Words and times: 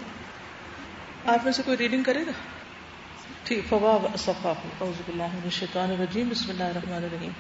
آپ 1.26 1.44
میں 1.44 1.52
سے 1.52 1.62
کوئی 1.66 1.78
ریڈنگ 1.78 2.04
کرے 2.04 2.26
گا؟ 2.26 2.32
ٹھیک 3.44 3.60
فواب 3.70 4.18
صفاف 4.18 4.46
اعوذ 4.46 5.02
باللہ 5.06 5.24
من 5.24 5.40
الشیطان 5.44 5.92
الرجیم 5.92 6.30
بسم 6.30 6.50
اللہ 6.50 6.64
الرحمن 6.64 6.94
الرحیم۔ 6.94 7.32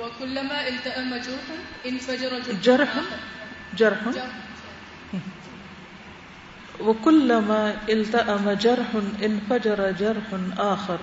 وكلما 0.00 0.68
التأم 0.68 1.14
جرح 1.16 1.46
انفجر 1.86 2.42
جرح 2.62 2.92
جرح 3.76 4.00
وكلما 6.80 7.76
التأم 7.88 8.50
جرح 8.50 8.86
انفجر 9.22 9.90
جرح 9.90 10.26
آخر 10.58 10.98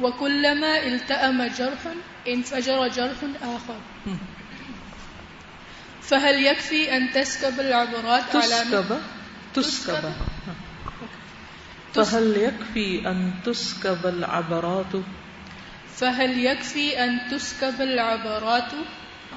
وكلما 0.00 0.78
التأم 0.78 1.42
جرح 1.42 1.82
انفجر 2.28 2.88
جرح 2.88 3.18
آخر 3.42 3.78
فهل 6.02 6.46
يكفي 6.46 6.96
أن 6.96 7.12
تسكب 7.12 7.60
العبرات 7.60 8.36
على 8.36 8.64
تسكب 9.54 9.94
تسكب 9.94 10.12
فهل 11.94 12.36
يكفي 12.36 13.08
أن 13.08 13.32
تسكب 13.44 14.06
العبرات؟ 14.06 14.92
فهل 15.96 16.44
يكفي 16.44 17.04
أن 17.04 17.20
تسكب 17.30 17.80
العبرات 17.80 18.72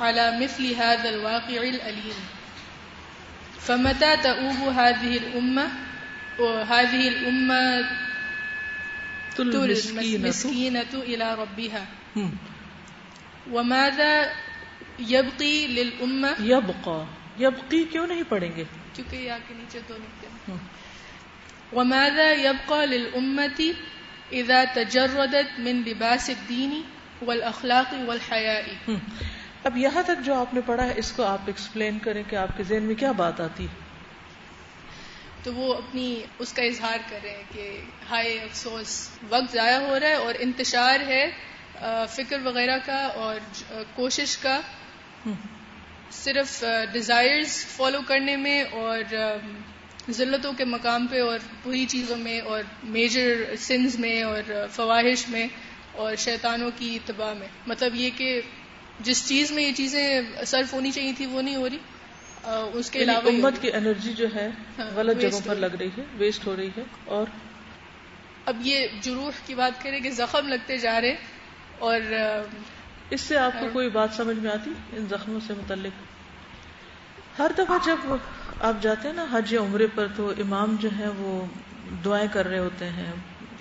على 0.01 0.39
مثل 0.43 0.73
هذا 0.73 1.09
الواقع 1.09 1.61
الأليم؟ 1.63 2.19
فمتى 3.59 4.17
تؤوب 4.17 4.73
هذه 4.73 5.17
الأمة؟ 5.17 5.67
وهذه 6.39 7.07
الأمة 7.07 7.89
المسكينة 9.39 10.93
إلى 10.93 11.35
ربها. 11.35 11.85
وماذا 13.51 14.31
يبقي 14.99 15.67
للأمة؟ 15.67 16.35
يبقى. 16.39 17.05
يبقي 17.39 17.83
کیوں 17.91 18.07
نہیں 18.07 18.23
پڑھیں 18.29 18.51
گے؟ 18.55 18.63
کیونکہ 18.93 19.15
یا 19.15 19.37
کے 19.47 19.53
نیچے 19.53 19.79
دو 19.89 19.97
نقطے 19.97 20.57
وماذا 21.73 22.31
يبقى 22.33 22.85
للأمة 22.85 23.75
اذا 24.33 24.63
تجردت 24.73 25.59
من 25.59 25.81
لباس 25.87 26.29
والاخلاق 27.21 27.93
والحیاء 28.05 28.59
اب 29.63 29.77
یہاں 29.77 30.01
تک 30.03 30.23
جو 30.23 30.33
آپ 30.35 30.53
نے 30.53 30.61
پڑھا 30.65 30.85
ہے 30.85 30.93
اس 30.95 31.11
کو 31.11 31.23
آپ 31.23 31.47
ایکسپلین 31.47 31.97
کریں 31.99 32.21
کہ 32.29 32.35
آپ 32.35 32.57
کے 32.57 32.63
ذہن 32.63 32.83
میں 32.83 32.95
کیا 32.95 33.11
بات 33.11 33.39
آتی 33.41 33.67
تو 35.43 35.53
وہ 35.53 35.73
اپنی 35.73 36.07
اس 36.39 36.53
کا 36.53 36.63
اظہار 36.63 36.97
کر 37.09 37.19
رہے 37.23 37.31
ہیں 37.31 37.43
کہ 37.53 37.81
ہائے 38.09 38.37
افسوس 38.39 38.93
وقت 39.29 39.53
ضائع 39.53 39.79
ہو 39.79 39.99
رہا 39.99 40.07
ہے 40.07 40.13
اور 40.25 40.35
انتشار 40.39 40.99
ہے 41.07 41.23
فکر 42.15 42.45
وغیرہ 42.45 42.77
کا 42.85 43.01
اور 43.15 43.39
کوشش 43.95 44.37
کا۔ 44.37 44.59
صرف 46.11 46.63
ڈیزائرز 46.91 47.65
فالو 47.65 47.99
کرنے 48.07 48.35
میں 48.35 48.61
اور 48.61 49.15
ذلتوں 50.11 50.53
کے 50.53 50.65
مقام 50.65 51.07
پہ 51.07 51.21
اور 51.21 51.39
بری 51.63 51.85
چیزوں 51.85 52.17
میں 52.17 52.39
اور 52.39 52.63
میجر 52.83 53.55
سنز 53.59 53.99
میں 53.99 54.21
اور 54.23 54.67
فواہش 54.71 55.29
میں 55.29 55.47
اور 55.91 56.15
شیطانوں 56.15 56.69
کی 56.77 56.95
اتباع 56.95 57.33
میں. 57.33 57.47
مطلب 57.67 57.95
یہ 57.95 58.09
کہ 58.17 58.41
جس 58.99 59.27
چیز 59.27 59.51
میں 59.51 59.63
یہ 59.63 59.71
چیزیں 59.73 60.21
صرف 60.45 60.73
ہونی 60.73 60.91
چاہیے 60.91 61.11
تھی 61.17 61.25
وہ 61.25 61.41
نہیں 61.41 61.55
ہو 61.55 61.69
رہی 61.69 61.77
اس 62.73 62.89
کے 62.89 62.99
یعنی 62.99 63.11
علاوہ 63.11 63.29
امت 63.29 63.61
کی 63.61 63.71
انرجی 63.73 64.13
جو 64.13 64.27
ہے 64.35 64.49
ہاں، 64.79 64.89
غلط 64.95 65.21
جگہوں 65.21 65.41
پر 65.45 65.55
لگ 65.55 65.75
رہی 65.79 65.89
ہے 65.97 66.03
ویسٹ 66.17 66.47
ہو 66.47 66.55
رہی 66.55 66.69
ہے 66.77 66.83
اور 67.05 67.27
اب 68.45 68.55
یہ 68.61 68.87
جروح 69.01 69.31
کی 69.45 69.55
بات 69.55 69.83
کریں 69.83 69.99
کہ 69.99 70.09
زخم 70.09 70.47
لگتے 70.47 70.77
جا 70.77 71.01
رہے 71.01 71.15
اور 71.79 72.01
اس 73.09 73.21
سے 73.21 73.37
آپ 73.37 73.51
کو 73.59 73.65
کوئی 73.73 73.89
بات 73.89 74.09
سمجھ 74.13 74.37
میں 74.37 74.51
آتی؟ 74.51 74.73
ان 74.93 75.05
زخموں 75.09 75.39
سے 75.47 75.53
متعلق۔ 75.53 76.15
ہر 77.39 77.51
دفعہ 77.57 77.77
جب 77.85 78.15
آپ 78.61 78.73
جاتے 78.81 79.07
ہیں 79.07 79.15
نا 79.15 79.25
حج 79.31 79.53
یا 79.53 79.61
عمرے 79.61 79.87
پر 79.95 80.07
تو 80.15 80.33
امام 80.37 80.75
جو 80.79 80.89
ہے 80.99 81.07
وہ 81.07 81.45
دعائیں 82.05 82.27
کر 82.33 82.47
رہے 82.47 82.59
ہوتے 82.59 82.89
ہیں۔ 82.89 83.13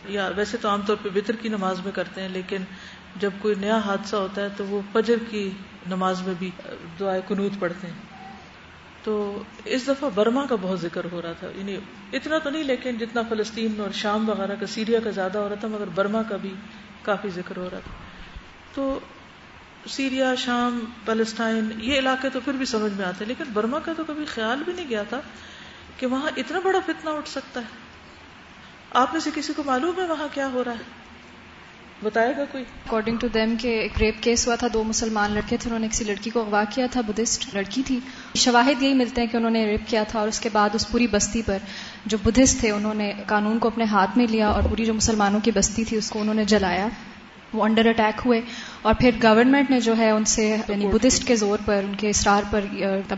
یا 0.04 0.31
ویسے 0.37 0.56
تو 0.56 0.69
عام 0.69 0.83
طور 0.83 0.97
پہ 1.03 1.09
بطر 1.15 1.37
کی 1.37 1.49
نماز 1.49 1.81
میں 1.84 1.93
کرتے 1.93 2.21
ہیں، 2.21 2.28
لیکن 2.28 2.62
جب 3.16 3.31
کوئی 3.38 3.54
نیا 3.54 3.78
حادثہ 3.78 4.16
ہوتا 4.16 4.43
ہے 4.43 4.49
تو 4.56 4.66
وہ 4.66 4.81
فجر 4.93 5.15
کی 5.31 5.50
نماز 5.87 6.22
میں 6.22 6.34
بھی 6.38 6.50
دعائیں 7.00 7.22
کنوت 7.28 7.53
پڑھتے 7.59 7.87
ہیں۔ 7.87 8.28
تو 9.03 9.43
اس 9.65 9.88
دفعہ 9.88 10.10
برما 10.15 10.47
کا 10.47 10.56
بہت 10.60 10.81
ذکر 10.81 11.06
ہو 11.12 11.22
رہا 11.22 11.33
تھا۔ 11.33 11.47
یعنی 11.54 11.77
اتنا 12.12 12.38
تو 12.38 12.50
نہیں، 12.50 12.65
لیکن 12.65 12.99
جتنا 12.99 13.22
فلسطین 13.28 13.81
اور 13.81 13.93
شام 13.93 14.28
وغیرہ 14.28 14.54
کا، 14.60 14.66
سیریا 14.66 15.00
کا 15.04 15.10
زیادہ 15.10 15.38
ہو 15.38 15.49
رہا 15.49 15.56
تھا، 15.56 15.69
مگر 15.69 15.84
برما 15.94 16.22
کا 16.22 16.37
بھی 16.37 16.54
کافی 17.03 17.28
ذکر 17.28 17.56
ہو 17.56 17.69
رہا 17.72 17.78
تھا۔ 17.78 17.93
تو 18.75 19.00
سیریا، 19.91 20.34
شام 20.34 20.84
پیلسٹائن 21.05 21.69
یہ 21.78 21.99
علاقے 21.99 22.28
تو 22.28 22.41
پھر 22.45 22.53
بھی 22.53 22.67
سمجھ 22.67 22.93
میں 22.93 23.05
آتے 23.05 23.25
لیکن 23.25 23.45
برما 23.53 23.78
کا 23.78 23.93
تو 23.97 24.05
کبھی 24.05 24.25
خیال 24.25 24.62
بھی 24.65 24.72
نہیں 24.72 24.89
گیا 24.89 25.03
تھا 25.03 25.21
کہ 25.97 26.06
وہاں 26.06 26.31
اتنا 26.37 26.61
بڑا 26.65 26.78
فتنہ 26.87 27.11
اٹھ 27.11 27.28
سکتا 27.28 27.61
ہے۔ 27.61 27.67
آپ 28.91 29.12
میں 29.12 29.21
سے 29.21 29.31
کسی 29.34 29.53
کو 29.56 29.62
معلوم 29.67 30.00
ہے 30.00 30.06
وہاں 30.06 30.28
کیا 30.34 30.49
ہو 30.53 30.65
رہا 30.65 30.72
ہے؟ 30.72 31.05
بتائے 32.03 32.33
گا 32.37 32.45
کوئی؟ 32.45 32.65
اکارڈنگ 32.87 33.17
ٹو 33.17 33.28
دیم 33.28 33.56
کہ 33.61 33.69
ایک 33.69 33.93
ریپ 34.00 34.15
کیس 34.21 34.47
ہوا 34.47 34.55
تھا، 34.55 34.67
دو 34.72 34.84
مسلمان 34.84 35.33
لڑکے 35.33 35.56
تھے، 35.56 35.69
انہوں 35.71 35.81
نے 35.81 35.89
کسی 35.89 36.05
لڑکی 36.05 36.31
کو 36.31 36.41
اغوا 36.41 36.65
کیا 36.71 36.87
تھا 36.91 37.01
بدھسٹ 37.01 37.55
لڑکی 37.55 37.83
تھی۔ 37.87 38.01
شواہد 38.34 38.83
یہی 38.83 38.95
ملتے 38.95 39.21
ہیں 39.21 39.28
کہ 39.28 39.37
انہوں 39.37 39.51
نے 39.51 39.66
ریپ 39.66 39.81
کیا 39.87 40.03
تھا 40.03 40.19
اور 40.19 40.28
اس 40.28 40.41
کے 40.41 40.49
بعد 40.53 40.71
اس 40.72 40.89
پوری 40.89 41.06
بستی 41.06 41.43
پر 41.47 41.59
جو 42.06 42.19
بدھسٹ 42.25 42.61
تھے، 42.61 42.71
انہوں 42.71 42.95
نے 42.95 43.12
قانون 43.27 43.59
کو 43.59 43.69
اپنے 43.69 43.84
ہاتھ 43.84 44.19
میں 44.19 44.27
لیا 44.27 44.49
اور 44.49 44.62
پوری 44.62 44.84
جو 44.84 44.95
مسلمانوں 44.95 45.41
کی 45.41 45.51
بستی 45.51 45.84
تھی، 45.84 45.97
اس 45.97 46.11
کو 46.11 46.21
انہوں 46.21 46.34
نے 46.34 46.45
جلایا۔ 46.45 46.89
وہ 47.54 47.65
انڈر 47.65 47.87
اٹیک 47.87 48.20
ہوئے 48.26 48.41
اور 48.82 48.94
پھر 48.94 49.10
گورنمنٹ 49.22 49.70
نے 49.70 49.81
جو 49.81 49.97
ہے 49.98 50.10
ان 50.10 50.25
سے 50.25 50.56
یعنی 50.69 50.87
بدھسٹ 50.87 51.26
کے 51.26 51.37
زور 51.37 51.59
پر 51.65 51.81
ان 51.88 51.94
کے 51.97 52.10
اسرار 52.10 52.42
پر 52.50 52.65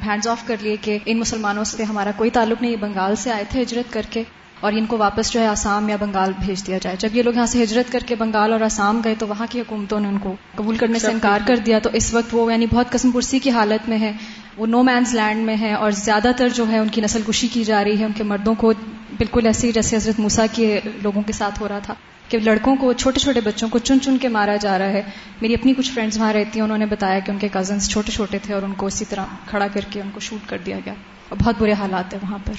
ہینڈز 0.07 0.29
آف 0.29 0.47
کر 0.47 0.57
لیے 0.61 0.77
کہ 0.81 0.99
ان 1.07 1.19
مسلمانوں 1.19 1.65
سے 1.65 1.83
ہمارا 1.83 2.11
کوئی 2.17 2.31
تعلق 2.31 2.63
نہیں 2.63 2.77
بنگال 2.77 3.17
سے 3.17 3.33
آئے 3.33 3.45
تھے 3.49 3.63
ہجرت 3.63 3.93
کر 3.93 4.03
کے 4.11 4.23
اور 4.61 4.73
ان 4.73 4.87
کو 4.87 4.99
واپس 4.99 5.33
جو 5.33 5.41
ہے 5.41 5.47
آسام 5.47 5.89
یا 5.89 5.97
بنگال 6.01 6.33
بھیج 6.45 6.67
دیا 6.67 6.79
جائے۔ 6.83 6.97
جب 6.99 7.17
یہ 7.17 7.23
لوگ 7.23 7.33
یہاں 7.35 7.47
سے 7.47 7.63
ہجرت 7.63 7.93
کر 7.93 7.99
کے 8.07 8.15
بنگال 8.15 8.53
اور 8.53 8.61
آسام 8.61 9.01
گئے 9.05 9.15
تو 9.19 9.27
وہاں 9.27 9.47
کی 9.51 9.61
حکومتوں 9.61 10.01
نے 10.01 10.09
ان 10.09 10.19
کو 10.19 10.35
قبول 10.55 10.77
کرنے 10.77 10.99
سے 10.99 11.11
انکار 11.13 11.41
کر 11.47 11.57
دیا۔ 11.57 11.79
تو 11.79 11.91
اس 11.93 12.15
وقت 12.15 12.29
وہ 12.33 12.53
یعنی 12.53 12.67
بہت 12.67 12.91
قسم 12.91 13.11
پرسی 13.11 13.39
کی 13.39 13.51
حالت 13.51 13.89
میں 13.89 13.99
ہے 13.99 14.13
وہ 14.57 14.67
نو 14.67 14.83
مینز 14.83 15.15
لینڈ 15.15 15.47
میں 15.47 15.57
ہے 15.61 15.73
اور 15.75 15.91
زیادہ 15.91 16.31
تر 16.37 16.49
جو 16.49 16.69
ہے 16.69 16.79
ان 16.79 16.89
کی 16.89 17.01
نسل 17.01 17.23
کشی 17.27 17.49
کی 17.49 17.65
جا 17.65 17.85
رہی 17.85 17.99
ہے 18.01 18.05
ان 18.05 18.13
کے 18.13 18.25
مردوں 18.25 18.55
کو 18.55 18.73
بالکل 19.17 19.47
ایسے 19.47 19.67
ہی 19.67 19.73
جیسے 19.73 19.97
حضرت 19.97 20.21
موسا 20.21 20.47
کے 20.53 20.81
لوگوں 21.03 21.23
کے 21.23 21.33
ساتھ 21.33 21.63
ہو 21.63 21.69
رہا 21.69 21.79
تھا۔ 21.79 21.95
کہ 22.29 22.39
لڑکوں 22.39 22.77
کو، 22.77 22.93
چھوٹے 22.93 23.21
چھوٹے 23.21 23.41
بچوں 23.41 23.69
کو 23.69 23.79
چن 23.79 24.01
چن 24.01 24.19
کے 24.19 24.29
مارا 24.29 24.57
جا 24.57 24.79
رہا 24.79 24.87
ہے۔ 24.87 25.03
میری 25.41 25.55
اپنی 25.55 25.75
کچھ 25.75 25.93
فرینڈز 25.93 26.19
وہاں 26.19 26.33
رہتی 26.33 26.59
ہیں، 26.59 26.65
انہوں 26.65 26.79
نے 26.79 26.87
بتایا 26.87 27.19
کہ 27.19 27.31
ان 27.31 27.39
کے 27.39 27.49
کزنس 27.53 27.91
چھوٹے 27.91 28.13
چھوٹے 28.13 28.39
تھے 28.43 28.55
اور 28.55 28.63
ان 28.63 28.73
کو 28.73 28.87
اسی 28.87 29.05
طرح 29.09 29.25
کھڑا 29.47 29.67
کر 29.75 29.81
کے 29.91 30.01
ان 30.01 30.11
کو 30.15 30.21
شوٹ 30.21 30.49
کر 30.49 30.59
دیا 30.59 30.79
گیا۔ 30.85 30.95
اور 31.29 31.39
بہت 31.45 31.55
برے 31.59 31.73
حالات 31.73 32.15
ہیں 32.15 32.21
وہاں 32.23 32.39
پر۔ 32.45 32.53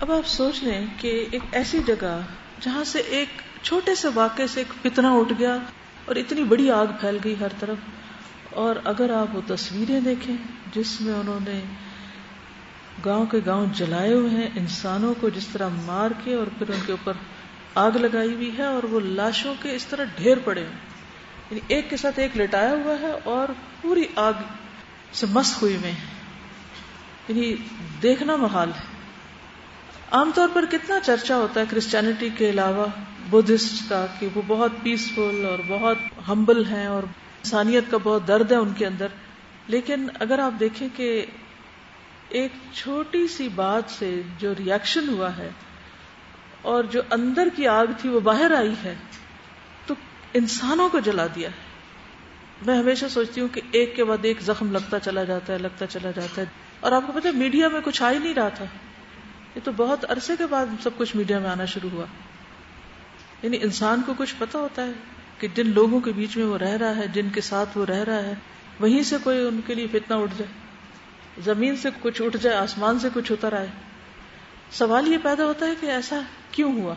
اب 0.00 0.12
آپ 0.12 0.26
سوچ 0.26 0.62
لیں 0.62 0.86
کہ 0.96 1.26
ایک 1.30 1.42
ایسی 1.52 1.78
جگہ 1.86 2.20
جہاں 2.60 2.84
سے 2.84 2.98
ایک 2.98 3.28
چھوٹے 3.62 3.94
سے 3.94 4.08
واقعے 4.14 4.46
سے 4.46 4.60
ایک 4.60 4.92
فتنہ 4.92 5.06
اٹھ 5.06 5.32
گیا 5.38 5.56
اور 6.04 6.16
اتنی 6.16 6.42
بڑی 6.42 6.70
آگ 6.70 6.86
پھیل 7.00 7.18
گئی 7.24 7.34
ہر 7.40 7.48
طرف۔ 7.60 7.76
اور 8.50 8.76
اگر 8.84 9.10
آپ 9.10 9.36
وہ 9.36 9.40
تصویریں 9.46 10.00
دیکھیں 10.00 10.36
جس 10.74 11.00
میں 11.00 11.14
انہوں 11.14 11.40
نے 11.40 11.60
گاؤں 13.04 13.26
کے 13.26 13.38
گاؤں 13.46 13.66
جلائے 13.74 14.12
ہوئے 14.12 14.30
ہیں، 14.30 14.48
انسانوں 14.56 15.14
کو 15.20 15.28
جس 15.28 15.46
طرح 15.48 15.68
مار 15.68 16.10
کے 16.24 16.34
اور 16.34 16.46
پھر 16.58 16.68
ان 16.68 16.80
کے 16.86 16.92
اوپر 16.92 17.12
آگ 17.74 17.90
لگائی 17.90 18.34
ہوئی 18.34 18.58
ہے 18.58 18.64
اور 18.64 18.82
وہ 18.82 19.00
لاشوں 19.00 19.54
کے 19.62 19.74
اس 19.74 19.86
طرح 19.86 20.04
ڈھیر 20.16 20.38
پڑے 20.44 20.60
ہوئے 20.60 20.72
یعنی 21.50 21.60
ایک 21.68 21.90
کے 21.90 21.96
ساتھ 21.96 22.18
ایک 22.18 22.36
لٹایا 22.36 22.70
ہوا 22.70 22.94
ہے 23.00 23.12
اور 23.24 23.48
پوری 23.82 24.04
آگ 24.16 24.32
سے 25.12 25.26
مسک 25.26 25.58
ہوئی 25.62 25.76
ہوئے 25.76 25.90
ہیں۔ 25.90 26.04
یعنی 27.28 27.54
دیکھنا 28.02 28.36
محال 28.36 28.68
ہے۔ 28.68 28.84
عام 30.10 30.30
طور 30.34 30.48
پر 30.52 30.64
کتنا 30.70 31.00
چرچا 31.00 31.36
ہوتا 31.36 31.60
ہے 31.60 31.64
کرسچینٹی 31.70 32.28
کے 32.38 32.50
علاوہ 32.50 32.86
بدھسٹ 33.30 33.88
کا، 33.88 34.06
کہ 34.18 34.28
وہ 34.34 34.42
بہت 34.46 34.72
پیسفل 34.82 35.46
اور 35.50 35.58
بہت 35.68 35.96
ہمبل 36.28 36.64
ہیں 36.64 36.86
اور 36.86 37.02
انسانیت 37.02 37.84
کا 37.90 37.96
بہت 38.02 38.28
درد 38.28 38.52
ہے 38.52 38.56
ان 38.56 38.72
کے 38.76 38.86
اندر۔ 38.86 39.06
لیکن 39.66 40.08
اگر 40.20 40.38
آپ 40.38 40.52
دیکھیں 40.60 40.88
کہ 40.96 41.26
ایک 42.28 42.52
چھوٹی 42.74 43.26
سی 43.26 43.48
بات 43.48 43.82
سے 43.88 44.20
جو 44.38 44.52
ریئیکشن 44.58 45.08
ہوا 45.08 45.36
ہے 45.36 45.50
اور 46.62 46.84
جو 46.84 47.02
اندر 47.10 47.48
کی 47.56 47.66
آگ 47.68 47.86
تھی 47.98 48.08
وہ 48.08 48.20
باہر 48.20 48.50
آئی 48.56 48.74
ہے، 48.84 48.94
تو 49.86 49.94
انسانوں 50.34 50.88
کو 50.88 50.98
جلا 50.98 51.26
دیا 51.26 51.48
ہے۔ 51.48 51.72
میں 52.66 52.78
ہمیشہ 52.78 53.06
سوچتی 53.10 53.40
ہوں 53.40 53.48
کہ 53.48 53.60
ایک 53.72 53.96
کے 53.96 54.04
بعد 54.04 54.18
ایک 54.22 54.40
زخم 54.40 54.72
لگتا 54.72 55.00
چلا 55.00 55.24
جاتا 55.24 55.52
ہے، 55.52 55.58
لگتا 55.58 55.86
چلا 55.86 56.10
جاتا 56.10 56.42
ہے۔ 56.42 56.46
اور 56.80 56.92
آپ 56.92 57.02
کو 57.06 57.12
پتا 57.12 57.28
میڈیا 57.34 57.68
میں 57.68 57.80
کچھ 57.84 58.02
آ 58.02 58.12
ہی 58.12 58.18
نہیں 58.18 58.34
رہا 58.34 58.48
تھا۔ 58.48 58.64
یہ 59.54 59.60
تو 59.64 59.72
بہت 59.76 60.10
عرصے 60.10 60.32
کے 60.38 60.46
بعد 60.46 60.66
سب 60.82 60.90
کچھ 60.96 61.16
میڈیا 61.16 61.38
میں 61.38 61.50
آنا 61.50 61.64
شروع 61.64 61.90
ہوا۔ 61.92 62.04
یعنی 63.42 63.58
انسان 63.62 64.02
کو 64.06 64.14
کچھ 64.18 64.34
پتا 64.38 64.58
ہوتا 64.58 64.86
ہے 64.86 64.92
کہ 65.38 65.48
جن 65.54 65.70
لوگوں 65.70 66.00
کے 66.00 66.12
بیچ 66.12 66.36
میں 66.36 66.44
وہ 66.44 66.58
رہ 66.58 66.76
رہا 66.76 66.96
ہے، 66.96 67.06
جن 67.08 67.28
کے 67.34 67.40
ساتھ 67.40 67.78
وہ 67.78 67.86
رہ 67.86 68.04
رہا 68.04 68.22
ہے، 68.22 68.34
وہیں 68.80 69.02
سے 69.02 69.16
کوئی 69.22 69.46
ان 69.46 69.60
کے 69.66 69.74
لیے 69.74 69.86
فتنا 69.86 70.16
اٹھ 70.16 70.34
جائے۔ 70.38 70.52
زمین 71.44 71.76
سے 71.76 71.88
کچھ 72.00 72.22
اٹھ 72.22 72.36
جائے، 72.36 72.56
آسمان 72.56 72.98
سے 72.98 73.08
کچھ 73.14 73.32
اتر 73.32 73.52
آئے۔ 73.52 73.66
سوال 74.70 75.08
یہ 75.08 75.18
پیدا 75.22 75.44
ہوتا 75.44 75.66
ہے 75.66 75.74
کہ 75.80 75.86
ایسا 75.86 76.20
کیوں 76.52 76.72
ہوا؟ 76.72 76.94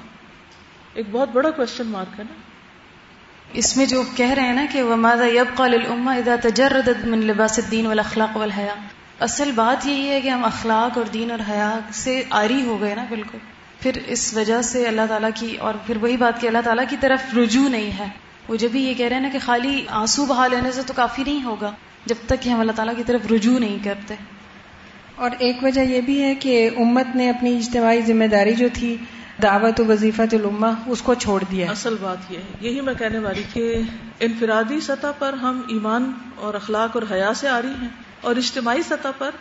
ایک 0.94 1.06
بہت 1.12 1.30
بڑا 1.30 1.52
کوشچن 1.52 1.88
مارک 1.88 2.20
ہے 2.20 2.24
نا؟ 2.24 2.34
اس 3.54 3.78
میں 3.78 3.86
جو 3.86 4.04
کہہ 4.16 4.30
رہے 4.30 4.42
ہیں 4.42 4.54
نا 4.54 4.66
کہ 4.72 4.84
وہ 4.84 4.96
مادا 4.96 5.28
یب 5.28 5.56
قال 5.56 5.74
ادا 5.90 6.36
تجرد 6.42 7.06
من 7.06 7.20
لباس 7.20 7.60
الدین 7.60 7.86
والاخلاق 7.86 8.38
والحیا 8.38 8.76
اصل 9.20 9.52
بات 9.52 9.88
یہی 9.88 10.10
ہے 10.10 10.22
کہ 10.22 10.30
ہم 10.30 10.46
اخلاق 10.46 10.98
اور 10.98 11.06
دین 11.06 11.32
اور 11.32 11.40
حیا 11.50 11.80
سے 11.92 12.24
آری 12.30 12.66
ہو 12.66 12.82
گئے 12.82 12.96
نا 12.96 13.06
بالکل۔ 13.10 13.38
پھر 13.80 13.92
اس 14.08 14.34
وجہ 14.34 14.62
سے 14.62 14.88
اللہ 14.88 15.02
تعالیٰ 15.10 15.30
کی 15.36 15.56
اور 15.56 15.74
پھر 15.86 15.98
وہی 15.98 16.18
بات 16.18 16.42
کہ 16.42 16.48
اللہ 16.48 16.58
تعالیٰ 16.64 16.84
کی 16.90 16.96
طرف 17.00 17.38
رجوع 17.38 17.70
نہیں 17.70 17.92
ہے۔ 18.00 18.06
وہ 18.48 18.56
جب 18.56 18.70
بھی 18.72 18.84
یہ 18.84 18.94
کہہ 18.94 19.06
رہے 19.06 19.16
ہیں 19.16 19.24
نا 19.24 19.30
کہ 19.30 19.40
خالی 19.46 19.86
آنسو 19.90 20.26
بہا 20.26 20.48
لینے 20.48 20.72
سے 20.72 20.82
تو 20.88 20.94
کافی 20.96 21.24
نہیں 21.24 21.44
ہوگا 21.44 21.72
جب 22.06 22.16
تک 22.26 22.42
کہ 22.42 22.50
ہم 22.50 22.60
اللہ 22.60 22.72
تعالیٰ 22.72 22.96
کی 22.98 23.04
طرف 23.06 23.22
رجوع 23.32 23.60
نہیں 23.60 23.78
کرتے۔ 23.84 24.16
اور 25.16 25.30
ایک 25.40 25.64
وجہ 25.64 25.82
یہ 25.82 26.02
بھی 26.02 26.24
ہے 26.24 26.36
کہ 26.36 26.70
امت 26.78 27.16
نے 27.16 27.30
اپنی 27.30 27.58
اجتماعی 27.58 28.02
ذمہ 28.02 28.26
داری 28.26 28.54
جو 28.54 28.68
تھی 28.74 28.98
دعوت 29.44 29.80
و 29.80 29.86
وظیفہ 29.86 30.22
الما 30.32 30.72
اس 30.88 31.02
کو 31.02 31.14
چھوڑ 31.14 31.44
دیا 31.52 31.72
اصل 31.72 31.96
بات 32.02 32.32
یہ 32.32 32.38
ہے۔ 32.38 32.58
یہی 32.60 32.82
میں 32.82 32.94
کہنے 32.94 33.20
والی 33.20 33.44
کہ 33.54 33.82
انفرادی 34.20 34.80
سطح 34.80 35.08
پر 35.20 35.34
ہم 35.34 35.62
ایمان 35.68 36.12
اور 36.36 36.54
اخلاق 36.54 36.90
اور 36.94 37.04
حیا 37.12 37.34
سے 37.34 37.48
آ 37.48 37.62
رہی 37.62 37.82
ہیں 37.82 37.88
اور 38.22 38.36
اجتماعی 38.36 38.82
سطح 38.82 39.08
پر 39.18 39.32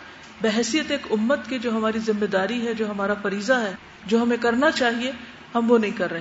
بحثیت 0.41 0.91
ایک 0.91 1.07
امت 1.11 1.39
کی 1.49 1.59
جو 1.59 1.71
ہماری 1.71 1.99
ذمہ 1.99 2.25
داری 2.25 2.67
ہے، 2.67 2.75
جو 2.75 2.91
ہمارا 2.91 3.15
فریضہ 3.23 3.53
ہے، 3.53 3.73
جو 4.07 4.23
ہمیں 4.23 4.37
کرنا 4.41 4.71
چاہیے، 4.71 5.13
ہم 5.55 5.71
وہ 5.71 5.79
نہیں 5.79 5.97
کر 5.97 6.11
رہے۔ 6.11 6.21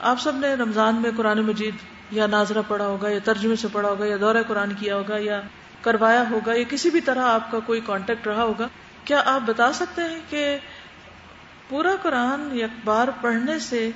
آپ 0.00 0.20
سب 0.20 0.36
نے 0.36 0.54
رمضان 0.54 0.94
میں 0.94 1.10
قرآن 1.16 1.40
مجید 1.40 1.74
یا 2.10 2.26
ناظرہ 2.26 2.62
پڑھا 2.68 2.86
ہوگا، 2.86 3.08
یا 3.08 3.18
ترجمے 3.24 3.56
سے 3.56 3.68
پڑھا 3.72 3.88
ہوگا، 3.88 4.06
یا 4.06 4.16
دورہ 4.20 4.42
قرآن 4.46 4.72
کیا 4.78 4.96
ہوگا، 4.96 5.16
یا 5.18 5.40
کروایا 5.82 6.24
ہوگا، 6.30 6.52
یا 6.52 6.64
کسی 6.68 6.90
بھی 6.90 7.00
طرح 7.00 7.22
آپ 7.24 7.50
کا 7.50 7.58
کوئی 7.66 7.80
کانٹیکٹ 7.86 8.26
رہا 8.26 8.42
ہوگا، 8.42 8.68
کیا 9.04 9.22
آپ 9.24 9.40
بتا 9.46 9.72
سکتے 9.72 10.02
ہیں 10.02 10.20
کہ 10.30 10.58
پورا 11.68 11.90
قرآن 12.02 12.58
اخبار 12.62 13.08
پڑھنے 13.20 13.58
سے 13.58 13.90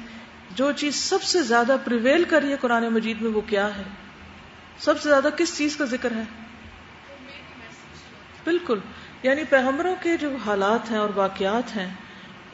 جو 0.51 0.73
چیز 0.73 0.95
سب 0.95 1.23
سے 1.23 1.43
زیادہ 1.43 1.77
پریویل 1.85 2.25
کر 2.25 2.43
رہی 2.43 2.51
ہے 2.51 2.57
قرآن 2.57 2.89
مجید 2.89 3.23
میں 3.23 3.31
وہ 3.31 3.41
کیا 3.41 3.77
ہے؟ 3.77 3.83
سب 4.79 5.01
سے 5.01 5.09
زیادہ 5.09 5.29
کس 5.37 5.59
چیز 5.59 5.77
کا 5.77 5.85
ذکر 5.85 6.11
ہے؟ 6.11 6.23
بالکل 8.45 8.79
یعنی 9.23 9.45
پیغمبروں 9.45 9.97
کے 10.03 10.17
جو 10.17 10.37
حالات 10.47 10.91
ہیں 10.91 10.99
اور 10.99 11.09
واقعات 11.15 11.77
ہیں 11.77 11.95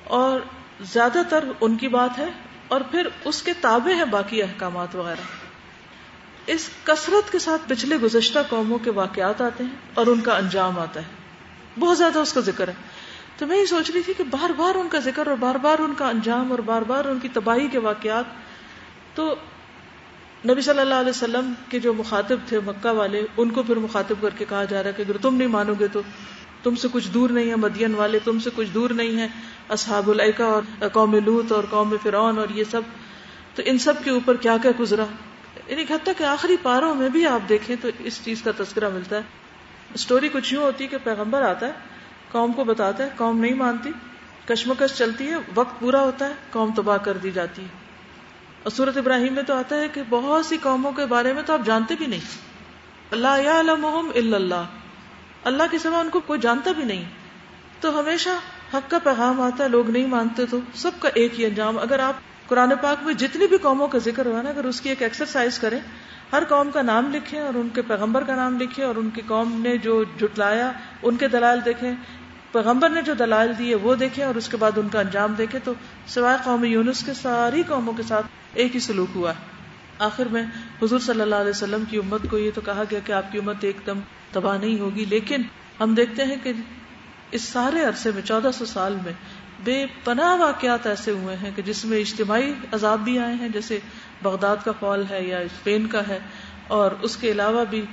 اور 0.05 0.41
زیادہ 0.81 1.19
تر 1.29 1.45
ان 1.61 1.77
کی 1.77 1.89
بات 1.89 2.19
ہے 2.19 2.27
اور 2.69 2.81
پھر 2.81 3.09
اس 3.25 3.43
کے 3.43 3.53
تابع 3.61 3.93
ہیں 3.93 4.05
باقی 4.05 4.43
احکامات 4.43 4.97
وغیرہ۔ 4.97 5.21
اس 6.47 6.71
کثرت 6.85 7.33
کے 7.33 7.39
ساتھ 7.39 7.63
پچھلے 7.69 7.97
گزشتہ 7.97 8.39
قوموں 8.49 8.79
کے 8.79 8.91
واقعات 8.91 9.41
آتے 9.41 9.65
ہیں 9.65 9.71
اور 9.95 10.07
ان 10.07 10.21
کا 10.21 10.37
انجام 10.37 10.79
آتا 10.79 11.01
ہے۔ 11.01 11.07
بہت 11.79 11.99
زیادہ 11.99 12.19
اس 12.19 12.33
کا 12.33 12.41
ذکر 12.41 12.69
ہے۔ 12.69 12.75
تو 13.39 13.47
میں 13.47 13.59
یہ 13.59 13.65
سوچ 13.65 13.91
رہی 13.91 14.03
تھی 14.03 14.13
کہ 14.15 14.25
بار 14.25 14.51
بار 14.51 14.75
ان 14.75 14.89
کا 14.89 14.99
ذکر 14.99 15.27
اور 15.27 15.37
بار 15.37 15.55
بار 15.55 15.79
ان 15.79 15.95
کا 15.95 16.09
انجام 16.09 16.51
اور 16.51 16.59
بار 16.59 16.83
بار 16.83 17.05
ان 17.05 17.19
کی 17.19 17.29
تباہی 17.29 17.69
کے 17.69 17.79
واقعات 17.79 18.25
تو 19.15 19.35
نبی 20.49 20.61
صلی 20.61 20.81
اللہ 20.81 20.95
علیہ 20.95 21.11
وسلم 21.11 21.53
کے 21.69 21.79
جو 21.79 21.93
مخاطب 21.93 22.37
تھے 22.47 22.61
مکہ 22.61 22.89
والے، 22.89 23.23
ان 23.37 23.51
کو 23.51 23.63
پھر 23.63 23.77
مخاطب 23.77 24.15
کر 24.21 24.31
کے 24.39 24.45
کہا 24.49 24.65
جا 24.65 24.83
رہا 24.83 24.91
ہے 24.91 24.95
کہ 24.97 25.03
اگر 25.03 25.17
تم 25.17 25.35
نہیں 25.35 25.49
مانو 25.49 25.75
گے 25.81 25.87
تو 25.89 26.03
تم 26.63 26.75
سے 26.75 26.89
کچھ 26.93 27.09
دور 27.09 27.31
نہیں 27.31 27.51
ہے، 27.51 27.57
مدین 27.57 27.95
والے 27.95 28.19
تم 28.25 28.39
سے 28.39 28.51
کچھ 28.55 28.69
دور 28.75 28.91
نہیں 28.91 29.19
ہے 29.19 29.29
اصحاب 29.69 30.11
العقا 30.11 30.45
اور 30.45 30.63
قوم 30.93 31.15
لوت 31.25 31.53
اور 31.53 31.65
قوم 31.71 31.97
فرعون 32.03 32.39
اور 32.39 32.49
یہ 32.49 32.65
سب۔ 32.71 32.81
تو 33.55 33.63
ان 33.67 33.79
سب 33.79 33.95
کے 34.05 34.11
اوپر 34.11 34.37
کیا 34.37 34.57
کیا 34.63 34.71
گزرا؟ 34.81 35.05
یعنی 35.67 35.83
حد 35.83 36.07
تک 36.07 36.23
آخری 36.23 36.57
پاروں 36.63 36.95
میں 36.95 37.09
بھی 37.09 37.27
آپ 37.27 37.49
دیکھیں 37.49 37.77
تو 37.81 37.89
اس 37.99 38.21
چیز 38.25 38.43
کا 38.43 38.51
تذکرہ 38.57 38.89
ملتا 38.89 39.17
ہے۔ 39.17 39.23
اسٹوری 39.95 40.29
کچھ 40.29 40.55
یوں 40.55 40.63
ہوتی 40.63 40.85
ہے 40.85 40.89
کہ 40.89 40.97
پیغمبر 41.05 41.43
آتا 41.43 41.67
ہے 41.67 41.73
قوم 42.33 42.53
کو 42.53 42.65
بتاتا 42.65 43.05
ہے، 43.05 43.09
قوم 43.17 43.41
نہیں 43.41 43.55
مانتی۔ 43.55 43.91
کشمکش 44.49 44.99
چلتی 44.99 45.31
ہے، 45.31 45.35
وقت 45.55 45.81
پورا 45.81 46.01
ہوتا 46.01 46.29
ہے، 46.29 46.33
قوم 46.51 46.75
تباہ 46.77 46.97
کر 46.97 47.17
دی 47.17 47.31
جاتی 47.31 47.63
ہے۔ 47.63 47.69
اور 48.63 48.71
سورت 48.71 48.97
ابراہیم 48.97 49.33
میں 49.33 49.43
تو 49.43 49.55
آتا 49.55 49.77
ہے 49.77 49.89
کہ 49.89 50.03
بہت 50.09 50.47
سی 50.47 50.57
قوموں 50.63 50.93
کے 50.93 51.07
بارے 51.07 51.33
میں 51.33 51.43
تو 51.47 51.53
آپ 51.53 51.61
جانتے 51.65 51.95
بھی 51.99 52.07
نہیں۔ 52.07 52.21
اللہ 53.11 53.29
اللہ۔ 53.29 54.65
اللہ 55.45 55.63
کے 55.71 55.79
سوا 55.79 55.99
ان 55.99 56.09
کو 56.09 56.21
کوئی 56.21 56.41
جانتا 56.41 56.73
بھی 56.73 56.85
نہیں۔ 56.85 57.05
تو 57.81 58.01
ہمیشہ 58.01 58.31
حق 58.75 58.91
کا 58.91 58.99
پیغام 58.99 59.41
آتا 59.41 59.65
ہے، 59.65 59.69
لوگ 59.69 59.91
نہیں 59.91 60.07
مانتے 60.07 60.47
تو 60.47 60.59
سب 60.75 60.91
کا 60.99 61.09
ایک 61.15 61.41
ہی 61.41 61.47
انجام۔ 61.47 61.79
اگر 61.79 61.99
آپ 61.99 62.13
قرآن 62.47 62.73
پاک 62.83 63.05
میں 63.05 63.15
جتنی 63.15 63.47
بھی 63.47 63.59
قوموں 63.59 63.89
کا 63.89 63.99
ذکر 63.99 64.27
ہوا 64.27 64.43
نا، 64.43 64.51
اگر 64.51 64.65
اس 64.65 64.81
کی 64.81 64.89
ایک 64.89 65.03
ایکسرسائز 65.03 65.59
کریں، 65.59 65.81
ہر 66.33 66.43
قوم 66.49 66.71
کا 66.71 66.83
نام 66.83 67.15
لکھیں 67.15 67.41
اور 67.41 67.55
ان 67.55 67.69
کے 67.69 67.83
پیغمبر 67.83 68.25
کا 68.25 68.35
نام 68.35 68.61
لکھیں 68.61 68.85
اور 68.85 68.97
ان 68.97 69.11
کی 69.11 69.23
قوم 69.27 69.61
نے 69.61 69.77
جو 69.77 70.05
جٹلایا 70.21 70.73
ان 71.03 71.17
کے 71.17 71.29
دلائل 71.29 71.59
دیکھیں 71.65 71.93
پیغمبر 72.53 72.91
نے 72.91 73.03
جو 73.03 73.15
دلائل 73.15 73.53
دیے 73.59 73.75
وہ 73.75 73.95
دیکھیں 73.97 74.25
اور 74.25 74.35
اس 74.35 74.49
کے 74.49 74.57
بعد 74.57 74.79
ان 74.79 74.89
کا 74.89 75.01
انجام 75.01 75.35
دیکھیں، 75.39 75.61
تو 75.65 75.73
سوائے 76.09 76.39
قوم 76.45 76.65
یونس 76.65 77.03
کے، 77.07 77.15
ساری 77.15 77.63
قوموں 77.69 77.93
کے 77.93 78.03
ساتھ 78.09 78.27
ایک 78.55 78.75
ہی 78.75 78.81
سلوک 78.81 79.17
ہوا 79.17 79.33
آخر 80.01 80.29
میں 80.33 80.43
حضور 80.83 80.99
صلی 81.01 81.21
اللہ 81.21 81.35
علیہ 81.37 81.51
وسلم 81.51 81.85
کی 81.91 81.97
امت 81.97 82.27
کو 82.31 82.39
یہ 82.39 82.51
تو 82.55 82.61
کہا 82.61 82.85
گیا 82.91 82.99
کہ 83.05 83.13
آپ 83.13 83.33
کی 83.33 83.39
امت 83.39 83.65
ایک 83.65 83.77
دم 83.87 84.01
تباہ 84.33 84.59
نہیں 84.59 84.79
ہوگی، 84.81 85.05
لیکن 85.09 85.43
ہم 85.81 85.95
دیکھتے 85.95 86.25
ہیں 86.25 86.37
کہ 86.43 86.53
اس 87.33 87.43
سارے 87.45 87.85
عرصے 87.85 88.11
میں، 88.15 88.23
چودہ 88.23 88.51
سو 88.55 88.65
سال 88.65 88.97
میں 89.05 89.13
بے 89.65 89.85
پناہ 90.05 90.35
واقعات 90.41 90.87
ایسے 90.87 91.11
ہوئے 91.13 91.37
ہیں 91.37 91.51
کہ 91.57 91.63
جس 91.63 91.85
میں 91.85 91.99
اجتماعی 92.01 92.53
عذاب 92.73 93.01
بھی 93.05 93.19
آئے 93.19 93.35
ہیں، 93.35 93.49
جیسے 93.49 93.79
بغداد 94.23 94.65
کا 94.65 94.73
فال 94.81 95.05
ہے 95.11 95.23
یا 95.25 95.39
اسپین 95.41 95.87
کا 95.87 96.07
ہے، 96.09 96.19
اور 96.77 96.91
اس 97.03 97.17
کے 97.17 97.31
علاوہ 97.31 97.65
بھی 97.71 97.85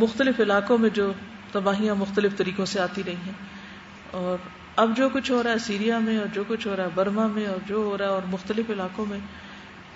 مختلف 0.00 0.40
علاقوں 0.40 0.78
میں 0.78 0.90
جو 0.94 1.12
تباہیاں 1.52 1.94
مختلف 1.94 2.36
طریقوں 2.36 2.66
سے 2.66 2.80
آتی 2.80 3.02
رہی 3.06 3.22
ہیں۔ 3.26 3.32
اور 4.12 4.36
اب 4.76 4.96
جو 4.96 5.08
کچھ 5.12 5.30
ہو 5.30 5.42
رہا 5.42 5.50
ہے 5.50 5.58
سیریا 5.58 5.98
میں 5.98 6.18
اور 6.18 6.26
جو 6.32 6.42
کچھ 6.48 6.66
ہو 6.66 6.76
رہا 6.76 6.84
ہے 6.84 6.88
برما 6.94 7.26
میں 7.26 7.46
اور 7.46 7.58
جو 7.66 7.76
ہو 7.76 7.98
رہا 7.98 8.04
ہے 8.04 8.10
اور 8.10 8.22
مختلف 8.30 8.70
علاقوں 8.70 9.06
میں، 9.06 9.18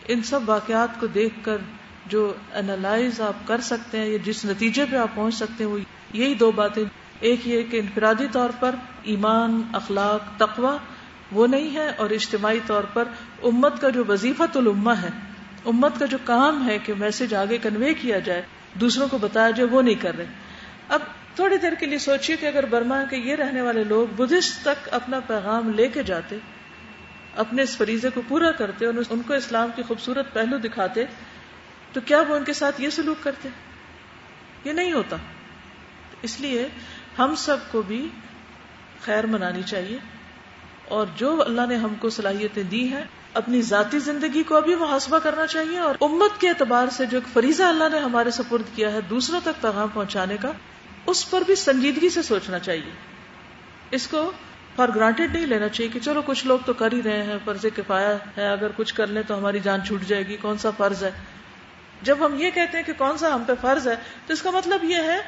ان 0.08 0.22
سب 0.22 0.40
واقعات 0.46 1.00
کو 1.00 1.06
دیکھ 1.06 1.34
کر 1.42 1.56
جو 2.06 2.32
انالائز 2.54 3.20
آپ 3.20 3.46
کر 3.48 3.60
سکتے 3.60 3.98
ہیں، 3.98 4.06
یا 4.06 4.18
جس 4.24 4.44
نتیجے 4.44 4.84
پہ 4.90 4.96
آپ 4.96 5.14
پہنچ 5.14 5.34
سکتے 5.34 5.64
ہیں، 5.64 5.70
وہ 5.70 5.78
یہی 6.12 6.34
دو 6.34 6.50
باتیں۔ 6.50 6.82
ایک 7.20 7.46
یہ 7.48 7.62
کہ 7.62 7.76
انفرادی 7.76 8.26
طور 8.32 8.50
پر 8.61 8.75
ایمان، 9.02 9.61
اخلاق 9.73 10.23
تقوا 10.38 10.76
وہ 11.32 11.46
نہیں 11.46 11.75
ہے، 11.76 11.88
اور 11.96 12.11
اجتماعی 12.11 12.61
طور 12.66 12.85
پر 12.92 13.08
امت 13.42 13.80
کا 13.80 13.88
جو 13.88 14.04
وظیفہ 14.08 14.42
الما 14.54 15.00
ہے، 15.02 15.11
امت 15.64 15.99
کا 15.99 16.06
جو 16.06 16.18
کام 16.25 16.68
ہے 16.68 16.78
کہ 16.78 16.92
میسج 16.99 17.35
آگے 17.35 17.58
کنوے 17.58 17.94
کیا 17.94 18.18
جائے، 18.18 18.42
دوسروں 18.80 19.08
کو 19.08 19.18
بتایا 19.18 19.50
جائے، 19.50 19.68
وہ 19.70 19.82
نہیں 19.82 20.02
کر 20.02 20.16
رہے۔ 20.16 20.26
اب 20.88 21.00
تھوڑی 21.37 21.57
دیر 21.57 21.75
کے 21.75 21.87
لیے 21.87 21.99
سوچیے 21.99 22.37
کہ 22.37 22.47
اگر 22.47 22.64
برما 22.64 23.02
کے 23.11 23.16
یہ 23.16 23.35
رہنے 23.35 23.61
والے 23.61 23.85
لوگ 23.85 24.07
بدھسٹ 24.16 24.62
تک 24.62 24.88
اپنا 24.90 25.21
پیغام 25.21 25.71
لے 25.71 25.88
کے 25.88 26.02
جاتے، 26.02 26.37
اپنے 27.37 27.62
اس 27.62 27.76
فریضے 27.76 28.11
کو 28.11 28.23
پورا 28.28 28.50
کرتے 28.50 28.87
اور 28.87 28.95
ان 29.11 29.23
کو 29.23 29.35
اسلام 29.35 29.71
کی 29.76 29.83
خوبصورت 29.83 30.33
پہلو 30.33 30.59
دکھاتے، 30.59 31.05
تو 31.93 32.00
کیا 32.05 32.21
وہ 32.28 32.37
ان 32.37 32.45
کے 32.45 32.52
ساتھ 32.52 32.81
یہ 32.81 32.90
سلوک 32.90 33.25
کرتے؟ 33.25 33.49
یہ 34.64 34.73
نہیں 34.73 34.93
ہوتا۔ 34.93 35.16
اس 36.23 36.40
لیے 36.40 36.69
ہم 37.19 37.35
سب 37.35 37.57
کو 37.71 37.83
بھی 37.83 38.09
خیر 39.05 39.26
منانی 39.26 39.62
چاہیے 39.62 39.99
اور 40.88 41.07
جو 41.16 41.43
اللہ 41.43 41.66
نے 41.69 41.76
ہم 41.76 41.95
کو 41.95 42.11
صلاحیتیں 42.11 42.62
دی 42.62 42.88
ہیں، 42.88 43.05
اپنی 43.35 43.62
ذاتی 43.62 43.99
زندگی 43.99 44.43
کو 44.43 44.57
ابھی 44.57 44.75
محاسبہ 44.75 45.19
کرنا 45.19 45.47
چاہیے 45.47 45.78
اور 45.78 45.95
امت 46.00 46.40
کے 46.40 46.49
اعتبار 46.49 46.88
سے 46.90 47.07
جو 47.07 47.16
ایک 47.16 47.33
فریضہ 47.33 47.62
اللہ 47.62 47.88
نے 47.93 47.99
ہمارے 47.99 48.31
سپرد 48.31 48.75
کیا 48.76 48.93
ہے، 48.93 49.00
دوسروں 49.00 49.40
تک 49.45 49.61
پیغام 49.61 49.88
پہنچانے 49.88 50.37
کا 50.40 50.52
اس 51.06 51.30
پر 51.30 51.42
بھی 51.46 51.54
سنجیدگی 51.54 52.10
سے 52.10 52.22
سوچنا 52.22 52.58
چاہیے۔ 52.58 52.90
اس 53.90 54.06
کو 54.06 54.30
فار 54.76 54.88
گرانٹیڈ 54.94 55.34
نہیں 55.34 55.46
لینا 55.46 55.68
چاہیے 55.68 55.90
کہ 55.92 56.00
چلو 56.00 56.22
کچھ 56.26 56.46
لوگ 56.46 56.58
تو 56.66 56.72
کر 56.72 56.92
ہی 56.92 57.02
رہے 57.02 57.22
ہیں، 57.22 57.36
فرض 57.44 57.66
کفایا 57.76 58.16
ہے، 58.36 58.48
اگر 58.48 58.70
کچھ 58.76 58.94
کر 58.94 59.06
لیں 59.06 59.22
تو 59.26 59.38
ہماری 59.38 59.60
جان 59.60 59.84
چھوٹ 59.84 60.02
جائے 60.02 60.26
گی، 60.26 60.36
کون 60.36 60.58
سا 60.58 60.70
فرض 60.70 61.04
ہے؟ 61.04 61.10
جب 62.02 62.26
ہم 62.26 62.34
یہ 62.38 62.50
کہتے 62.50 62.76
ہیں 62.76 62.84
کہ 62.84 62.92
کون 62.98 63.18
سا 63.18 63.34
ہم 63.34 63.44
پہ 63.46 63.52
فرض 63.60 63.88
ہے، 63.88 63.94
تو 64.26 64.32
اس 64.32 64.42
کا 64.42 64.50
مطلب 64.50 64.84
یہ 64.84 64.96
ہے 64.96 65.20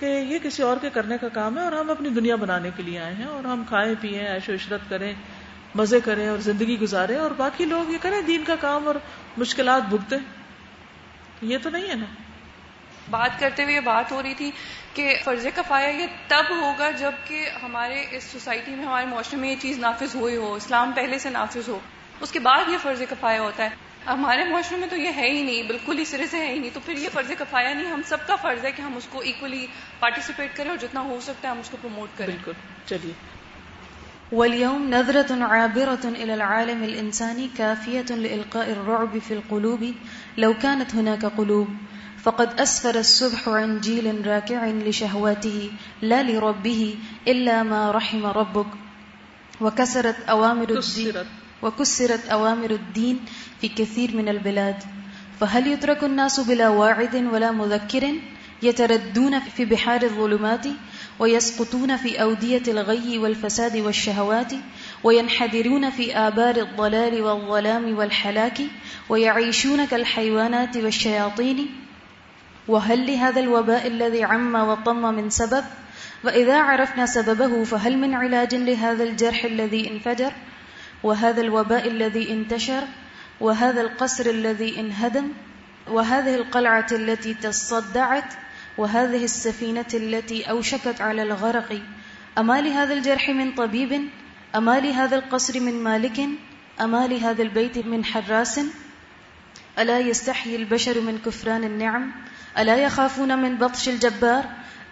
کہ 0.00 0.06
یہ 0.06 0.38
کسی 0.42 0.62
اور 0.62 0.76
کے 0.80 0.90
کرنے 0.90 1.18
کا 1.18 1.28
کام 1.28 1.58
ہے 1.58 1.62
اور 1.62 1.72
ہم 1.72 1.90
اپنی 1.90 2.08
دنیا 2.08 2.36
بنانے 2.36 2.70
کے 2.76 2.82
لیے 2.82 2.98
آئے 2.98 3.14
ہیں 3.14 3.24
اور 3.24 3.44
ہم 3.44 3.64
کھائیں 3.68 3.94
پیئیں 4.00 4.26
ایش 4.26 4.48
و 4.48 4.52
عشرت 4.52 4.80
کریں، 4.88 5.12
مزے 5.74 6.00
کریں 6.00 6.28
اور 6.28 6.38
زندگی 6.38 6.80
گزارے 6.80 7.16
اور 7.16 7.30
باقی 7.30 7.64
لوگ 7.64 7.90
یہ 7.90 7.98
کریں 8.00 8.22
دین 8.22 8.44
کا 8.44 8.56
کام 8.60 8.86
اور 8.86 8.94
مشکلات 9.36 9.82
بھگتے 9.82 10.16
یہ 11.42 11.58
تو 11.62 11.70
نہیں 11.70 11.88
ہے 11.88 11.94
نا۔ 11.94 12.04
بات 13.10 13.40
کرتے 13.40 13.64
ہوئے 13.64 13.74
یہ 13.74 13.80
بات 13.80 14.12
ہو 14.12 14.22
رہی 14.22 14.34
تھی 14.34 14.50
کہ 14.94 15.16
فرض 15.24 15.46
کفایا 15.54 15.88
یہ 15.88 16.06
تب 16.28 16.44
ہوگا 16.50 16.90
جبکہ 16.90 17.48
ہمارے 17.62 18.04
اس 18.10 18.24
سوسائٹی 18.24 18.74
میں 18.74 18.84
ہمارے 18.84 19.06
معاشرے 19.06 19.36
میں 19.36 19.50
یہ 19.50 19.56
چیز 19.60 19.78
نافذ 19.78 20.14
ہوئی 20.14 20.36
ہو 20.36 20.54
اسلام 20.54 20.92
پہلے 20.92 21.18
سے 21.18 21.30
نافذ 21.30 21.68
ہو 21.68 21.78
اس 22.20 22.32
کے 22.32 22.38
بعد 22.38 22.68
یہ 22.68 22.76
فرض 22.82 23.02
کفایا 23.10 23.40
ہوتا 23.42 23.64
ہے۔ 23.64 23.68
ہمارے 24.06 24.44
معاشرے 24.44 24.78
میں 24.78 24.88
تو 24.88 24.96
یہ 24.96 25.10
ہے 25.16 25.30
ہی 25.30 25.42
نہیں 25.42 25.62
بالکل 25.62 25.98
ہی 25.98 26.04
سرے 26.04 26.26
سے 26.26 26.38
ہے 26.38 26.52
ہی 26.52 26.58
نہیں۔ 26.58 26.70
تو 26.74 26.80
پھر 26.86 26.98
یہ 26.98 27.08
فرض 27.12 27.30
کفایا 27.38 27.74
نہیں 27.74 27.92
ہم 27.92 28.00
سب 28.06 28.26
کا 28.26 28.36
فرض 28.36 28.64
ہے 28.64 28.72
کہ 28.72 28.82
ہم 28.82 28.96
اس 28.96 29.06
کو 29.10 29.20
ایکولی 29.20 29.66
پارٹیسپیٹ 30.00 30.56
کریں 30.56 30.70
اور 30.70 30.78
جتنا 30.78 31.00
ہو 31.00 31.18
سکتا 31.22 31.48
ہے 31.48 31.52
ہم 31.52 31.60
اس 31.60 31.70
کو 31.70 31.76
پروموٹ 31.80 32.08
کریں۔ 32.16 32.34
بالکل 32.34 32.52
چلیے۔ 32.86 33.12
واليوم 34.32 34.88
نظرة 34.88 35.42
عابرة 35.42 36.08
إلى 36.14 36.32
العالم 36.32 36.82
الإنساني 36.82 37.48
كافية 37.56 38.14
لإلقاء 38.16 38.66
الرعب 38.66 39.18
في 39.26 39.34
القلوب 39.34 39.84
لو 40.36 40.52
كانت 40.60 40.94
هناك 40.94 41.24
قلوب۔ 41.36 41.70
فقد 42.24 42.60
أسفر 42.60 42.94
السبح 42.98 43.48
عن 43.48 43.80
جيل 43.80 44.26
راكع 44.26 44.66
لشهواته 44.66 45.70
لا 46.02 46.22
لربه 46.22 46.96
إلا 47.28 47.62
ما 47.62 47.90
رحم 47.90 48.26
ربك 48.26 48.66
وكسرت 49.60 50.16
أوامر 50.28 50.68
الدين 50.70 51.10
كسرت. 51.10 51.26
وكسرت 51.62 52.26
أوامر 52.26 52.70
الدين 52.70 53.20
في 53.60 53.68
كثير 53.68 54.16
من 54.16 54.28
البلاد 54.28 54.76
فهل 55.40 55.66
يترك 55.66 56.04
الناس 56.04 56.40
بلا 56.40 56.68
واعد 56.68 57.14
ولا 57.32 57.50
مذكر 57.50 58.14
يتردون 58.62 59.40
في 59.40 59.64
بحار 59.64 60.02
الظلمات 60.02 60.66
ويسقطون 61.18 61.96
في 61.96 62.22
أودية 62.22 62.62
الغي 62.68 63.18
والفساد 63.18 63.76
والشهوات 63.76 64.52
وينحدرون 65.04 65.90
في 65.90 66.16
آبار 66.16 66.56
الضلال 66.56 67.22
والظلام 67.22 67.98
والحلاك 67.98 68.60
ويعيشون 69.08 69.84
كالحيوانات 69.84 70.76
والشياطين 70.76 71.83
وهل 72.68 73.06
لهذا 73.06 73.40
الوباء 73.40 73.86
الذي 73.86 74.24
عم 74.24 74.54
وطم 74.54 75.14
من 75.14 75.30
سبب؟ 75.30 75.64
وإذا 76.24 76.60
عرفنا 76.60 77.06
سببه، 77.06 77.64
فهل 77.64 77.98
من 77.98 78.14
علاج 78.14 78.54
لهذا 78.54 79.04
الجرح 79.04 79.44
الذي 79.44 79.90
انفجر؟ 79.90 80.32
وهذا 81.02 81.40
الوباء 81.40 81.88
الذي 81.88 82.32
انتشر؟ 82.32 82.82
وهذا 83.40 83.80
القصر 83.80 84.26
الذي 84.26 84.80
انهدم؟ 84.80 85.28
وهذه 85.88 86.34
القلعة 86.34 86.86
التي 86.92 87.34
تصدعت؟ 87.34 88.34
وهذه 88.78 89.24
السفينة 89.24 89.92
التي 89.94 90.50
أوشكت 90.50 91.00
على 91.00 91.22
الغرق؟ 91.22 91.82
أما 92.38 92.60
لهذا 92.60 92.94
الجرح 92.94 93.30
من 93.30 93.52
طبيب؟ 93.52 94.08
أما 94.56 94.80
لهذا 94.80 95.16
القصر 95.16 95.60
من 95.60 95.82
مالك؟ 95.82 96.20
أما 96.80 97.06
لهذا 97.06 97.42
البيت 97.42 97.78
من 97.78 98.04
حراس؟ 98.04 98.60
ألا 99.78 99.98
يستحيي 99.98 100.56
البشر 100.56 101.00
من 101.00 101.18
كفران 101.18 101.64
النعم؟ 101.64 102.12
ألا 102.62 102.76
يخافون 102.76 103.38
من 103.38 103.56
بطش 103.56 103.88
الجبار؟ 103.88 104.42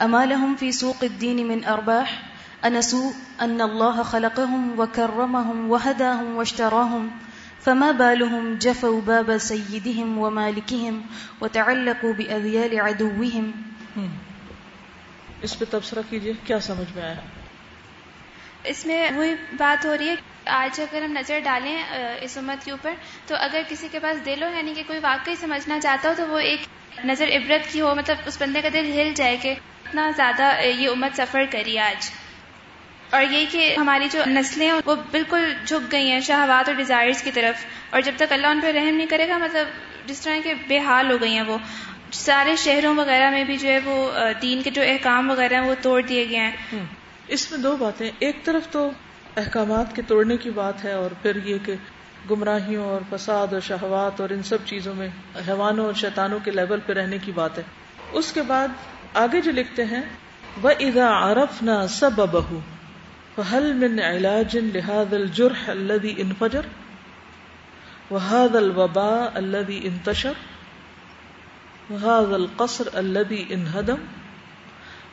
أما 0.03 0.27
لهم 0.27 0.55
في 0.57 0.73
سوق 0.73 1.05
الدين 1.05 1.47
من 1.49 1.65
أرباح؟ 1.65 2.11
أنسوا 2.65 3.13
أن 3.41 3.61
الله 3.61 4.03
خلقهم 4.03 4.81
وكرمهم 4.81 5.71
وهداهم 5.71 6.37
واشتراهم 6.37 7.09
فما 7.65 7.91
بالهم 7.93 8.55
جفوا 8.59 9.01
باب 9.01 9.39
سيدهم 9.39 10.19
ومالكهم 10.19 11.01
وتعلقوا 11.41 12.13
بأذيال 12.19 12.81
عدوهم۔ 12.81 13.51
اس 15.43 15.59
پہ 15.59 15.65
تبصرہ 15.71 16.01
کیجیے 16.11 16.33
کیا 16.45 16.61
سمجھ 16.61 16.97
میں 16.97 17.03
آیا؟ 17.03 17.15
اس 18.65 18.87
میں 18.87 19.11
وہی 19.17 19.35
بات 19.57 19.87
ہو 19.87 19.97
رہی 19.99 20.09
ہے 20.09 20.15
آج 20.45 20.81
اگر 20.81 21.03
ہم 21.03 21.13
نظر 21.13 21.39
ڈالیں 21.39 21.83
اس 22.21 22.39
امت 22.39 22.65
کے 22.65 22.71
اوپر، 22.71 22.93
تو 23.27 23.35
اگر 23.39 23.63
کسی 23.69 23.89
کے 23.93 23.99
پاس 23.99 24.27
دل 24.27 24.43
ہو 24.43 24.49
یعنی 24.57 24.75
کہ 24.75 24.83
کوئی 24.87 24.99
واقعی 25.03 25.35
سمجھنا 25.35 25.81
چاہتا 25.81 26.09
ہو، 26.09 26.15
تو 26.17 26.29
وہ 26.29 26.39
ایک 26.39 26.61
نظر 27.05 27.29
عبرت 27.29 27.73
کی 27.73 27.81
ہو 27.81 27.95
مطلب 27.95 28.17
اس 28.27 28.43
بندے 28.43 28.63
کا 28.63 28.69
دل 28.73 28.93
ہل 28.93 29.13
جائے 29.15 29.37
کہ 29.37 29.55
اتنا 29.85 30.11
زیادہ 30.17 30.61
یہ 30.65 30.89
امت 30.89 31.17
سفر 31.17 31.45
کری 31.51 31.79
آج۔ 31.79 32.11
اور 33.11 33.23
یہ 33.31 33.47
کہ 33.51 33.75
ہماری 33.79 34.09
جو 34.13 34.23
نسلیں 34.27 34.67
ہیں، 34.67 34.81
وہ 34.85 34.95
بالکل 35.11 35.55
جھک 35.67 35.93
گئی 35.93 36.11
ہیں، 36.11 36.21
شہوات 36.21 36.69
اور 36.69 36.77
ڈیزائرز 36.77 37.23
کی 37.23 37.31
طرف۔ 37.31 37.67
اور 37.91 38.01
جب 38.01 38.13
تک 38.17 38.33
اللہ 38.33 38.47
ان 38.47 38.61
پہ 38.61 38.73
رحم 38.73 38.95
نہیں 38.95 39.07
کرے 39.07 39.29
گا 39.29 39.39
مطلب 39.39 39.69
جس 40.07 40.21
طرح 40.21 40.37
کے 40.45 40.55
بے 40.69 40.79
حال 40.79 41.11
ہو 41.11 41.21
گئی 41.21 41.35
ہیں 41.35 41.43
وہ۔ 41.43 41.59
سارے 42.13 42.57
شہروں 42.57 42.97
وغیرہ 42.97 43.31
میں 43.31 43.45
بھی 43.45 43.57
جو 43.57 43.69
ہے 43.69 43.79
وہ 43.85 44.13
دین 44.43 44.63
کے 44.63 44.71
جو 44.71 44.83
احکام 44.83 45.31
وغیرہ 45.31 45.55
ہیں، 45.55 45.61
وہ 45.61 45.75
توڑ 45.83 46.03
دیے 46.03 46.29
گئے 46.29 46.39
ہیں۔ 46.39 46.53
اس 47.29 47.51
میں 47.51 47.59
دو 47.59 47.77
باتیں۔ 47.77 48.11
ایک 48.19 48.45
طرف 48.45 48.69
تو 48.71 48.91
احکامات 49.37 49.95
کے 49.97 50.03
توڑنے 50.03 50.37
کی 50.37 50.51
بات 50.51 50.85
ہے 50.85 50.93
اور 50.93 51.11
پھر 51.23 51.37
یہ 51.45 51.59
کہ 51.65 51.75
گمراہیوں 52.31 52.85
اور 52.85 53.01
فساد 53.11 53.53
اور 53.53 53.61
شہوات 53.61 54.21
اور 54.21 54.31
ان 54.31 54.43
سب 54.43 54.59
چیزوں 54.65 54.95
میں 54.95 55.09
حیوانوں 55.49 55.85
اور 55.85 55.95
شیطانوں 55.95 56.39
کے 56.45 56.51
لیول 56.51 56.81
پہ 56.87 56.93
رہنے 56.93 57.19
کی 57.19 57.33
بات 57.33 57.59
ہے۔ 57.59 57.63
اس 58.13 58.33
کے 58.33 58.43
بعد 58.43 58.69
آگے 59.15 59.41
جو 59.41 59.53
لکھتے 59.53 59.85
ہیں 59.85 60.03
وہ 60.63 60.71
ادا 60.81 61.33
عرف 61.33 61.63
نہ 61.63 61.87
سب 61.89 62.21
بہو 62.33 62.61
حل 63.53 63.73
من 63.73 63.99
علاج 64.01 64.57
لهذا 64.57 65.17
الجرح 65.17 65.69
الذي 65.69 66.15
انفجر 66.19 66.67
وهذا 68.11 68.59
الوباء 68.59 69.31
الذي 69.37 69.79
انتشر 69.85 70.43
وهذا 71.91 72.37
القصر 72.37 72.93
الذي 72.95 73.41
انهدم 73.51 74.05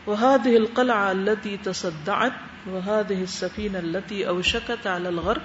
وهذه 0.08 0.58
القلعة 0.58 1.12
التي 1.12 1.58
تصدعت 1.64 2.49
وهذه 2.68 3.22
السفينة 3.22 3.78
التي 3.78 4.26
أوشكت 4.26 4.88
على 4.88 5.08
الغرق، 5.08 5.44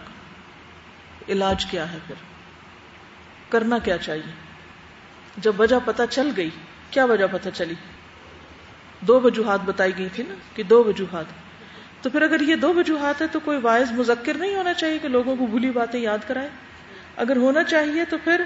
علاج 1.28 1.66
کیا 1.66 1.92
ہے 1.92 1.99
پھر؟ 2.06 2.14
کرنا 3.49 3.78
کیا 3.78 3.99
چاہیے؟ 3.99 4.33
جب 5.37 5.61
وجہ 5.61 5.76
پتہ 5.85 6.02
چل 6.11 6.30
گئی، 6.37 6.50
کیا 6.90 7.04
وجہ 7.04 7.25
پتہ 7.33 7.49
چلی؟ 7.54 7.75
دو 9.00 9.21
وجوہات 9.21 9.61
بتائی 9.64 9.92
گئی 9.99 10.09
تھی 10.12 10.25
نا 10.28 10.35
کہ 10.54 10.62
دو 10.62 10.85
وجوہات۔ 10.85 11.25
تو 12.02 12.11
پھر 12.11 12.23
اگر 12.23 12.40
یہ 12.40 12.56
دو 12.56 12.75
وجوہات 12.75 13.23
ہے 13.23 13.26
تو 13.26 13.40
کوئی 13.40 13.59
واعظ 13.59 13.92
مذکر 13.92 14.35
نہیں 14.35 14.54
ہونا 14.54 14.75
چاہیے 14.75 14.99
کہ 14.99 15.09
لوگوں 15.09 15.37
کو 15.37 15.47
بھولی 15.47 15.71
باتیں 15.71 16.00
یاد 16.00 16.18
کرائے؟ 16.26 16.49
اگر 17.16 17.37
ہونا 17.37 17.62
چاہیے 17.64 18.04
تو 18.04 18.16
پھر 18.25 18.44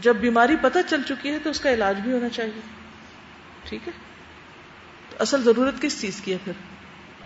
جب 0.00 0.16
بیماری 0.16 0.56
پتہ 0.60 0.78
چل 0.88 1.02
چکی 1.02 1.30
ہے 1.30 1.38
تو 1.38 1.50
اس 1.50 1.60
کا 1.60 1.72
علاج 1.72 2.00
بھی 2.00 2.12
ہونا 2.12 2.28
چاہیے۔ 2.28 2.60
ٹھیک 3.68 3.88
ہے؟ 3.88 3.92
تو 5.10 5.16
اصل 5.18 5.42
ضرورت 5.42 5.74
کس 5.80 6.00
چیز 6.00 6.20
کی 6.20 6.32
ہے 6.32 6.38
پھر؟ 6.44 6.52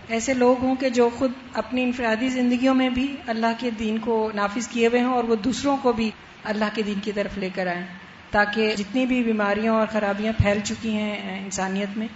ایسے 0.07 0.33
لوگ 0.33 0.63
ہوں 0.63 0.75
کہ 0.75 0.89
جو 0.89 1.09
خود 1.17 1.31
اپنی 1.53 1.83
انفرادی 1.83 2.29
زندگیوں 2.29 2.75
میں 2.75 2.89
بھی 2.89 3.15
اللہ 3.27 3.45
کے 3.57 3.69
دین 3.69 3.97
کو 3.97 4.31
نافذ 4.35 4.67
کیے 4.67 4.87
ہوئے 4.87 5.01
ہوں 5.01 5.13
اور 5.13 5.23
وہ 5.23 5.35
دوسروں 5.35 5.77
کو 5.81 5.93
بھی 5.93 6.11
اللہ 6.43 6.65
کے 6.73 6.81
دین 6.81 6.99
کی 6.99 7.11
طرف 7.11 7.37
لے 7.37 7.49
کر 7.55 7.67
آئیں۔ 7.67 7.85
تاکہ 8.31 8.75
جتنی 8.77 9.05
بھی 9.05 9.23
بیماریاں 9.23 9.73
اور 9.73 9.87
خرابیاں 9.91 10.33
پھیل 10.37 10.59
چکی 10.63 10.89
ہیں 10.89 11.43
انسانیت 11.43 11.97
میں، 11.97 12.07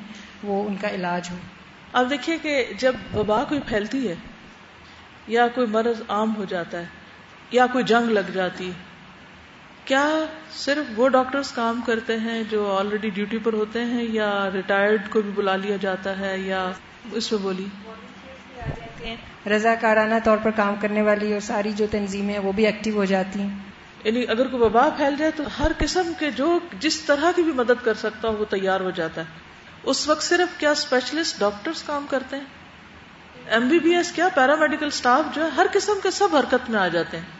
وہ 0.43 0.67
ان 0.67 0.75
کا 0.81 0.89
علاج 0.89 1.29
ہو۔ 1.31 1.35
اب 1.93 2.09
دیکھیے 2.09 2.37
کہ 2.41 2.65
جب 2.77 2.95
وبا 3.13 3.43
کوئی 3.43 3.61
پھیلتی 3.67 4.07
ہے 4.07 4.15
یا 5.27 5.47
کوئی 5.47 5.67
مرض 5.67 6.01
عام 6.07 6.35
ہو 6.35 6.45
جاتا 6.45 6.79
ہے 6.79 6.85
یا 7.51 7.65
کوئی 7.67 7.83
جنگ 7.83 8.09
لگ 8.09 8.31
جاتی 8.33 8.67
ہے 8.67 8.88
کیا 9.89 10.25
صرف 10.55 10.99
وہ 10.99 11.09
ڈاکٹرز 11.09 11.51
کام 11.51 11.81
کرتے 11.85 12.17
ہیں 12.19 12.43
جو 12.49 12.77
آلریڈی 12.77 13.09
ڈیوٹی 13.09 13.37
پر 13.43 13.53
ہوتے 13.53 13.85
ہیں 13.85 14.03
یا 14.03 14.49
ریٹائرڈ 14.53 15.01
کو 15.09 15.21
بھی 15.21 15.31
بلا 15.35 15.55
لیا 15.55 15.77
جاتا 15.81 16.19
ہے 16.19 16.37
یا 16.39 16.71
اس 17.11 17.31
میں 17.31 17.39
بولی 17.39 17.65
رضا 19.49 19.75
کارانہ 19.75 20.15
طور 20.23 20.37
پر 20.43 20.51
کام 20.51 20.75
کرنے 20.81 21.01
والی 21.01 21.33
اور 21.33 21.41
ساری 21.41 21.71
جو 21.71 21.85
تنظیمیں 21.91 22.33
ہیں 22.33 22.41
وہ 22.41 22.51
بھی 22.51 22.65
ایکٹیو 22.65 22.93
ہو 22.95 23.05
جاتی 23.05 23.39
ہیں۔ 23.39 23.57
یعنی 24.03 24.25
اگر 24.27 24.47
کوئی 24.47 24.63
وبا 24.63 24.89
پھیل 24.89 25.15
جائے 25.17 25.31
تو 25.35 25.43
ہر 25.59 25.71
قسم 25.77 26.11
کے 26.19 26.31
جو 26.31 26.59
جس 26.79 27.01
طرح 27.01 27.31
کی 27.35 27.43
بھی 27.43 27.51
مدد 27.51 27.83
کر 27.83 27.93
سکتا 27.93 28.27
ہو 28.27 28.33
وہ 28.33 28.45
تیار 28.49 28.79
ہو 28.79 28.89
جاتا 28.89 29.21
ہے۔ 29.21 29.25
اس 29.83 30.07
وقت 30.09 30.23
صرف 30.23 30.59
کیا 30.59 30.71
اسپیشلسٹ 30.71 31.39
ڈاکٹرز 31.39 31.83
کام 31.83 32.05
کرتے 32.09 32.35
ہیں؟ 32.35 32.45
ایم 33.47 33.67
بی 33.67 33.79
بی 33.79 33.95
ایس 33.95 34.11
کیا 34.11 34.27
پیرامیڈیکل 34.35 34.89
سٹاف 34.89 35.35
جو 35.35 35.43
ہے 35.43 35.49
ہر 35.49 35.65
قسم 35.73 35.93
کے 36.03 36.11
سب 36.11 36.35
حرکت 36.35 36.69
میں 36.69 36.79
آ 36.79 36.87
جاتے 36.87 37.17
ہیں۔ 37.17 37.38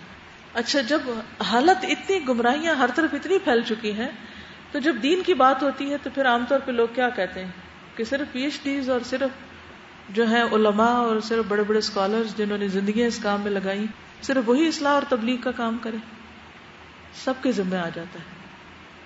اچھا 0.54 0.82
جب 0.82 1.02
حالت 1.44 1.86
اتنی 1.86 2.28
گمراہیاں 2.28 2.76
ہر 2.76 2.90
طرف 2.96 3.10
اتنی 3.14 3.38
پھیل 3.40 3.62
چکی 3.62 3.94
ہیں، 3.94 4.08
تو 4.72 4.80
جب 4.80 4.96
دین 5.04 5.22
کی 5.26 5.34
بات 5.34 5.64
ہوتی 5.64 5.92
ہے، 5.92 5.98
تو 6.04 6.10
پھر 6.14 6.26
عام 6.26 6.46
طور 6.50 6.60
پہ 6.60 6.72
لوگ 6.72 6.88
کیا 6.96 7.10
کہتے 7.10 7.46
ہیں؟ 7.46 7.52
کہ 7.96 8.04
صرف 8.04 8.32
پی 8.32 8.42
ایچ 8.42 8.54
ڈیز 8.64 8.90
اور 8.90 9.00
صرف 9.06 9.30
جو 10.10 10.30
ہے 10.30 10.42
علماء 10.42 10.94
اور 10.94 11.20
صرف 11.20 11.46
بڑے 11.48 11.64
بڑے 11.64 11.80
اسکالرز 11.80 12.38
جنہوں 12.38 12.58
نے 12.58 12.68
زندگیاں 12.68 13.08
اس 13.08 13.20
کام 13.24 13.42
میں 13.42 13.52
لگائی 13.52 13.86
صرف 14.22 14.50
وہی 14.50 14.68
اصلاح 14.68 14.92
اور 14.92 15.02
تبلیغ 15.10 15.38
کا 15.38 15.52
کام 15.52 15.78
کرے 15.78 15.98
سب 17.24 17.34
کے 17.44 17.52
ذمہ 17.52 17.76
آ 17.76 17.90
جاتا 17.94 18.20
ہے۔ 18.20 18.40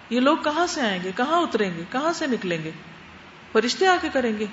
یہ 0.09 0.19
لوگ 0.19 0.37
کہاں 0.37 0.67
سے 0.67 0.81
آئیں 0.81 0.99
گے؟ 1.03 1.11
کہاں 1.15 1.41
اتریں 1.41 1.77
گے؟ 1.77 1.83
کہاں 1.91 2.13
سے 2.13 2.27
نکلیں 2.27 2.63
گے؟ 2.63 2.71
فرشتے 3.51 3.87
آ 3.87 3.95
کے 4.01 4.09
کریں 4.13 4.39
گے؟ 4.39 4.45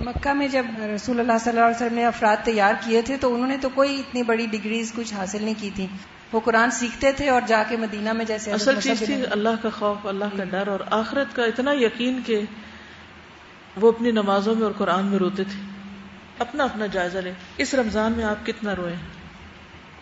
مکہ 0.00 0.32
میں 0.32 0.48
جب 0.48 0.66
رسول 0.94 1.20
اللہ 1.20 1.32
صلی 1.40 1.50
اللہ 1.50 1.64
علیہ 1.64 1.76
وسلم 1.76 1.94
نے 1.94 2.06
افراد 2.06 2.36
تیار 2.44 2.74
کیے 2.84 3.02
تھے 3.02 3.16
تو 3.16 3.34
انہوں 3.34 3.46
نے 3.46 3.56
تو 3.56 3.68
کوئی 3.68 4.00
اتنی 4.00 4.22
بڑی 4.22 4.46
ڈگریز 4.46 4.92
کچھ 4.96 5.14
حاصل 5.14 5.44
نہیں 5.44 5.54
کی 5.58 5.70
تھی۔ 5.74 5.86
وہ 6.32 6.40
قرآن 6.40 6.70
سیکھتے 6.70 7.12
تھے 7.12 7.28
اور 7.28 7.40
جا 7.46 7.62
کے 7.68 7.76
مدینہ 7.76 8.12
میں 8.12 8.24
جیسے 8.24 8.52
اصل 8.52 8.80
چیز 8.80 9.02
تھی 9.06 9.22
اللہ 9.30 9.48
کا 9.62 9.68
خوف 9.70 10.06
اللہ 10.06 10.24
کا 10.36 10.44
ڈر 10.44 10.68
اور 10.68 10.80
آخرت 10.90 11.36
کا 11.36 11.44
اتنا 11.44 11.72
یقین 11.72 12.20
کہ 12.26 12.40
وہ 13.80 13.92
اپنی 13.92 14.10
نمازوں 14.10 14.54
میں 14.54 14.62
اور 14.62 14.72
قرآن 14.72 15.06
میں 15.06 15.18
روتے 15.18 15.44
تھے۔ 15.44 15.62
اپنا 16.38 16.64
اپنا 16.64 16.86
جائزہ 16.86 17.18
لے۔ 17.18 17.32
اس 17.56 17.74
رمضان 17.74 18.12
میں 18.12 18.24
آپ 18.24 18.46
کتنا 18.46 18.76
روئے 18.76 18.94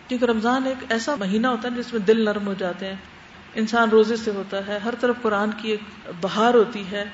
کیونکہ 0.07 0.25
رمضان 0.25 0.65
ایک 0.65 0.85
ایسا 0.89 1.15
مہینہ 1.15 1.47
ہوتا 1.47 1.67
ہے 1.67 1.77
جس 1.77 1.93
میں 1.93 2.01
دل 2.01 2.25
نرم 2.25 2.47
ہو 2.47 2.53
جاتے 2.53 2.85
ہیں۔ 2.85 2.95
انسان 3.55 3.89
روزے 3.89 4.15
سے 4.15 4.31
ہوتا 4.31 4.67
ہے 4.67 4.79
ہر 4.85 4.93
طرف 4.99 5.15
قرآن 5.21 5.49
کی 5.57 5.71
ایک 5.71 6.09
بہار 6.21 6.53
ہوتی 6.53 6.83
ہے 6.91 7.05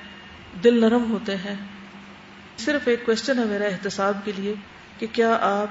دل 0.63 0.81
نرم 0.81 1.11
ہوتے 1.11 1.35
ہیں۔ 1.35 1.55
صرف 2.57 2.87
ایک 2.87 3.05
کوشچن 3.05 3.39
ہے 3.39 3.45
میرا 3.45 3.65
احتساب 3.65 4.17
کے 4.23 4.31
لیے 4.35 4.53
کہ 4.99 5.07
کیا 5.11 5.37
آپ 5.41 5.67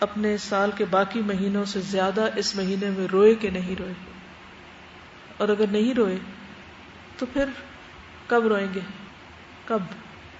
اپنے 0.00 0.36
سال 0.36 0.70
کے 0.76 0.84
باقی 0.84 1.20
مہینوں 1.20 1.64
سے 1.64 1.80
زیادہ 1.80 2.26
اس 2.36 2.56
مہینے 2.56 2.90
میں 2.90 3.06
روئے 3.12 3.34
کہ 3.34 3.50
نہیں 3.50 3.76
روئے؟ 3.78 3.92
اور 5.36 5.48
اگر 5.48 5.64
نہیں 5.70 5.94
روئے 5.94 6.16
تو 7.18 7.26
پھر 7.32 7.44
کب 8.26 8.46
روئیں 8.46 8.66
گے؟ 8.74 8.80
کب؟ 9.64 9.78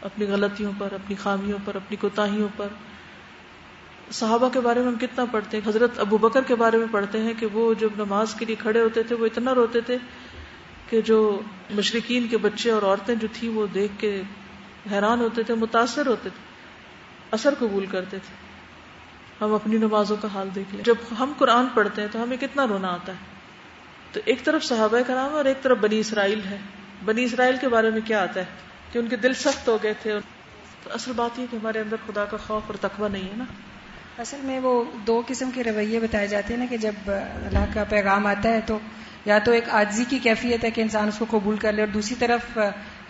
اپنی 0.03 0.27
غلطیوں 0.27 0.73
پر، 0.79 0.93
اپنی 0.93 1.17
خامیوں 1.17 1.59
پر، 1.65 1.75
اپنی 1.75 1.97
کوتاہیوں 1.97 2.49
پر۔ 2.57 2.67
صحابہ 4.13 4.49
کے 4.49 4.61
بارے 4.61 4.81
میں 4.81 4.87
ہم 4.87 4.99
کتنا 5.01 5.25
پڑھتے 5.25 5.57
ہیں؟ 5.57 5.69
حضرت 5.69 5.99
ابو 5.99 6.19
بکر 6.19 6.43
کے 6.43 6.55
بارے 6.55 6.77
میں 6.77 6.87
پڑھتے 6.91 7.21
ہیں 7.21 7.33
کہ 7.39 7.47
وہ 7.47 7.75
جب 7.75 7.89
نماز 7.97 8.35
کے 8.35 8.45
لیے 8.45 8.57
کھڑے 8.59 8.81
ہوتے 8.81 9.03
تھے، 9.03 9.17
وہ 9.17 9.27
اتنا 9.27 9.55
روتے 9.55 9.81
تھے 9.81 9.99
کہ 10.91 11.01
جو 11.01 11.41
مشرقین 11.71 12.27
کے 12.29 12.39
بچے 12.39 12.71
اور 12.71 12.83
عورتیں 12.83 13.15
جو 13.15 13.29
تھی 13.33 13.49
وہ 13.49 13.67
دیکھ 13.75 13.93
کے 13.99 14.23
حیران 14.91 15.21
ہوتے 15.21 15.43
تھے، 15.43 15.55
متاثر 15.55 16.07
ہوتے 16.07 16.29
تھے، 16.29 16.45
اثر 17.31 17.55
قبول 17.59 17.87
کرتے 17.87 18.19
تھے۔ 18.19 18.45
ہم 19.45 19.55
اپنی 19.55 19.77
نمازوں 19.77 20.17
کا 20.23 20.29
حال 20.35 20.49
دیکھ 20.55 20.75
لیں۔ 20.75 20.85
جب 20.85 20.95
ہم 21.21 21.33
قرآن 21.39 21.67
پڑھتے 21.75 22.03
ہیں 22.03 22.09
تو 22.13 22.23
ہمیں 22.23 22.37
کتنا 22.37 22.67
رونا 22.67 22.89
آتا 22.89 23.13
ہے۔ 23.13 23.19
تو 24.13 24.21
ایک 24.25 24.45
طرف 24.45 24.65
صحابہ 24.65 24.99
کرام 25.07 25.35
اور 25.35 25.45
ایک 25.45 25.63
طرف 25.63 25.79
بنی 25.79 25.99
اسرائیل 25.99 26.41
ہے 26.51 26.59
بنی 27.05 27.25
اسرائیل 27.25 27.57
کے 27.61 27.69
بارے 27.69 27.91
میں 27.91 28.01
کیا 28.05 28.23
آتا 28.23 28.41
ہے؟ 28.41 28.45
کہ 28.93 28.99
ان 28.99 29.07
کے 29.09 29.17
دل 29.17 29.35
سخت 29.35 29.69
ہو 29.69 29.79
گئے 29.83 29.93
تھے۔ 30.03 30.19
تو 30.85 30.91
اصل 30.95 31.13
بات 31.17 31.39
یہ 31.39 31.47
کہ 31.51 31.57
ہمارے 31.57 31.81
اندر 31.81 31.97
خدا 32.07 32.25
کا 32.25 32.37
خوف 32.37 32.63
اور 32.67 32.75
تقوی 32.75 33.09
نہیں 33.09 33.23
ہے 33.23 33.37
نا۔ 33.37 33.45
اصل 34.19 34.37
میں 34.43 34.61
وہ 34.61 34.85
دو 35.07 35.23
قسم 35.27 35.51
کے 35.55 35.65
رویے 35.65 36.01
بتائے 36.01 36.27
جاتے 36.27 36.55
ہیں 36.55 36.61
نا 36.61 36.67
کہ 36.71 36.77
جب 36.77 36.93
اللہ 37.07 37.65
کا 37.75 37.85
پیغام 37.85 38.27
آتا 38.27 38.49
ہے 38.49 38.61
تو 38.67 38.79
یا 39.25 39.39
تو 39.39 39.53
ایک 39.53 39.69
آجزی 39.71 40.05
کی 40.09 40.19
کیفیت 40.19 40.65
ہے 40.65 40.71
کہ 40.71 40.81
انسان 40.81 41.09
اس 41.09 41.19
کو 41.19 41.39
قبول 41.39 41.57
کر 41.57 41.73
لے 41.73 41.83
اور 41.83 41.89
دوسری 41.89 42.15
طرف 42.19 42.59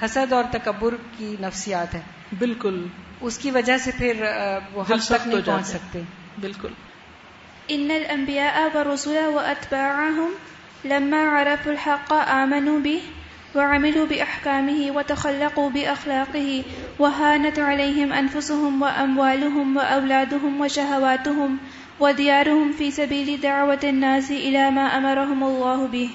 حسد 0.03 0.33
اور 0.33 0.45
تکبر 0.51 0.95
کی 1.19 1.37
نفسیات 1.41 1.95
ہے 1.95 2.01
بالکل۔ 2.39 2.87
اس 3.21 3.39
کی 3.39 3.51
وجہ 3.51 3.79
سے 3.79 3.91
پھر 3.99 4.25
وہ 4.73 4.83
حل 4.91 4.99
تک 4.99 5.29
نہیں 5.29 5.41
پہنچ 5.47 5.67
سکتے۔ 5.67 6.01
بالکل۔ 6.41 6.69
ان 7.69 7.91
الانبیاء 7.91 8.59
والرسول 8.75 9.17
واتباعهم 9.17 10.33
لما 10.85 11.43
عرفوا 11.43 11.73
الحق 11.73 12.13
آمنوا 12.13 12.79
به 12.79 12.99
وعملوا 13.55 14.07
بأحكامه 14.09 14.91
وتخلقوا 14.95 15.69
بأخلاقه 15.75 16.63
وهانت 16.99 17.59
عليهم 17.59 18.13
أنفسهم 18.13 18.83
وأموالهم 18.83 19.77
وأولادهم 19.77 20.61
وشهواتهم 20.61 21.57
وديارهم 22.01 22.73
في 22.79 22.91
سبيل 22.91 23.37
دعوة 23.43 23.89
الناس 23.89 24.31
إلى 24.31 24.71
ما 24.71 24.89
أمرهم 24.97 25.45
الله 25.45 25.87
به 25.87 26.09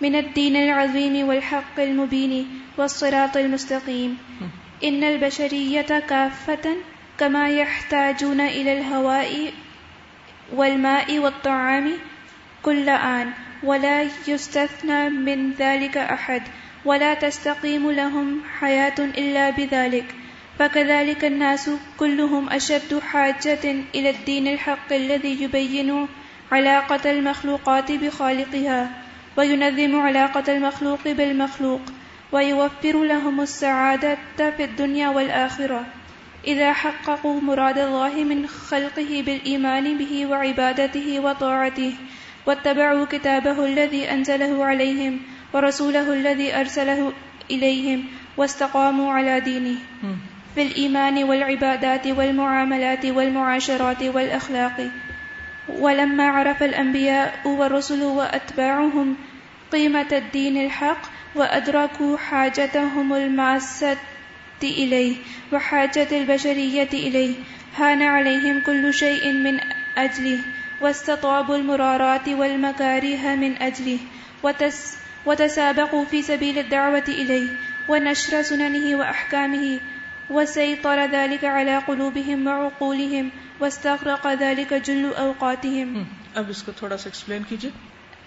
من 0.00 0.14
الدين 0.14 0.56
العظيم 0.56 1.28
والحق 1.28 1.80
المبين 1.80 2.65
والصراط 2.78 3.36
المستقيم. 3.36 4.18
إن 4.84 5.04
البشرية 5.04 5.98
كافة 5.98 6.76
كما 7.18 7.48
يحتاجون 7.48 8.40
إلى 8.40 8.78
الهواء 8.78 9.52
والماء 10.52 11.18
والطعام 11.18 11.92
كل 12.62 12.88
آن. 12.88 13.30
ولا 13.62 14.02
يستثنى 14.28 15.08
من 15.08 15.52
ذلك 15.52 15.96
أحد. 15.96 16.42
ولا 16.84 17.14
تستقيم 17.14 17.90
لهم 17.90 18.40
حياة 18.60 18.98
إلا 18.98 19.50
بذلك. 19.50 20.14
فكذلك 20.58 21.24
الناس 21.24 21.70
كلهم 21.98 22.48
أشد 22.48 22.98
حاجة 22.98 23.64
إلى 23.94 24.10
الدين 24.10 24.46
الحق 24.48 24.92
الذي 24.92 25.42
يبين 25.42 26.08
علاقة 26.52 27.10
المخلوقات 27.10 27.92
بخالقها. 27.92 28.90
وينظم 29.36 30.00
علاقة 30.00 30.56
المخلوق 30.56 31.08
بالمخلوق. 31.08 31.80
ويوفر 32.32 33.04
لهم 33.04 33.40
السعادة 33.40 34.18
في 34.56 34.64
الدنيا 34.64 35.08
والآخرة 35.08 35.84
إذا 36.46 36.72
حققوا 36.72 37.40
مراد 37.40 37.78
الله 37.78 38.24
من 38.24 38.46
خلقه 38.46 39.22
بالإيمان 39.26 39.98
به 39.98 40.26
وعبادته 40.26 41.20
وطاعته 41.20 41.92
واتبعوا 42.46 43.04
كتابه 43.04 43.66
الذي 43.66 44.10
أنزله 44.10 44.64
عليهم 44.64 45.20
ورسوله 45.52 46.12
الذي 46.12 46.54
أرسله 46.60 47.12
إليهم 47.50 48.04
واستقاموا 48.36 49.12
على 49.12 49.40
دينه 49.40 49.78
في 50.54 50.62
الإيمان 50.62 51.24
والعبادات 51.24 52.06
والمعاملات 52.06 53.06
والمعاشرات 53.06 54.02
والأخلاق 54.02 54.90
ولما 55.68 56.28
عرف 56.28 56.62
الأنبياء 56.62 57.40
والرسل 57.44 58.02
وأتباعهم 58.02 59.16
قيمة 59.72 60.06
الدين 60.12 60.64
الحق 60.64 61.15
وأدركوا 61.36 62.16
حاجتهم 62.18 63.14
الماسة 63.14 63.96
إليه 64.62 65.16
وحاجة 65.52 66.08
البشرية 66.12 66.92
إليه 66.92 67.34
هان 67.76 68.02
عليهم 68.02 68.60
كل 68.60 68.94
شيء 68.94 69.32
من 69.32 69.60
أجله 69.96 70.38
واستطابوا 70.80 71.56
المرارات 71.56 72.28
والمكاره 72.28 73.34
من 73.34 73.56
أجله 73.62 73.98
وتس، 74.42 74.96
وتسابقوا 75.26 76.04
في 76.04 76.22
سبيل 76.22 76.58
الدعوة 76.58 77.08
إليه 77.08 77.48
ونشر 77.88 78.42
سننه 78.42 78.96
وأحكامه 78.96 79.80
وسيطر 80.30 81.04
ذلك 81.06 81.44
على 81.44 81.78
قلوبهم 81.78 82.46
وعقولهم 82.46 83.30
واستغرق 83.60 84.32
ذلك 84.32 84.74
جل 84.74 85.12
أوقاتهم 85.14 86.04
اب 86.34 86.50
اس 86.50 86.62
کو 86.62 86.72
تھوڑا 86.72 86.96
سا 86.96 87.08
ایکسپلین 87.08 87.42
کیجیے 87.42 87.70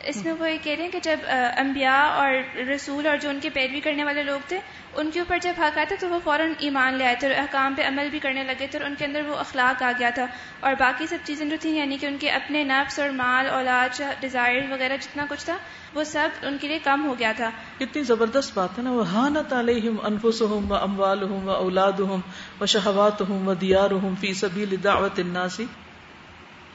اس 0.04 0.26
میں 0.26 0.34
وہ 0.40 0.52
یہ 0.52 0.58
کہہ 0.64 0.74
رہے 0.76 0.84
ہیں 0.84 0.92
کہ 0.92 1.00
جب 1.04 1.20
انبیاء 1.58 2.04
اور 2.04 2.58
رسول 2.58 3.08
اور 3.08 3.18
جو 3.18 3.30
ان 3.30 3.40
کے 3.42 3.50
پیروی 3.50 3.80
کرنے 3.80 4.04
والے 4.04 4.24
لوگ 4.24 4.40
تھے، 4.48 4.60
ان 4.96 5.12
کے 5.12 5.20
اوپر 5.20 5.38
جب 5.42 5.54
حق 5.60 5.78
آتا 5.78 5.96
تو 6.00 6.10
وہ 6.10 6.20
فوراً 6.24 6.54
ایمان 6.60 6.94
لے 6.94 7.06
آئے 7.06 7.16
تھے 7.20 7.28
اور 7.28 7.36
احکام 7.36 7.74
پہ 7.74 7.88
عمل 7.88 8.10
بھی 8.10 8.20
کرنے 8.20 8.44
لگے 8.44 8.68
تھے 8.72 8.80
اور 8.80 8.88
ان 8.88 8.96
کے 8.96 9.06
اندر 9.06 9.22
وہ 9.28 9.36
اخلاق 9.36 9.84
آ 9.84 9.92
گیا 10.00 10.10
تھا۔ 10.10 10.26
اور 10.60 10.74
باقی 10.80 11.08
سب 11.08 11.18
چیزیں 11.24 11.50
جو 11.50 11.56
تھیں 11.62 11.76
یعنی 11.76 11.98
کہ 11.98 12.06
ان 12.06 12.18
کے 12.18 12.30
اپنے 12.30 12.64
نفس 12.64 13.00
اور 13.00 13.10
مال، 13.10 13.50
اولاد 13.50 14.02
ڈیزائر 14.20 14.72
وغیرہ 14.72 14.98
جتنا 14.98 15.26
کچھ 15.30 15.46
تھا، 15.46 15.58
وہ 15.94 16.04
سب 16.04 16.30
ان 16.42 16.58
کے 16.62 16.68
لیے 16.68 16.80
کم 16.80 17.06
ہو 17.06 17.16
گیا 17.20 17.32
تھا۔ 17.38 17.50
کتنی 17.80 18.04
زبردست 18.04 18.58
بات 18.58 18.78
ہے 18.78 18.84
نا۔ 18.84 18.92
وہ 18.92 19.04
حانت 19.04 19.54
علیہم 19.54 19.96
انفسہم 20.04 20.72
و 20.72 20.76
اموالہم 20.76 21.48
و 21.48 21.52
اولادہم 21.52 22.20
و 22.62 22.66
شہواتہم 22.66 23.48
و 23.48 23.54
دیارہم 23.54 24.14
فی 24.20 24.34
سبیل 24.34 24.76
دعوت 24.84 25.20
الناس 25.20 25.62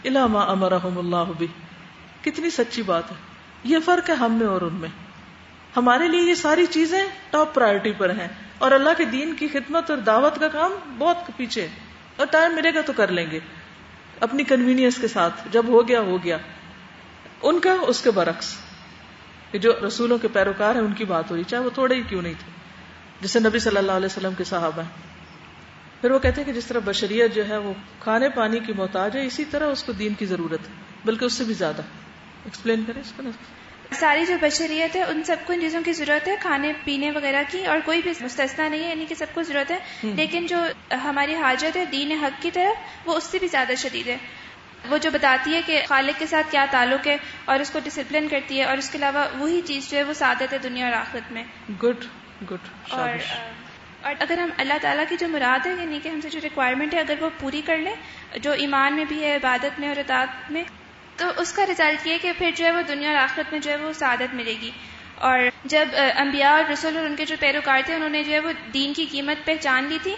الا 0.05 0.27
ما 0.27 0.41
امرہم 0.41 0.99
اللہ 0.99 1.33
بھی 1.39 1.47
کتنی 2.25 2.51
سچی 2.51 2.83
بات 2.83 3.11
ہے۔ 3.11 3.17
یہ 3.65 3.79
فرق 3.85 4.11
ہے 4.11 4.15
ہم 4.15 4.33
میں 4.33 4.47
اور 4.47 4.63
ان 4.63 4.75
میں۔ 4.75 4.89
ہمارے 5.77 6.09
لیے 6.09 6.21
یہ 6.21 6.35
ساری 6.35 6.67
چیزیں 6.67 7.03
ٹاپ 7.31 7.55
پرائرٹی 7.55 7.93
پر 7.99 8.11
ہیں۔ 8.11 8.29
اور 8.59 8.73
اللہ 8.73 8.91
کے 8.97 9.05
دین 9.05 9.35
کی 9.35 9.49
خدمت 9.49 9.91
اور 9.91 9.99
دعوت 9.99 10.41
کا 10.41 10.49
کام 10.49 10.73
بہت 10.99 11.17
پیچھے 11.37 11.69
اور 12.17 12.27
ٹائم 12.27 12.55
ملے 12.55 12.75
گا 12.75 12.81
تو 12.81 12.93
کر 12.93 13.11
لیں 13.11 13.31
گے۔ 13.31 13.39
اپنی 14.21 14.45
کنوینئنس 14.45 14.97
کے 15.01 15.09
ساتھ، 15.09 15.49
جب 15.53 15.65
ہو 15.69 15.89
گیا 15.89 16.01
ہو 16.01 16.25
گیا۔ 16.25 16.39
ان 17.43 17.61
کا، 17.61 17.77
اس 17.81 18.01
کے 18.01 18.11
برعکس۔ 18.11 18.57
جو 19.53 19.73
رسولوں 19.87 20.19
کے 20.19 20.29
پیروکار 20.29 20.75
ہیں، 20.75 20.83
ان 20.83 20.93
کی 20.93 21.05
بات 21.05 21.31
ہو 21.31 21.37
رہی۔ 21.37 21.43
چاہے 21.45 21.63
وہ 21.63 21.71
تھوڑے 21.71 21.95
ہی 21.95 22.03
کیوں 22.03 22.23
نہیں 22.23 22.35
تھے۔ 22.39 22.53
جسے 23.21 23.41
نبی 23.41 23.59
صلی 23.59 23.77
اللہ 23.77 23.93
علیہ 23.93 24.07
وسلم 24.07 24.33
کے 24.39 24.45
صحابہ 24.45 24.83
ہیں۔ 24.83 24.91
پھر 26.01 26.11
وہ 26.11 26.19
کہتے 26.19 26.41
ہیں 26.41 26.47
کہ 26.47 26.61
جس 26.61 26.67
طرح 26.67 26.79
بشریت 26.85 27.35
جو 27.35 27.49
ہے، 27.49 27.57
وہ 27.57 27.73
کھانے 28.01 28.29
پانی 28.29 28.59
کی 28.59 28.73
محتاج 28.73 29.17
ہے، 29.17 29.27
اسی 29.27 29.45
طرح 29.45 29.67
اس 29.67 29.83
کو 29.83 29.93
دین 29.93 30.15
کی 30.15 30.27
ضرورت 30.27 30.61
ہے۔ 30.61 30.75
بلکہ 31.05 31.25
اس 31.25 31.33
سے 31.33 31.45
بھی 31.45 31.55
زیادہ۔ 31.55 31.83
ایکسپلین 32.45 32.85
کریں 32.87 33.01
اس 33.01 33.13
کو 33.17 33.23
ساری 33.91 34.27
جو 34.27 34.35
بشریت 34.41 34.97
ہے 34.97 35.03
ان 35.03 35.25
سب 35.25 35.37
کو 35.47 35.53
ان 35.53 35.61
چیزوں 35.61 35.81
کی 35.85 35.93
ضرورت 35.93 36.29
ہے 36.29 36.35
کھانے 36.41 36.73
پینے 36.85 37.11
وغیرہ 37.11 37.43
کی 37.51 37.67
اور 37.67 37.79
کوئی 37.85 38.03
بھی 38.03 38.13
مستثنا 38.21 38.69
نہیں 38.69 38.85
ہے 38.85 38.89
یعنی 38.89 39.07
کہ 39.09 39.15
سب 39.15 39.27
کو 39.35 39.43
ضرورت 39.43 39.71
ہے۔ 39.71 39.79
لیکن 40.03 40.47
جو 40.47 40.57
ہماری 41.05 41.35
حاجت 41.35 41.77
ہے 41.77 41.85
دین 41.85 42.13
حق 42.13 42.43
کی 42.43 42.51
طرف 42.51 43.09
وہ 43.09 43.17
اس 43.17 43.25
سے 43.25 43.39
بھی 43.39 43.49
زیادہ 43.49 43.73
شدید 43.79 44.09
ہے۔ 44.09 44.17
وہ 44.89 44.99
جو 44.99 45.11
بتاتی 45.11 45.55
ہے 45.55 45.61
کہ 45.67 45.83
خالق 45.89 46.19
کے 46.19 46.27
ساتھ 46.27 46.53
کیا 46.53 46.67
تعلق 46.71 47.07
ہے 47.07 47.17
اور 47.45 47.61
اس 47.61 47.71
کو 47.71 47.79
ڈسپلن 47.85 48.29
کرتی 48.29 48.59
ہے 48.59 48.65
اور 48.65 48.79
اس 48.79 48.91
کے 48.91 48.99
علاوہ 48.99 49.25
وہی 49.39 49.61
چیز 49.65 49.91
جو 49.91 49.99
ہے 49.99 50.03
وہ 50.03 50.13
سعادت 50.13 50.53
ہے 50.53 50.59
دنیا 50.59 50.85
اور 50.85 50.93
آخرت 50.93 51.33
میں۔ 51.33 51.45
گڈ 51.83 52.05
گڈ 52.51 52.69
اور 52.89 53.09
اور 54.03 54.15
اگر 54.21 54.39
ہم 54.39 54.51
اللہ 54.57 54.75
تعالیٰ 54.83 55.05
کی 55.09 55.17
جو 55.21 55.29
مراد 55.29 55.67
ہے 55.67 55.73
یعنی 55.73 56.01
کہ 56.03 56.09
ہم 56.09 56.21
سے 56.21 56.31
جو 56.31 56.41
ریکوائرمنٹ 56.43 56.95
ہے 56.95 57.01
اگر 57.01 57.15
وہ 57.21 57.31
پوری 57.41 57.63
کر 57.67 57.77
لیں 57.77 57.95
جو 58.39 58.53
ایمان 58.53 58.95
میں 58.95 59.05
بھی 59.09 59.25
ہے 59.25 59.37
عبادت 59.37 59.81
میں 59.81 59.89
اور 59.89 59.97
اطاعت 59.97 60.51
میں 60.51 60.65
تو 61.17 61.27
اس 61.37 61.53
کا 61.53 61.67
ریزلٹ 61.67 62.07
یہ 62.07 62.17
کہ 62.23 62.33
پھر 62.39 62.51
جو 62.57 62.65
ہے 62.65 62.71
وہ 62.71 62.83
دنیا 62.83 63.09
اور 63.09 63.17
آخرت 63.17 63.53
میں 63.53 63.61
جو 63.61 63.71
ہے 63.71 63.77
وہ 63.77 63.93
سعادت 63.93 64.35
ملے 64.35 64.55
گی۔ 64.61 64.71
اور 65.15 65.39
جب 65.65 65.89
انبیاء 66.17 66.51
اور 66.51 66.71
رسول 66.73 66.97
اور 66.97 67.07
ان 67.07 67.17
کے 67.17 67.25
جو 67.25 67.37
پیروکار 67.41 67.81
تھے، 67.87 67.95
انہوں 67.95 68.09
نے 68.09 68.23
جو 68.23 68.33
ہے 68.33 68.41
وہ 68.41 68.53
دین 68.75 68.93
کی 68.93 69.07
قیمت 69.11 69.47
پہچان 69.47 69.85
لی 69.85 69.99
تھی، 70.03 70.15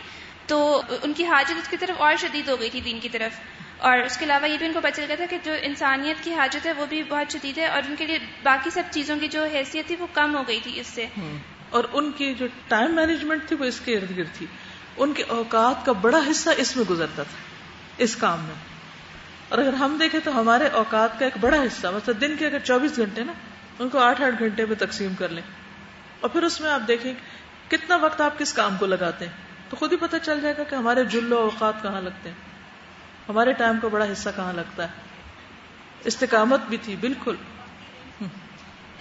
تو 0.47 0.83
ان 1.03 1.13
کی 1.13 1.27
حاجت 1.27 1.51
اس 1.51 1.69
کی 1.69 1.77
طرف 1.77 2.03
اور 2.03 2.15
شدید 2.19 2.49
ہو 2.49 2.61
گئی 2.61 2.71
تھی 2.71 2.81
دین 2.81 3.01
کی 3.01 3.09
طرف۔ 3.09 3.41
اور 3.79 3.99
اس 3.99 4.17
کے 4.17 4.25
علاوہ 4.25 4.49
یہ 4.49 4.57
بھی 4.59 4.67
ان 4.67 4.73
کو 4.73 4.81
پتہ 4.81 4.97
چل 4.97 5.05
گیا 5.09 5.17
تھا 5.17 5.27
کہ 5.31 5.39
جو 5.43 5.53
انسانیت 5.63 6.25
کی 6.25 6.35
حاجت 6.35 6.67
ہے 6.67 6.73
وہ 6.73 6.87
بھی 6.87 7.03
بہت 7.03 7.33
شدید 7.33 7.59
ہے 7.59 7.67
اور 7.67 7.83
ان 7.89 7.97
کے 7.97 8.07
لیے 8.07 8.19
باقی 8.43 8.71
سب 8.71 8.83
چیزوں 8.91 9.17
کی 9.21 9.29
جو 9.29 9.45
حیثیت 9.45 9.87
تھی 9.87 9.97
وہ 9.99 10.07
کم 10.13 10.37
ہو 10.37 10.43
گئی 10.49 10.61
تھی 10.63 10.81
اس 10.81 10.87
سے۔ 10.87 11.07
اور 11.71 11.85
ان 11.93 12.13
کی 12.13 12.35
جو 12.35 12.47
ٹائم 12.69 12.95
مینجمنٹ 12.95 13.49
تھی 13.49 13.57
وہ 13.57 13.65
اس 13.65 13.81
کے 13.81 13.97
ارد 13.97 14.17
گرد 14.17 14.29
تھی۔ 14.33 14.47
ان 14.97 15.13
کے 15.13 15.23
اوقات 15.29 15.87
کا 15.87 15.93
بڑا 15.93 16.21
حصہ 16.31 16.51
اس 16.57 16.77
میں 16.77 16.85
گزرتا 16.91 17.23
تھا، 17.23 17.37
اس 17.99 18.17
کام 18.17 18.45
میں۔ 18.45 18.76
اور 19.49 19.59
اگر 19.59 19.73
ہم 19.73 19.97
دیکھیں 20.01 20.21
تو 20.25 20.41
ہمارے 20.41 20.67
اوقات 20.67 21.19
کا 21.19 21.25
ایک 21.25 21.35
بڑا 21.41 21.57
حصہ 21.57 21.87
مطلب 21.87 22.21
دن 22.21 22.37
کے 22.39 22.47
اگر 22.47 22.59
چوبیس 22.59 22.97
گھنٹے 22.97 23.25
نا، 23.25 23.33
ان 23.79 23.89
کو 23.89 23.99
آٹھ 23.99 24.23
آٹھ 24.23 24.35
گھنٹے 24.39 24.67
میں 24.67 24.77
تقسیم 24.79 25.15
کر 25.19 25.29
لیں۔ 25.29 25.43
اور 26.21 26.31
پھر 26.31 26.43
اس 26.43 26.61
میں 26.61 26.71
آپ 26.71 26.81
دیکھیں 26.89 27.13
کتنا 27.69 27.97
وقت 27.97 28.21
آپ 28.21 28.39
کس 28.39 28.53
کام 28.53 28.77
کو 28.77 28.87
لگاتے 28.87 29.25
ہیں۔ 29.25 29.33
تو 29.71 29.77
خود 29.77 29.93
ہی 29.93 29.97
پتہ 29.97 30.17
چل 30.23 30.41
جائے 30.41 30.55
گا 30.59 30.63
کہ 30.63 30.75
ہمارے 30.75 31.05
جلو 31.05 31.39
اوقات 31.39 31.83
کہاں 31.83 32.01
لگتے 32.01 32.29
ہیں۔ 32.29 32.37
ہمارے 33.29 33.53
ٹائم 33.53 33.77
کا 33.83 33.89
بڑا 33.89 34.05
حصہ 34.13 34.29
کہاں 34.37 34.53
لگتا 34.53 34.83
ہے۔ 34.83 34.89
استقامت 36.05 36.61
بھی 36.69 36.77
تھی، 36.83 36.97
بالکل۔ 37.01 37.35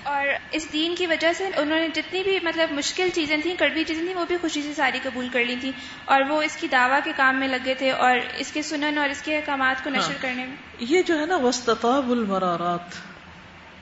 اور 0.06 0.28
اس 0.52 0.74
دین 0.74 0.96
کی 0.96 1.08
وجہ 1.08 1.34
سے 1.34 1.46
انہوں 1.56 1.80
نے 1.80 1.88
جتنی 1.94 2.24
بھی 2.24 2.40
مطلب 2.44 2.72
مشکل 2.72 3.10
چیزیں 3.14 3.38
تھیں 3.38 3.56
کڑوی 3.56 3.84
چیزیں 3.84 4.06
تھیں 4.06 4.16
وہ 4.16 4.26
بھی 4.26 4.38
خوشی 4.42 4.62
سے 4.62 4.74
ساری 4.74 5.00
قبول 5.04 5.28
کر 5.30 5.44
لی 5.46 5.56
تھیں۔ 5.62 5.72
اور 6.06 6.22
وہ 6.30 6.42
اس 6.42 6.56
کی 6.56 6.68
دعوی 6.68 7.00
کے 7.04 7.12
کام 7.16 7.40
میں 7.40 7.48
لگے 7.48 7.74
تھے 7.74 7.92
اور 7.92 8.18
اس 8.38 8.52
کے 8.52 8.62
سنن 8.62 8.98
اور 8.98 9.10
اس 9.10 9.22
کے 9.22 9.38
احکامات 9.38 9.84
کو 9.84 9.90
نشر 9.90 10.12
ہاں۔ 10.12 10.22
کرنے 10.22 10.46
میں۔ 10.46 10.56
یہ 10.80 11.02
جو 11.02 11.20
ہے 11.20 11.26
نا 11.26 11.36
وسطاب 11.36 12.12
المرارات۔ 12.12 13.16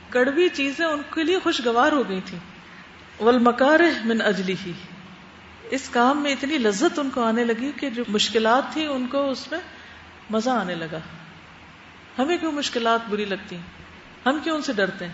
کڑوی 0.10 0.50
چیزیں 0.50 0.86
ان 0.86 1.02
کے 1.14 1.24
لیے 1.24 1.40
خوشگوار 1.40 1.92
ہو 1.92 2.10
گئی 2.10 2.22
تھی 2.26 2.38
والمکار 3.20 3.80
من 4.06 4.22
اجلی 4.22 4.56
ہی 4.66 4.72
اس 5.70 5.90
کام 5.90 6.24
میں 6.24 6.32
اتنی 6.32 6.58
لذت 6.58 7.00
ان 7.00 7.10
کو 7.10 7.24
آنے 7.24 7.44
لگی 7.44 7.72
کہ 7.80 7.90
جو 7.90 8.04
مشکلات 8.08 8.74
تھی 8.74 8.86
ان 8.86 9.08
کو 9.08 9.30
اس 9.30 9.52
میں 9.52 9.60
مزہ 10.30 10.50
آنے 10.50 10.76
لگا۔ 10.76 11.00
ہمیں 12.20 12.38
کیوں 12.38 12.52
مشکلات 12.52 13.00
بری 13.10 13.26
لگتی؟ 13.26 13.56
ہیں 13.56 13.64
ہم 14.26 14.40
کیوں 14.44 14.56
ان 14.56 14.62
سے 14.62 14.74
ڈرتے 14.74 15.06
ہیں؟ 15.06 15.14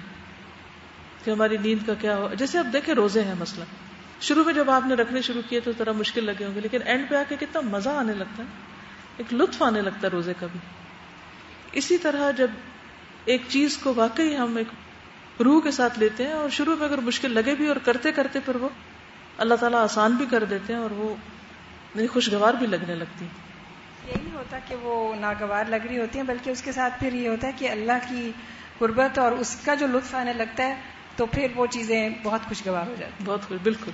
کہ 1.23 1.31
ہماری 1.31 1.57
نیند 1.57 1.85
کا 1.87 1.93
کیا 1.93 2.17
ہو۔ 2.17 2.27
جیسے 2.33 2.59
اب 2.59 2.73
دیکھیں 2.73 2.93
روزے 2.95 3.23
ہیں 3.23 3.35
مسئلہ 3.39 3.65
شروع 4.21 4.43
میں 4.43 4.53
جب 4.53 4.69
آپ 4.69 4.85
نے 4.85 4.95
رکھنے 4.95 5.21
شروع 5.21 5.41
کیے 5.49 5.59
تو 5.59 5.71
ذرا 5.77 5.91
مشکل 5.91 6.25
لگے 6.25 6.45
ہوں 6.45 6.55
گے، 6.55 6.61
لیکن 6.61 6.77
اینڈ 6.85 7.09
پہ 7.09 7.15
آ 7.15 7.23
کے 7.29 7.35
کتنا 7.39 7.61
مزہ 7.61 7.89
آنے 7.89 8.13
لگتا 8.13 8.43
ہے۔ 8.43 8.47
ایک 9.17 9.33
لطف 9.33 9.63
آنے 9.63 9.81
لگتا 9.81 9.99
ہے 10.03 10.07
روزے 10.07 10.33
کا 10.39 10.47
بھی۔ 10.51 10.59
اسی 11.71 11.97
طرح 11.97 12.31
جب 12.31 12.47
ایک 13.25 13.41
چیز 13.47 13.77
کو 13.77 13.93
واقعی 13.95 14.35
ہم 14.37 14.55
ایک 14.55 14.67
روح 15.43 15.61
کے 15.61 15.71
ساتھ 15.71 15.99
لیتے 15.99 16.25
ہیں 16.25 16.31
اور 16.31 16.49
شروع 16.49 16.75
میں 16.75 16.87
اگر 16.87 16.97
مشکل 16.97 17.31
لگے 17.31 17.55
بھی 17.55 17.67
اور 17.67 17.75
کرتے 17.75 18.11
کرتے 18.11 18.39
پھر 18.39 18.55
وہ 18.55 18.69
اللہ 19.37 19.55
تعالیٰ 19.55 19.79
آسان 19.79 20.11
بھی 20.11 20.25
کر 20.25 20.43
دیتے 20.43 20.73
ہیں 20.73 20.79
اور 20.79 20.91
وہ 20.91 21.15
یعنی 21.95 22.07
خوشگوار 22.07 22.53
بھی 22.53 22.67
لگنے 22.67 22.95
لگتی 22.95 23.25
یہی 24.05 24.15
نہیں 24.23 24.35
ہوتا 24.35 24.59
کہ 24.67 24.75
وہ 24.75 25.15
ناگوار 25.15 25.65
لگ 25.69 25.85
رہی 25.89 25.99
ہوتی 25.99 26.19
ہیں، 26.19 26.25
بلکہ 26.25 26.49
اس 26.49 26.61
کے 26.61 26.71
ساتھ 26.71 26.99
پھر 26.99 27.13
یہ 27.13 27.29
ہوتا 27.29 27.47
ہے 27.47 27.51
کہ 27.57 27.69
اللہ 27.69 28.07
کی 28.09 28.31
قربت 28.77 29.19
اور 29.19 29.31
اس 29.31 29.55
کا 29.65 29.75
جو 29.75 29.87
لطف 29.87 30.15
آنے 30.15 30.33
لگتا 30.33 30.67
ہے 30.67 30.81
تو 31.19 31.25
پھر 31.25 31.47
وہ 31.55 31.65
چیزیں 31.71 32.09
بہت 32.23 32.49
خوشگوار 32.49 32.87
ہو 32.87 32.95
جاتی 32.99 33.23
بہت 33.25 33.47
خوش 33.47 33.57
بالکل۔ 33.63 33.91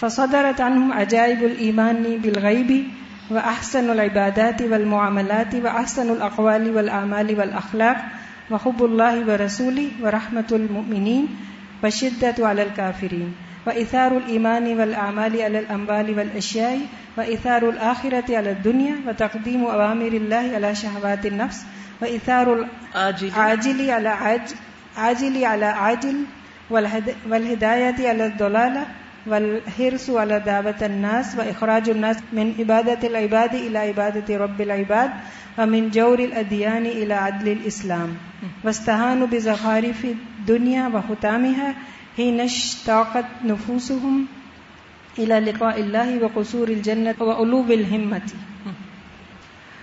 فصدرت 0.00 0.60
عنهم 0.60 0.92
عجائب 0.92 1.42
الایمان 1.42 2.02
بالغیب 2.22 2.72
واحسن 3.30 3.90
العبادات 3.90 4.62
والمعاملات 4.70 5.54
واحسن 5.64 6.10
الاقوال 6.10 6.70
والاعمال 6.76 7.34
والاخلاق 7.38 8.52
وحب 8.52 8.84
الله 8.84 9.20
ورسوله 9.26 10.06
ورحمة 10.06 10.54
المؤمنين 10.60 11.26
وشدة 11.82 12.48
على 12.48 12.62
الكافرين 12.62 13.28
وإثار 13.66 14.16
الإيمان 14.16 14.66
والأعمال 14.80 15.36
على 15.42 15.58
الأموال 15.58 16.18
والأشياء 16.18 16.78
وإثار 17.18 17.68
الآخرة 17.68 18.36
على 18.36 18.50
الدنيا 18.50 18.96
وتقديم 19.06 19.64
أوامر 19.66 20.18
الله 20.22 20.56
على 20.56 20.74
شهوات 20.74 21.26
النفس 21.26 21.62
وإثار 22.02 22.52
العاجل 22.56 23.90
على 23.90 24.08
عاجل 24.08 24.56
عاجل 24.96 25.44
على 25.44 25.66
عاجل 25.66 26.24
والهداية 27.30 28.08
على 28.08 28.26
الضلالة 28.26 28.86
والحرص 29.26 30.10
على 30.10 30.38
دعوة 30.38 30.86
الناس 30.86 31.36
وإخراج 31.36 31.90
الناس 31.90 32.16
من 32.32 32.52
عبادة 32.58 33.08
العباد 33.08 33.54
إلى 33.54 33.78
عبادة 33.78 34.38
رب 34.38 34.60
العباد 34.60 35.10
ومن 35.58 35.90
جور 35.90 36.18
الأديان 36.18 36.86
إلى 36.86 37.14
عدل 37.14 37.48
الإسلام. 37.48 38.14
واستهانوا 38.64 39.26
بزخارف 39.30 40.04
الدنيا 40.04 40.88
وختامها 40.88 41.72
حين 42.18 42.40
اشتاقت 42.40 43.44
نفوسهم 43.44 44.24
إلى 45.18 45.40
لقاء 45.40 45.80
الله 45.80 46.18
وقصور 46.20 46.68
الجنة 46.68 47.24
وعلوب 47.24 47.70
الهمة. 47.70 48.26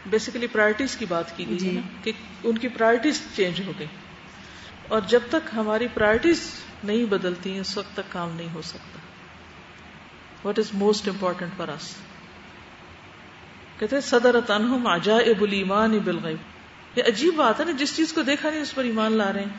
بیسیکلی 0.09 0.47
پرائرٹیز 0.47 0.95
کی 0.95 1.05
بات 1.09 1.37
کی 1.37 1.45
گئی 1.49 1.57
جی. 1.57 1.79
کہ 2.03 2.11
ان 2.43 2.57
کی 2.57 2.67
پرائرٹیز 2.67 3.21
چینج 3.35 3.61
ہو 3.67 3.71
گئی۔ 3.79 3.87
اور 4.87 5.01
جب 5.07 5.19
تک 5.29 5.49
ہماری 5.55 5.87
پرائرٹیز 5.93 6.51
نہیں 6.83 7.05
بدلتی 7.05 7.53
ہیں، 7.53 7.59
اس 7.59 7.77
وقت 7.77 7.93
تک 7.93 8.11
کام 8.11 8.31
نہیں 8.35 8.47
ہو 8.53 8.61
سکتا۔ 8.61 8.99
What 10.43 10.59
is 10.59 10.65
most 10.73 11.07
important 11.07 11.51
for 11.57 11.67
اس 11.67 11.95
کہتے 13.79 14.01
صدر 14.01 14.41
تنہم 14.41 14.87
عجائب 14.87 15.41
الایمان 15.41 15.99
بالغیب۔ 15.99 16.37
یہ 16.97 17.03
عجیب 17.07 17.35
بات 17.35 17.59
ہے 17.59 17.65
نا، 17.65 17.71
جس 17.71 17.97
چیز 17.97 18.13
کو 18.13 18.21
دیکھا 18.21 18.49
نہیں، 18.49 18.61
اس 18.61 18.75
پر 18.75 18.83
ایمان 18.83 19.11
لا 19.11 19.33
رہے 19.33 19.41
ہیں۔ 19.41 19.49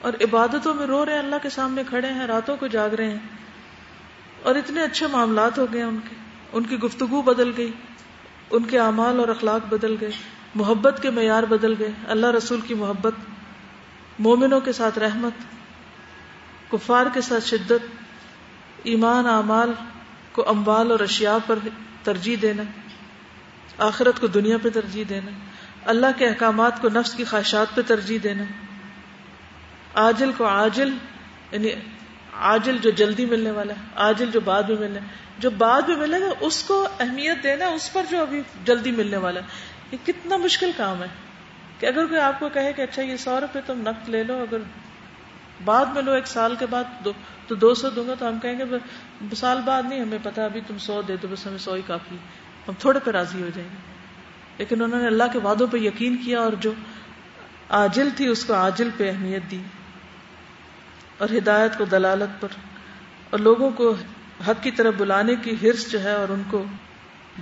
اور 0.00 0.12
عبادتوں 0.12 0.74
میں 0.74 0.86
رو 0.86 1.06
رہے 1.06 1.12
ہیں، 1.12 1.18
اللہ 1.18 1.36
کے 1.42 1.50
سامنے 1.50 1.82
کھڑے 1.88 2.12
ہیں، 2.12 2.26
راتوں 2.26 2.56
کو 2.56 2.66
جاگ 2.66 2.90
رہے 2.90 3.10
ہیں۔ 3.10 3.18
اور 4.42 4.54
اتنے 4.54 4.82
اچھے 4.82 5.06
معاملات 5.06 5.58
ہو 5.58 5.66
گئے 5.72 5.82
ان 5.82 5.98
کے۔ 6.08 6.16
ان 6.52 6.64
کی 6.64 6.76
گفتگو 6.76 7.22
بدل 7.22 7.52
گئی، 7.56 7.72
ان 8.50 8.64
کے 8.64 8.78
اعمال 8.78 9.20
اور 9.20 9.28
اخلاق 9.28 9.66
بدل 9.66 9.96
گئے، 10.00 10.10
محبت 10.54 10.98
کے 11.02 11.10
معیار 11.10 11.42
بدل 11.42 11.74
گئے، 11.78 11.90
اللہ 12.08 12.26
رسول 12.26 12.60
کی 12.60 12.74
محبت 12.74 13.12
مومنوں 14.18 14.60
کے 14.60 14.72
ساتھ 14.72 14.98
رحمت، 14.98 15.42
کفار 16.72 17.06
کے 17.14 17.20
ساتھ 17.20 17.44
شدت، 17.44 17.86
ایمان، 18.82 19.26
اعمال 19.26 19.72
کو 20.32 20.48
اموال 20.48 20.90
اور 20.90 21.00
اشیاء 21.00 21.36
پر 21.46 21.58
ترجیح 22.02 22.36
دینا، 22.42 22.62
آخرت 23.78 24.20
کو 24.20 24.26
دنیا 24.26 24.56
پہ 24.62 24.68
ترجیح 24.70 25.04
دینا، 25.08 25.30
اللہ 25.84 26.06
کے 26.18 26.28
احکامات 26.28 26.82
کو 26.82 26.88
نفس 26.88 27.14
کی 27.14 27.24
خواہشات 27.24 27.74
پہ 27.74 27.80
ترجیح 27.86 28.18
دینا 28.22 28.44
آجل 29.94 30.32
کو 30.36 30.44
آجل 30.44 30.90
یعنی 31.52 31.70
آجل 32.32 32.78
جو 32.78 32.90
جلدی 32.90 33.24
ملنے 33.24 33.50
والا 33.50 33.74
ہے 33.74 33.80
آجل 33.94 34.30
جو 34.30 34.40
بعد 34.40 34.62
میں 34.62 34.76
ملنے، 34.76 35.00
جو 35.38 35.50
بعد 35.50 35.82
میں 35.88 35.96
ملے 35.96 36.20
گا، 36.20 36.26
اس 36.40 36.62
کو 36.62 36.88
اہمیت 37.00 37.42
دینا، 37.42 37.66
اس 37.66 37.92
پر 37.92 38.02
جو 38.10 38.20
ابھی 38.20 38.40
جلدی 38.64 38.90
ملنے 38.90 39.16
والا 39.16 39.40
ہے، 39.40 39.46
یہ 39.92 40.06
کتنا 40.06 40.36
مشکل 40.36 40.70
کام 40.76 41.02
ہے۔ 41.02 41.08
کہ 41.80 41.86
اگر 41.86 42.06
کوئی 42.06 42.20
آپ 42.20 42.40
کو 42.40 42.48
کہے 42.52 42.72
کہ 42.72 42.82
اچھا 42.82 43.02
یہ 43.02 43.16
سو 43.16 43.40
روپے 43.40 43.60
تم 43.66 43.80
نقد 43.80 44.08
لے 44.08 44.22
لو، 44.22 44.44
اگر 44.50 44.56
بعد 45.64 45.86
میں 45.86 46.02
لو، 46.02 46.12
ایک 46.12 46.26
سال 46.26 46.54
کے 46.58 46.66
بعد 46.70 46.84
دو، 47.04 47.12
تو 47.46 47.54
دو 47.54 47.74
سو 47.74 47.90
دوں 47.90 48.08
گا، 48.08 48.14
تو 48.18 48.28
ہم 48.28 48.38
کہیں 48.38 48.58
گے 48.58 48.64
سال 49.36 49.60
بعد 49.64 49.82
نہیں، 49.88 50.00
ہمیں 50.00 50.18
پتا 50.22 50.44
ابھی 50.44 50.60
تم 50.66 50.78
سو 50.78 51.02
دے 51.02 51.16
دو، 51.16 51.28
بس 51.30 51.46
ہمیں 51.46 51.58
سو 51.58 51.72
ہی 51.72 51.82
کافی۔ 51.86 52.16
ہم 52.68 52.74
تھوڑے 52.78 52.98
پہ 53.04 53.10
راضی 53.10 53.42
ہو 53.42 53.48
جائیں 53.54 53.70
گے۔ 53.70 53.76
لیکن 54.58 54.82
انہوں 54.82 55.00
نے 55.00 55.06
اللہ 55.06 55.24
کے 55.32 55.38
وعدوں 55.38 55.66
پہ 55.66 55.78
یقین 55.78 56.16
کیا 56.16 56.40
اور 56.40 56.52
جو 56.52 56.72
آجل 57.68 58.08
تھی، 58.16 58.26
اس 58.26 58.44
کو 58.44 58.54
آجل 58.54 58.90
پہ 58.96 59.10
اہمیت 59.10 59.42
دی۔ 59.50 59.62
اور 61.18 61.28
ہدایت 61.36 61.78
کو 61.78 61.84
دلالت 61.84 62.40
پر۔ 62.40 62.48
اور 63.30 63.40
لوگوں 63.40 63.70
کو 63.70 63.94
حق 64.48 64.62
کی 64.62 64.70
طرف 64.70 64.94
بلانے 64.96 65.34
کی 65.34 65.56
ہرس 65.62 65.92
جو 65.92 66.02
ہے، 66.02 66.12
اور 66.12 66.28
ان 66.28 66.42
کو 66.50 66.64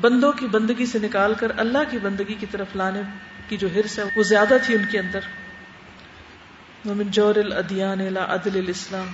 بندوں 0.00 0.32
کی 0.32 0.46
بندگی 0.46 0.86
سے 0.86 0.98
نکال 0.98 1.34
کر 1.34 1.52
اللہ 1.56 1.78
کی 1.90 1.98
بندگی 1.98 2.34
کی 2.34 2.46
طرف 2.50 2.76
لانے 2.76 3.02
کی 3.48 3.57
جو 3.57 3.74
ہرس 3.74 3.98
ہے 3.98 4.04
وہ 4.16 4.22
زیادہ 4.22 4.54
تھی 4.66 4.74
ان 4.74 4.85
کے 4.90 4.98
اندر۔ 4.98 5.20
ومن 6.85 7.11
جور 7.11 7.35
الادیان 7.35 8.00
الى 8.00 8.20
عدل 8.28 8.59
الاسلام 8.59 9.07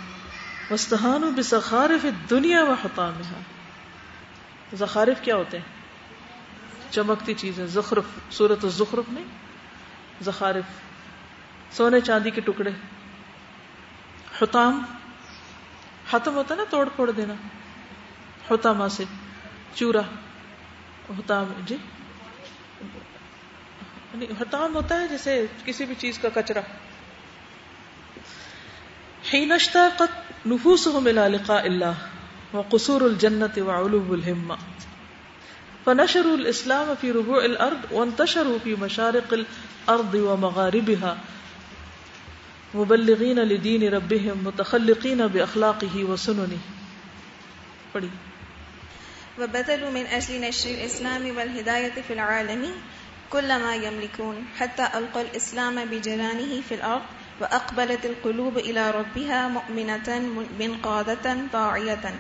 واستہان 0.71 1.21
بسخارف 1.21 2.05
الدنیا 2.05 2.65
و 2.65 2.73
حطامها 2.73 3.41
زخارف 4.73 5.23
کیا 5.23 5.37
ہوتے 5.37 5.59
ہیں؟ 5.59 5.65
چمکتی 6.91 7.35
چیزیں، 7.35 7.67
زخرف 7.67 8.05
صورت 8.31 8.65
الزخرف 8.65 9.05
نہیں؟ 9.09 9.25
زخارف، 10.21 10.65
سونے 11.77 12.01
چاندی 12.01 12.31
کے 12.31 12.41
ٹکڑے۔ 12.41 12.71
حتام 14.43 14.83
ختم 16.11 16.35
ہوتا 16.35 16.55
نا 16.55 16.65
توڑ 16.71 16.89
پھوڑ 16.97 17.11
دینا۔ 17.11 17.35
حتامہ 18.51 18.89
سے، 18.91 19.05
چورا 19.75 20.01
حتام 21.19 21.47
جی۔ 21.67 21.77
یعنی 24.13 24.27
حتام 24.41 24.75
ہوتا 24.75 25.01
ہے 25.01 25.09
جیسے 25.09 25.47
کسی 25.65 25.85
بھی 25.85 25.95
چیز 25.99 26.19
کا 26.19 26.29
کچرا۔ 26.35 26.61
حين 29.33 29.53
اشتاقت 29.53 30.47
نفوسهم 30.47 31.07
الى 31.07 31.25
لقاء 31.29 31.67
الله 31.67 31.95
وقصور 32.53 33.03
الجنة 33.03 33.59
وعلو 33.59 34.15
الهمة 34.15 34.57
فنشروا 35.85 36.37
الإسلام 36.37 36.95
في 37.01 37.11
ربوع 37.13 37.45
الأرض 37.45 37.85
وانتشروا 37.91 38.59
في 38.63 38.75
مشارق 38.81 39.33
الأرض 39.33 40.15
ومغاربها 40.15 41.13
مبلغين 42.75 43.39
لدين 43.53 43.89
ربهم 43.95 44.43
متخلقين 44.45 45.27
بأخلاقه 45.27 46.05
وسننه 46.05 46.59
پڑھی 47.93 48.09
وبذلوا 49.39 49.91
من 49.91 50.05
أجل 50.19 50.41
نشر 50.41 50.71
الإسلام 50.71 51.29
والهداية 51.37 52.07
في 52.07 52.13
العالم 52.13 52.65
كل 53.31 53.59
ما 53.59 53.75
يملكون 53.75 54.47
حتى 54.59 54.89
ألقوا 54.95 55.23
الإسلام 55.23 55.85
بجرانه 55.85 56.61
في 56.69 56.75
الأرض 56.75 57.03
وأقبلت 57.41 58.07
القلوب 58.07 58.59
إلى 58.59 58.91
ربها 58.91 59.49
مؤمنة 59.49 60.23
منقادة 60.59 61.37
طاعية 61.53 62.15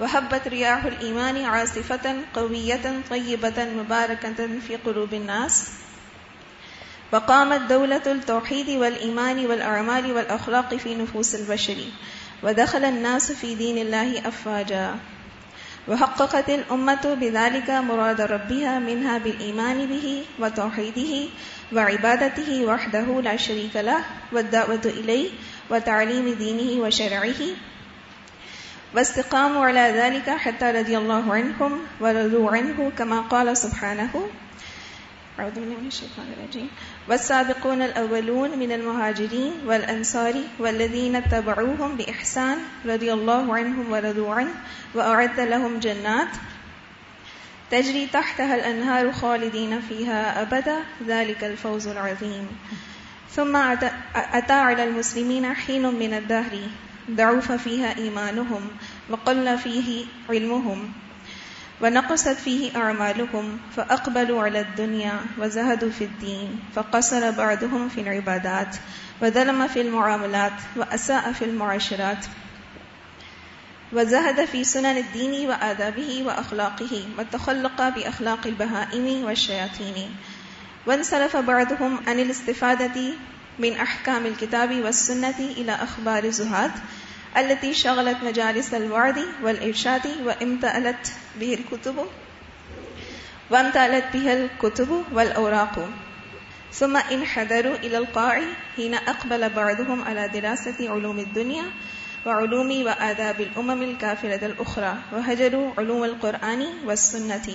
وحبت 0.00 0.48
رياح 0.48 0.84
الإيمان 0.84 1.44
عاصفة 1.44 2.16
قوية 2.34 3.02
طيبة 3.10 3.64
مباركة 3.64 4.48
في 4.66 4.76
قلوب 4.76 5.14
الناس 5.14 5.70
وقامت 7.12 7.60
دولة 7.60 8.02
التوحيد 8.06 8.68
والإيمان 8.70 9.46
والأعمال 9.46 10.12
والأخلاق 10.12 10.74
في 10.74 10.94
نفوس 10.94 11.34
البشر 11.34 11.76
ودخل 12.42 12.84
الناس 12.84 13.32
في 13.32 13.54
دين 13.54 13.78
الله 13.78 14.28
أفواجا 14.28 14.94
وحققت 15.88 16.50
الأمة 16.50 17.16
بذلك 17.20 17.70
مراد 17.70 18.20
ربها 18.20 18.78
منها 18.78 19.18
بالإيمان 19.18 19.86
به 19.86 20.24
وتوحيده 20.38 21.28
وعبادته 21.72 22.64
وحده 22.66 23.20
لا 23.20 23.36
شريك 23.36 23.76
له 23.76 24.04
والدعوة 24.32 24.84
إليه 24.84 25.30
وتعليم 25.70 26.34
دينه 26.34 26.82
وشرعه. 26.82 27.42
واستقاموا 28.94 29.66
على 29.66 29.80
ذلك 29.80 30.30
حتى 30.30 30.70
رضي 30.70 30.98
الله 30.98 31.34
عنهم 31.34 31.78
ورضوا 32.00 32.50
عنه 32.50 32.92
كما 32.98 33.20
قال 33.20 33.56
سبحانه. 33.56 34.28
أعوذ 35.40 35.54
بالله 35.54 35.76
من 35.80 35.86
الشيطان 35.86 36.26
الرجيم. 36.36 36.70
والسابقون 37.08 37.82
الأولون 37.82 38.58
من 38.58 38.72
المهاجرين 38.72 39.52
والأنصار 39.66 40.34
والذين 40.58 41.16
اتبعوهم 41.16 41.96
بإحسان 41.96 42.58
رضي 42.86 43.12
الله 43.12 43.56
عنهم 43.56 43.92
ورضوا 43.92 44.34
عنه 44.34 44.54
وأعد 44.94 45.40
لهم 45.40 45.78
جنات 45.78 46.28
تجري 47.70 48.06
تحتها 48.06 48.54
الأنهار 48.54 49.12
خالدين 49.12 49.80
فيها 49.80 50.42
أبدا. 50.42 50.78
ذلك 51.06 51.44
الفوز 51.44 51.86
العظيم. 51.86 52.48
ثم 53.30 53.56
أتى 54.14 54.52
على 54.52 54.84
المسلمين 54.84 55.54
حين 55.54 55.82
من 55.94 56.14
الدهر. 56.14 56.58
ضعف 57.10 57.52
فيها 57.52 57.96
إيمانهم 57.98 58.68
وقل 59.10 59.58
فيه 59.58 60.04
علمهم. 60.30 60.92
ونقصت 61.82 62.28
فيه 62.28 62.76
أعمالهم 62.76 63.58
فأقبلوا 63.76 64.42
على 64.42 64.60
الدنيا 64.60 65.20
وزهدوا 65.38 65.90
في 65.90 66.04
الدين 66.04 66.60
فقصر 66.74 67.30
بعضهم 67.30 67.88
في 67.88 68.00
العبادات 68.00 68.76
وظلم 69.22 69.68
في 69.68 69.80
المعاملات 69.80 70.52
وأساء 70.76 71.32
في 71.32 71.44
المعاشرات 71.44 72.26
وزهد 73.92 74.44
في 74.44 74.64
سنن 74.64 74.96
الدين 74.96 75.48
وآدابه 75.48 76.22
وأخلاقه 76.26 77.04
وتخلق 77.18 77.88
بأخلاق 77.88 78.46
البهائم 78.46 79.24
والشياطين 79.24 80.16
وانصرف 80.86 81.36
بعضهم 81.36 82.00
عن 82.06 82.20
الاستفادة 82.20 83.00
من 83.58 83.72
أحكام 83.72 84.26
الكتاب 84.26 84.70
والسنة 84.84 85.38
إلى 85.38 85.72
أخبار 85.72 86.30
زهاد 86.30 86.70
التي 87.36 87.74
شغلت 87.74 88.16
مجالس 88.22 88.74
الوعد 88.74 89.18
والإرشاد 89.42 90.06
وامتألت 90.24 91.12
به 91.40 91.54
الكتب، 91.54 91.96
وامتألت 93.50 94.04
بها 94.14 94.32
الكتب 94.32 95.04
والأوراق. 95.12 95.88
ثم 96.72 96.96
انحدروا 96.96 97.74
إلى 97.74 97.98
القاع 97.98 98.42
حين 98.76 98.94
أقبل 98.94 99.48
بعضهم 99.48 100.04
على 100.04 100.28
دراسة 100.28 100.90
علوم 100.90 101.18
الدنيا 101.18 101.64
وعلوم 102.26 102.70
وآداب 102.86 103.40
الأمم 103.40 103.82
الكافرة 103.82 104.46
الأخرى، 104.46 104.96
وهجروا 105.12 105.72
علوم 105.78 106.04
القرآن 106.04 106.66
والسنة. 106.84 107.48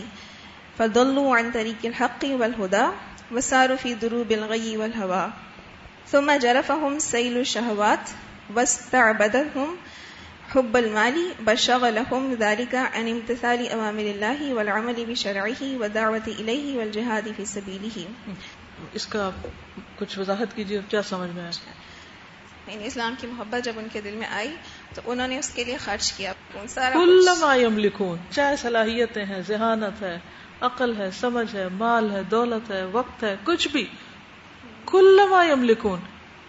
فضلوا 0.79 1.37
عن 1.37 1.51
طريق 1.51 1.81
الحق 1.85 2.25
والهدى 2.25 2.87
وساروا 3.31 3.77
في 3.77 3.93
دروب 3.93 4.31
الغي 4.31 4.77
والهوى. 4.77 5.31
ثم 6.11 6.31
جرفهم 6.37 6.99
سيل 6.99 7.37
الشهوات 7.37 8.09
واستعبدهم 8.55 9.77
حب 10.53 10.77
المال 10.77 11.31
بشغلهم 11.45 12.33
ذلك 12.33 12.75
عن 12.75 13.07
امتثال 13.07 13.67
أوامر 13.71 14.05
الله 14.11 14.53
والعمل 14.53 15.05
بشرعه 15.05 15.77
ودعوة 15.79 16.27
إليه 16.27 16.77
والجهاد 16.77 17.27
في 17.35 17.45
سبيله 17.45 18.05
اس 18.93 19.07
کا 19.07 19.29
کچھ 19.99 20.19
وضاحت 20.19 20.55
کیجیے 20.55 20.79
کیا 20.89 21.01
سمجھ 21.01 21.29
میں 21.29 21.43
آیا؟ 21.43 22.71
یعنی 22.71 22.85
اسلام 22.85 23.15
کی 23.19 23.27
محبت 23.27 23.65
جب 23.65 23.73
ان 23.77 23.87
کے 23.91 24.01
دل 24.01 24.15
میں 24.15 24.27
آئی 24.27 24.55
تو 24.93 25.01
انہوں 25.05 25.27
نے 25.27 25.39
اس 25.39 25.49
کے 25.49 25.63
لیے 25.63 25.77
خرچ 25.77 26.13
کیا۔ 26.13 26.33
سارا 26.69 26.93
کل 26.93 27.29
ما 27.39 27.55
یملکون۔ 27.55 28.17
چاہے 28.29 28.55
صلاحیتیں 28.55 29.25
ہیں 29.25 29.41
ذہانت 29.47 30.01
ہے 30.01 30.19
عقل 30.61 30.97
ہے 30.97 31.11
سمجھ 31.11 31.55
ہے 31.55 31.67
مال 31.69 32.11
ہے 32.11 32.23
دولت 32.23 32.71
ہے 32.71 32.85
وقت 32.85 33.23
ہے 33.23 33.35
کچھ 33.43 33.67
بھی۔ 33.67 33.85
کل 34.85 35.19
ما 35.29 35.43
یملکون۔ 35.43 35.99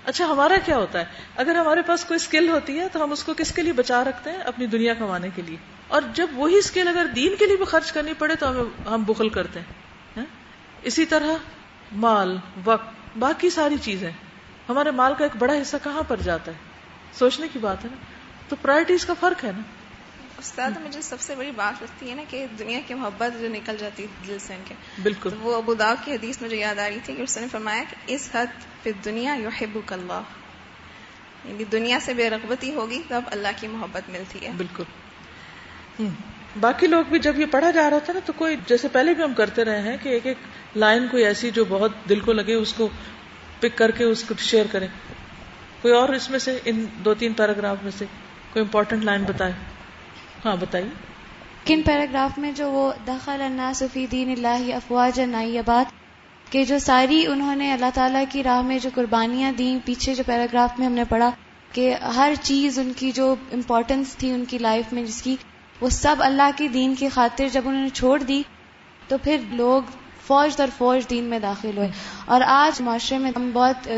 اچھا 0.09 0.27
ہمارا 0.27 0.55
کیا 0.64 0.77
ہوتا 0.77 0.99
ہے؟ 0.99 1.05
اگر 1.37 1.55
ہمارے 1.55 1.83
پاس 1.83 2.05
کوئی 2.05 2.16
اسکل 2.16 2.49
ہوتی 2.49 2.81
ہے، 2.81 2.88
تو 2.88 3.05
ہم 3.05 3.12
اس 3.12 3.25
کو 3.25 3.35
کس 3.35 3.53
کے 3.53 3.62
لیے 3.62 3.73
بچا 3.73 4.05
رکھتے 4.05 4.31
ہیں؟ 4.31 4.38
اپنی 4.38 4.66
دنیا 4.66 4.94
کمانے 4.94 5.29
کے 5.35 5.42
لیے۔ 5.42 5.57
اور 5.88 6.03
جب 6.14 6.27
وہی 6.33 6.59
اسکل 6.59 6.88
اگر 6.88 7.07
دین 7.07 7.35
کے 7.38 7.47
لیے 7.47 7.57
بھی 7.57 7.64
خرچ 7.64 7.92
کرنی 7.92 8.12
پڑے، 8.12 8.35
تو 8.35 8.51
ہمیں 8.51 8.88
ہم 8.88 9.03
بخل 9.03 9.29
کرتے 9.29 9.61
ہیں۔ 9.61 9.66
ہاں؟ 10.16 10.25
اسی 10.83 11.07
طرح 11.07 11.37
مال، 11.92 12.37
وقت، 12.64 13.18
باقی 13.18 13.51
ساری 13.51 13.77
چیزیں۔ 13.83 14.11
ہمارے 14.68 14.90
مال 14.90 15.14
کا 15.18 15.25
ایک 15.25 15.37
بڑا 15.37 15.55
حصہ 15.62 15.77
کہاں 15.85 16.03
پر 16.09 16.16
جاتا 16.16 16.53
ہے؟ 16.53 16.57
سوچنے 17.12 17.49
کی 17.53 17.59
بات 17.59 17.85
ہے 17.85 17.90
نا۔ 17.90 17.97
تو 18.49 18.57
پرائرٹیز 18.62 19.07
کا 19.07 19.14
فرق 19.21 19.44
ہے 19.44 19.53
نا۔ 19.57 19.62
استاد 20.38 20.70
مجھے 20.83 21.03
سب 21.03 21.20
سے 21.20 21.35
بڑی 21.35 21.51
بات 21.57 21.83
لگتی 21.83 22.11
ہے 22.11 22.14
نا 22.14 22.22
کہ 22.29 22.46
دنیا 22.59 22.81
کی 22.87 22.94
محبت 22.94 23.40
جو 23.40 23.48
نکل 23.48 23.77
جاتی 23.79 24.03
ہے 24.03 24.09
دل 24.27 24.38
سے 24.38 24.55
ان 24.55 24.62
کے۔ 24.64 24.74
بالکل۔ 25.03 25.31
وہ 25.40 25.57
ابو 25.57 25.74
داؤ 25.74 25.94
کی 26.05 26.12
حدیث 26.12 26.42
مجھے 26.42 26.57
یاد 26.57 26.79
آ 26.79 26.88
رہی 26.88 26.98
تھی 27.05 27.14
کہ 27.14 27.22
اس 27.22 27.38
نے 27.38 27.46
فرمایا 27.53 27.83
کہ 27.90 27.96
اس 28.07 28.29
حد 28.35 28.46
پھر 28.83 28.92
دنیا 29.05 29.35
یو 29.35 29.48
حب 29.48 29.79
اللہ۔ 29.90 30.20
یعنی 31.44 31.64
دنیا 31.64 31.98
سے 32.01 32.14
بے 32.14 32.31
رغبتی 32.31 32.74
ہوگی 32.74 33.03
تب 33.09 33.22
اللہ 33.27 33.48
کی 33.57 33.68
محبت 33.68 34.11
ملتی 34.11 34.46
ہے۔ 34.46 34.51
بالکل۔ 34.57 34.85
باقی 36.61 36.87
لوگ 36.87 37.05
بھی 37.05 37.18
جب 37.18 37.38
یہ 37.40 37.46
پڑھا 37.46 37.70
جا 37.70 37.90
رہا 37.90 37.98
تھا 37.98 38.12
نا 38.12 38.20
تو 38.27 38.33
کوئی 38.37 38.57
جیسے 38.66 38.88
پہلے 38.88 39.14
بھی 39.14 39.24
ہم 39.24 39.35
کرتے 39.35 39.64
رہے 39.64 39.83
ہیں 39.83 39.96
کہ 40.03 40.09
ایک 40.09 40.27
ایک 40.27 40.37
لائن 40.77 41.09
کوئی 41.09 41.24
ایسی 41.24 41.51
جو 41.51 41.64
بہت 41.68 41.90
دل 42.09 42.20
کو 42.20 42.33
لگے 42.33 42.55
اس 42.55 42.72
کو 42.72 42.88
پک 43.61 43.79
کر 43.79 43.90
کے 43.90 44.05
اس 44.05 44.24
کو 44.24 44.35
شیئر 44.38 44.66
کریں 44.72 44.88
کوئی 45.83 45.94
اور 45.94 46.09
اس 46.09 46.31
میں 46.31 46.38
سے 46.38 46.59
ان 46.64 46.85
دو 47.05 47.14
تین 47.14 47.33
پیراگراف 47.33 47.77
میں 47.83 47.90
سے 47.98 48.05
کوئی 48.53 48.61
امپورٹنٹ 48.61 49.05
لائن 49.05 49.22
بتائے۔ 49.22 49.53
ہاں 50.44 50.57
بتائیے۔ 50.61 50.88
کن 51.64 51.83
پیراگراف 51.83 52.38
میں 52.38 52.53
جو 52.53 52.70
وہ 52.70 52.92
دخل 53.07 53.42
الناس 53.42 53.83
فی 53.92 54.07
دین 54.07 54.31
اللہ 54.31 54.74
افواج 54.74 55.20
نائی 55.20 55.59
بات 55.66 55.87
کہ 56.53 56.64
جو 56.64 56.79
ساری 56.79 57.27
انہوں 57.27 57.57
نے 57.57 57.72
اللہ 57.72 57.90
تعالیٰ 57.94 58.24
کی 58.31 58.42
راہ 58.42 58.62
میں 58.62 58.79
جو 58.79 58.90
قربانیاں 58.94 59.53
دیں، 59.53 59.79
پیچھے 59.85 60.14
جو 60.14 60.22
پیراگراف 60.27 60.79
میں 60.79 60.87
ہم 60.87 60.92
نے 60.92 61.05
پڑھا 61.05 61.31
کہ 61.72 61.94
ہر 61.94 62.33
چیز 62.42 62.79
ان 62.79 62.92
کی 62.96 63.12
جو 63.12 63.35
امپورٹنس 63.53 64.16
تھی 64.16 64.31
ان 64.31 64.44
کی 64.44 64.59
لائف 64.59 64.92
میں 64.92 65.05
جس 65.05 65.22
کی، 65.22 65.37
وہ 65.81 65.88
سب 65.88 66.16
اللہ 66.18 66.51
کی 66.57 66.68
دین 66.68 66.94
کی 66.94 67.09
خاطر 67.09 67.48
جب 67.53 67.62
انہوں 67.64 67.83
نے 67.83 67.88
چھوڑ 67.88 68.18
دی، 68.22 68.42
تو 69.09 69.18
پھر 69.18 69.37
لوگ 69.51 69.83
فوج 70.27 70.59
در 70.59 70.68
فوج 70.79 71.11
دین 71.11 71.24
میں 71.24 71.38
داخل 71.38 71.77
ہوئے۔ 71.77 71.88
اور 72.24 72.40
آج 72.46 72.81
معاشرے 72.81 73.18
میں 73.18 73.31
ہم 73.37 73.51
بہت 73.53 73.88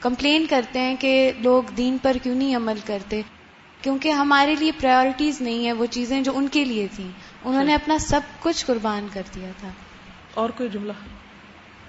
کمپلین 0.00 0.46
کرتے 0.50 0.80
ہیں 0.80 0.96
کہ 1.00 1.32
لوگ 1.38 1.62
دین 1.76 1.96
پر 2.02 2.16
کیوں 2.22 2.34
نہیں 2.34 2.56
عمل 2.56 2.78
کرتے۔ 2.86 3.22
کیونکہ 3.86 4.08
ہمارے 4.08 4.54
لیے 4.54 4.72
پرائرٹیز 4.80 5.40
نہیں 5.40 5.66
ہے 5.66 5.72
وہ 5.72 5.86
چیزیں 5.86 6.20
جو 6.20 6.32
ان 6.34 6.48
کے 6.48 6.64
لیے 6.64 6.86
تھیں۔ 6.96 7.08
انہوں 7.44 7.64
نے 7.64 7.74
اپنا 7.74 7.98
سب 7.98 8.20
کچھ 8.42 8.66
قربان 8.66 9.06
کر 9.12 9.22
دیا 9.34 9.48
تھا۔ 9.60 9.68
اور 10.34 10.50
کوئی 10.50 10.68
جملہ؟ 10.68 10.92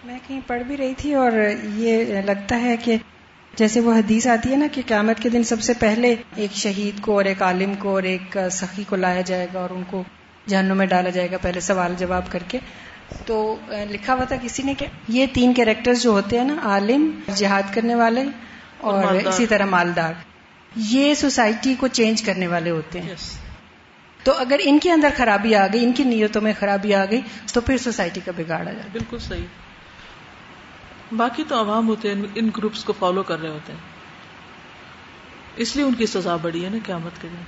میں 0.04 0.20
کہیں 0.28 0.42
پڑھ 0.48 0.64
بھی 0.64 0.78
رہی 0.78 0.94
تھی 0.98 1.14
اور 1.14 1.32
یہ 1.76 2.04
لگتا 2.26 2.62
ہے 2.62 2.78
کہ 2.78 2.98
جیسے 3.56 3.80
وہ 3.80 3.94
حدیث 3.94 4.28
آتی 4.28 4.52
ہے 4.52 4.58
نا 4.58 4.68
کہ 4.72 4.82
قیامت 4.88 5.20
کے 5.20 5.30
دن 5.30 5.44
سب 5.44 5.62
سے 5.62 5.74
پہلے 5.74 6.16
ایک 6.36 6.52
شہید 6.54 7.02
کو 7.02 7.14
اور 7.18 7.26
ایک 7.26 7.42
عالم 7.42 7.74
کو 7.74 7.90
اور 7.90 8.04
ایک 8.04 8.38
سخی 8.52 8.84
کو 8.90 8.96
لایا 8.96 9.22
جائے 9.22 9.48
گا 9.54 9.60
اور 9.60 9.70
ان 9.70 9.84
کو 9.90 10.04
جہنم 10.48 10.78
میں 10.78 10.86
ڈالا 10.86 11.10
جائے 11.10 11.32
گا 11.32 11.38
پہلے 11.42 11.60
سوال 11.60 11.94
جواب 11.98 12.32
کر 12.32 12.44
کے۔ 12.48 12.58
تو 13.26 13.56
لکھا 13.90 14.14
ہوا 14.14 14.24
تھا 14.24 14.36
کسی 14.42 14.64
نے 14.64 14.74
کہ 14.74 14.86
یہ 15.08 15.26
تین 15.34 15.54
کیریکٹر 15.54 15.94
جو 15.94 16.10
ہوتے 16.10 16.38
ہیں 16.38 16.46
نا 16.46 16.56
عالم 16.64 17.20
جہاد 17.36 17.64
کرنے 17.74 17.96
والے 17.96 18.24
اور 18.78 19.04
اسی 19.28 19.46
طرح 19.46 19.66
مالدار۔ 19.66 20.14
یہ 20.78 21.14
سوسائٹی 21.14 21.76
کو 21.76 21.88
چینج 21.88 22.22
کرنے 22.22 22.48
والے 22.48 22.70
ہوتے 22.70 23.02
ہیں۔ 23.02 23.16
تو 24.24 24.34
اگر 24.38 24.60
ان 24.64 24.80
کے 24.80 24.92
اندر 24.92 25.10
خرابی 25.18 25.56
آ 25.56 25.68
گئی 25.74 25.84
ان 25.84 25.94
کی 25.94 26.04
نیتوں 26.04 26.42
میں 26.42 26.54
خرابی 26.60 26.94
آ 26.94 27.06
گئی 27.06 27.22
تو 27.54 27.62
پھر 27.62 27.78
سوسائٹی 27.78 28.20
کا 28.26 28.32
بگاڑا 28.38 28.72
جائے 28.72 28.90
بالکل 28.92 29.20
صحیح۔ 29.20 29.46
باقی 31.18 31.44
تو 31.48 31.60
عوام 31.60 31.88
ہوتے 31.88 32.14
ہیں 32.14 32.24
ان 32.36 32.50
گروپس 32.58 32.84
کو 32.84 32.94
فالو 33.00 33.24
کر 33.24 33.42
رہے 33.42 33.50
ہوتے 33.50 33.74
ہیں۔ 33.74 33.80
اس 35.56 35.76
لیے 35.76 35.86
ان 35.86 35.94
کی 35.94 36.06
سزا 36.06 36.36
بڑی 36.36 36.66
ہے 36.66 36.70
نا 36.70 36.78
قیامت 36.86 37.22
کے 37.22 37.28
دن۔ 37.28 37.44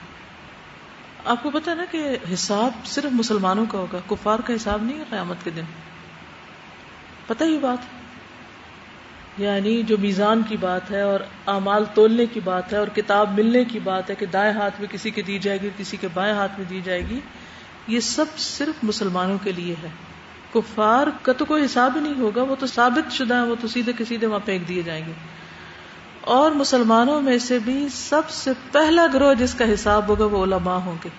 آپ 1.25 1.43
کو 1.43 1.49
پتا 1.49 1.73
نا 1.73 1.85
کہ 1.91 2.17
حساب 2.33 2.71
صرف 2.85 3.11
مسلمانوں 3.11 3.65
کا 3.69 3.77
ہوگا 3.77 3.99
کفار 4.07 4.39
کا 4.39 4.53
حساب 4.53 4.83
نہیں 4.83 4.99
ہے 4.99 5.03
قیامت 5.09 5.37
کے 5.43 5.49
دن۔ 5.49 5.63
پتہ 7.27 7.43
ہی 7.43 7.57
بات؟ 7.57 7.98
یعنی 9.39 9.84
جو 9.84 9.97
میزان 9.97 10.41
کی 10.49 10.58
بات 10.58 10.91
ہے 10.91 11.02
اور 11.02 11.19
اعمال 11.47 11.86
تولنے 11.93 12.25
کی 12.25 12.39
بات 12.43 12.73
ہے 12.73 12.78
اور 12.78 12.88
کتاب 12.88 13.39
ملنے 13.39 13.63
کی 13.63 13.80
بات 13.80 14.10
ہے 14.10 14.15
کہ 14.15 14.25
دائیں 14.25 14.54
ہاتھ 14.54 14.73
میں 14.80 14.88
کسی 14.88 15.12
کے 15.12 15.21
دی 15.21 15.39
جائے 15.39 15.62
گی 15.62 15.69
کسی 15.78 15.97
کے 15.97 16.08
بائیں 16.13 16.34
ہاتھ 16.34 16.52
میں 16.58 16.65
دی 16.69 16.82
جائے 16.84 17.02
گی، 17.10 17.19
یہ 17.88 17.99
سب 17.99 18.25
صرف 18.38 18.84
مسلمانوں 18.84 19.38
کے 19.43 19.52
لیے 19.52 19.75
ہے۔ 19.84 19.88
کفار 20.54 21.08
کا 21.21 21.34
تو 21.34 21.45
کوئی 21.45 21.65
حساب 21.65 21.95
ہی 21.95 22.02
نہیں 22.02 22.19
ہوگا، 22.19 22.43
وہ 22.43 22.56
تو 22.60 22.67
ثابت 22.67 23.12
شدہ 23.12 23.34
ہے 23.34 23.41
وہ 23.41 23.56
تو 23.62 23.67
سیدھے 23.67 23.93
کے 23.93 24.06
سیدھے 24.06 24.28
وہاں 24.28 24.39
پھینک 24.45 24.67
دیے 24.67 24.82
جائیں 24.82 25.06
گے۔ 25.06 25.12
اور 26.21 26.52
مسلمانوں 26.52 27.21
میں 27.21 27.38
سے 27.38 27.60
بھی 27.60 27.88
سب 27.89 28.30
سے 28.30 28.52
پہلا 28.71 29.08
گروہ 29.13 29.34
جس 29.34 29.54
کا 29.54 29.73
حساب 29.73 30.08
ہوگا 30.08 30.25
وہ 30.25 30.43
علماء 30.43 30.78
ہوں 30.78 30.95
گے۔ 31.04 31.10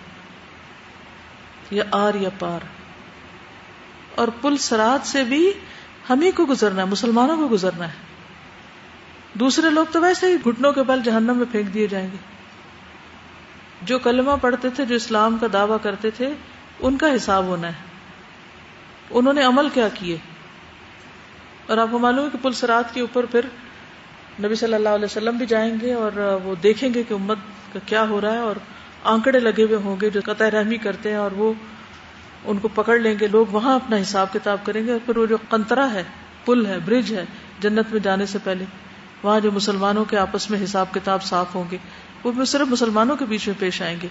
یا 1.70 1.84
آر 1.90 2.14
یا 2.14 2.28
پار۔ 2.38 2.60
اور 4.14 4.28
پل 4.40 4.56
سرات 4.56 5.06
سے 5.06 5.24
بھی 5.24 5.52
ہم 6.10 6.20
ہی 6.20 6.30
کو 6.30 6.46
گزرنا 6.46 6.82
ہے، 6.82 6.86
مسلمانوں 6.86 7.36
کو 7.36 7.48
گزرنا 7.54 7.88
ہے۔ 7.88 8.09
دوسرے 9.34 9.70
لوگ 9.70 9.86
تو 9.92 10.00
ویسے 10.00 10.26
ہی 10.26 10.36
گھٹنوں 10.36 10.72
کے 10.72 10.82
بل 10.82 11.02
جہنم 11.02 11.36
میں 11.36 11.46
پھینک 11.52 11.74
دیے 11.74 11.86
جائیں 11.86 12.08
گے۔ 12.12 12.16
جو 13.82 13.98
کلمہ 13.98 14.30
پڑھتے 14.40 14.70
تھے، 14.70 14.84
جو 14.84 14.94
اسلام 14.94 15.38
کا 15.40 15.46
دعویٰ 15.52 15.76
کرتے 15.82 16.10
تھے، 16.10 16.34
ان 16.80 16.96
کا 16.96 17.16
حساب 17.16 17.44
ہونا 17.44 17.68
ہے۔ 17.68 17.90
انہوں 19.10 19.32
نے 19.32 19.42
عمل 19.42 19.68
کیا 19.68 19.88
کیے؟ 19.94 20.16
اور 21.66 21.78
آپ 21.78 21.88
کو 21.90 21.98
معلوم 21.98 22.24
ہے 22.24 22.30
کہ 22.30 22.38
پل 22.42 22.52
سرات 22.52 22.94
کے 22.94 23.00
اوپر 23.00 23.26
پھر 23.26 23.40
نبی 24.44 24.54
صلی 24.54 24.74
اللہ 24.74 24.88
علیہ 24.88 25.04
وسلم 25.04 25.36
بھی 25.36 25.46
جائیں 25.46 25.74
گے 25.80 25.94
اور 25.94 26.40
وہ 26.44 26.54
دیکھیں 26.62 26.94
گے 26.94 27.02
کہ 27.02 27.14
امت 27.14 27.38
کا 27.72 27.78
کیا 27.86 28.08
ہو 28.08 28.20
رہا 28.20 28.32
ہے 28.32 28.38
اور 28.38 28.56
آنکڑے 29.04 29.40
لگے 29.40 29.62
ہوئے 29.62 29.76
ہوں 29.76 29.96
گے، 30.00 30.10
جو 30.10 30.20
قطع 30.24 30.50
رحمی 30.50 30.76
کرتے 30.76 31.10
ہیں 31.10 31.16
اور 31.16 31.30
وہ 31.30 31.52
ان 32.44 32.58
کو 32.58 32.68
پکڑ 32.68 32.98
لیں 32.98 33.14
گے۔ 33.20 33.26
لوگ 33.26 33.46
وہاں 33.50 33.74
اپنا 33.74 33.96
حساب 33.96 34.32
کتاب 34.32 34.58
کریں 34.64 34.86
گے 34.86 34.92
اور 34.92 35.00
پھر 35.06 35.16
وہ 35.16 35.26
جو 35.26 35.36
کنترا 35.50 35.92
ہے، 35.92 36.04
پل 36.44 36.66
ہے، 36.66 36.78
برج 36.84 37.14
ہے 37.14 37.24
جنت 37.60 37.86
میں 37.90 38.00
جانے 38.00 38.26
سے 38.26 38.38
پہلے 38.44 38.64
وہاں 39.22 39.40
جو 39.40 39.52
مسلمانوں 39.52 40.04
کے 40.04 40.18
آپس 40.18 40.50
میں 40.50 40.64
حساب 40.64 40.86
کتاب 40.94 41.22
صاف 41.22 41.54
ہوں 41.54 41.64
گے، 41.70 41.76
وہ 42.24 42.44
صرف 42.44 42.68
مسلمانوں 42.68 43.16
کے 43.16 43.24
بیچ 43.24 43.48
میں 43.48 43.60
پیش 43.60 43.82
آئیں 43.82 43.96
گے۔ 44.02 44.08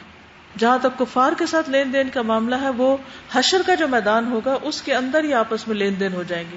جہاں 0.58 0.78
تک 0.78 1.00
کفار 1.00 1.32
کے 1.38 1.45
ساتھ 1.45 1.69
لین 1.69 1.93
دین 1.93 2.10
کا 2.10 2.22
معاملہ 2.22 2.56
ہے، 2.62 2.69
وہ 2.69 2.98
حشر 3.32 3.62
کا 3.65 3.76
جو 3.76 3.88
میدان 3.88 4.32
ہوگا، 4.32 4.58
اس 4.62 4.82
کے 4.82 4.93
اندر 4.93 5.24
ہی 5.24 5.34
آپس 5.34 5.67
میں 5.67 5.76
لین 5.76 6.00
دین 6.00 6.13
ہو 6.13 6.24
جائیں 6.24 6.45
گے۔ 6.52 6.56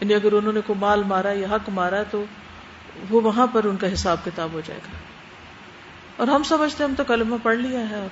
یعنی 0.00 0.14
اگر 0.14 0.32
انہوں 0.32 0.52
نے 0.52 0.60
کوئی 0.66 0.78
مال 0.78 1.02
مارا 1.02 1.32
یا 1.32 1.46
حق 1.50 1.68
مارا، 1.68 2.02
تو 2.02 2.24
وہ 3.10 3.20
وہاں 3.20 3.46
پر 3.46 3.64
ان 3.64 3.76
کا 3.76 3.92
حساب 3.92 4.24
کتاب 4.24 4.52
ہو 4.52 4.60
جائے 4.64 4.80
گا۔ 4.84 4.98
اور 6.16 6.28
ہم 6.28 6.42
سمجھتے 6.42 6.84
ہم 6.84 6.94
تو 6.96 7.04
کلمہ 7.04 7.36
پڑھ 7.42 7.56
لیا 7.56 7.90
ہے۔ 7.90 8.06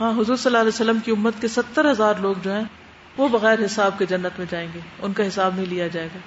ہاں 0.00 0.10
حضور 0.10 0.36
صلی 0.36 0.46
اللہ 0.46 0.58
علیہ 0.58 0.68
وسلم 0.68 0.98
کی 0.98 1.10
امت 1.10 1.34
کے 1.40 1.48
ستر 1.48 1.90
ہزار 1.90 2.14
لوگ 2.20 2.34
جو 2.42 2.52
ہیں، 2.52 2.64
وہ 3.16 3.28
بغیر 3.28 3.64
حساب 3.64 3.98
کے 3.98 4.06
جنت 4.06 4.38
میں 4.38 4.46
جائیں 4.50 4.68
گے۔ 4.74 4.80
ان 5.02 5.12
کا 5.12 5.28
حساب 5.28 5.54
نہیں 5.54 5.66
لیا 5.66 5.86
جائے 5.86 6.06
گا، 6.06 6.18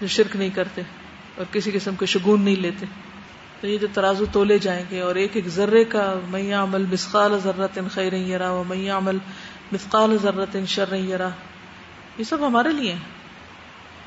جو 0.00 0.06
شرک 0.06 0.36
نہیں 0.36 0.50
کرتے۔ 0.50 0.82
اور 1.38 1.46
کسی 1.52 1.70
قسم 1.70 1.94
کے 1.94 2.06
شگون 2.06 2.42
نہیں 2.42 2.56
لیتے۔ 2.56 2.86
تو 3.60 3.66
یہ 3.66 3.78
جو 3.78 3.86
ترازو 3.94 4.24
تولے 4.32 4.58
جائیں 4.58 4.84
گے 4.90 5.00
اور 5.00 5.14
ایک 5.14 5.30
ایک 5.34 5.48
ذرے 5.48 5.84
کا 5.84 6.14
میاں 6.28 6.62
عمل 6.62 6.84
مسقال 6.92 7.38
ضرورت 7.38 7.78
ان 7.78 7.88
خیر 7.88 8.12
یرا 8.12 8.50
و 8.50 8.64
میاں 8.64 8.96
عمل 8.96 9.18
مسقال 9.72 10.18
ضرورت 10.22 10.56
ان 10.56 10.66
شر 10.66 10.92
یرا 10.92 11.28
یہ 12.18 12.24
سب 12.24 12.46
ہمارے 12.46 12.72
لیے 12.72 12.92
ہیں 12.92 13.00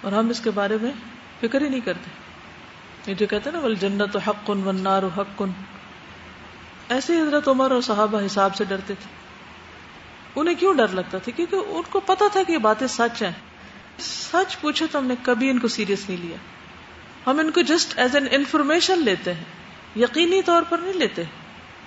اور 0.02 0.12
ہم 0.12 0.30
اس 0.30 0.39
کے 0.39 0.52
بارے 0.52 0.78
میں 0.82 0.91
فکر 1.39 1.62
ہی 1.62 1.70
نہیں 1.70 1.80
کرتے۔ 1.80 2.10
یہ 3.12 3.15
جو 3.15 3.28
کہتے 3.28 3.50
ہیں 3.50 3.58
نا 3.58 3.67
بل 3.67 3.76
جنت 3.76 4.15
و 4.15 4.20
حق 4.20 4.48
کن 4.48 4.63
ونار 4.63 5.04
و 5.04 5.10
حق۔ 5.17 5.38
کن 5.38 5.50
ایسے 6.89 7.22
حضرت 7.22 7.48
عمر 7.48 7.72
اور 7.72 7.82
صحابہ 7.82 8.26
حساب 8.26 8.56
سے 8.56 8.63
ڈرتے 8.63 8.94
تھے۔ 8.94 9.22
انہیں 10.36 10.56
کیوں 10.56 10.74
ڈر 10.74 10.88
لگتا 10.88 11.17
تھا؟ 11.17 11.32
کیونکہ 11.36 11.56
ان 11.56 11.82
کو 11.89 12.00
پتا 12.00 12.26
تھا 12.32 12.44
کہ 12.44 12.52
یہ 12.52 12.58
باتیں 12.58 12.88
سچ 12.88 13.24
ہیں۔ 13.24 13.32
سچ 14.00 14.62
پوچھے 14.62 14.86
تو 14.91 15.00
ہم 15.00 15.06
نے 15.06 15.15
کبھی 15.22 15.50
ان 15.50 15.60
کو 15.60 15.67
سیریس 15.67 16.10
نہیں 16.10 16.22
لیا۔ 16.22 16.38
ہم 17.27 17.39
ان 17.39 17.51
کو 17.51 17.62
جسٹ 17.62 17.99
ایز 17.99 18.15
این 18.15 18.27
انفارمیشن 18.31 18.99
لیتے 18.99 19.34
ہیں. 19.34 19.43
یقینی 19.95 20.41
طور 20.41 20.63
پر 20.69 20.77
نہیں 20.77 20.93
لیتے. 20.93 21.23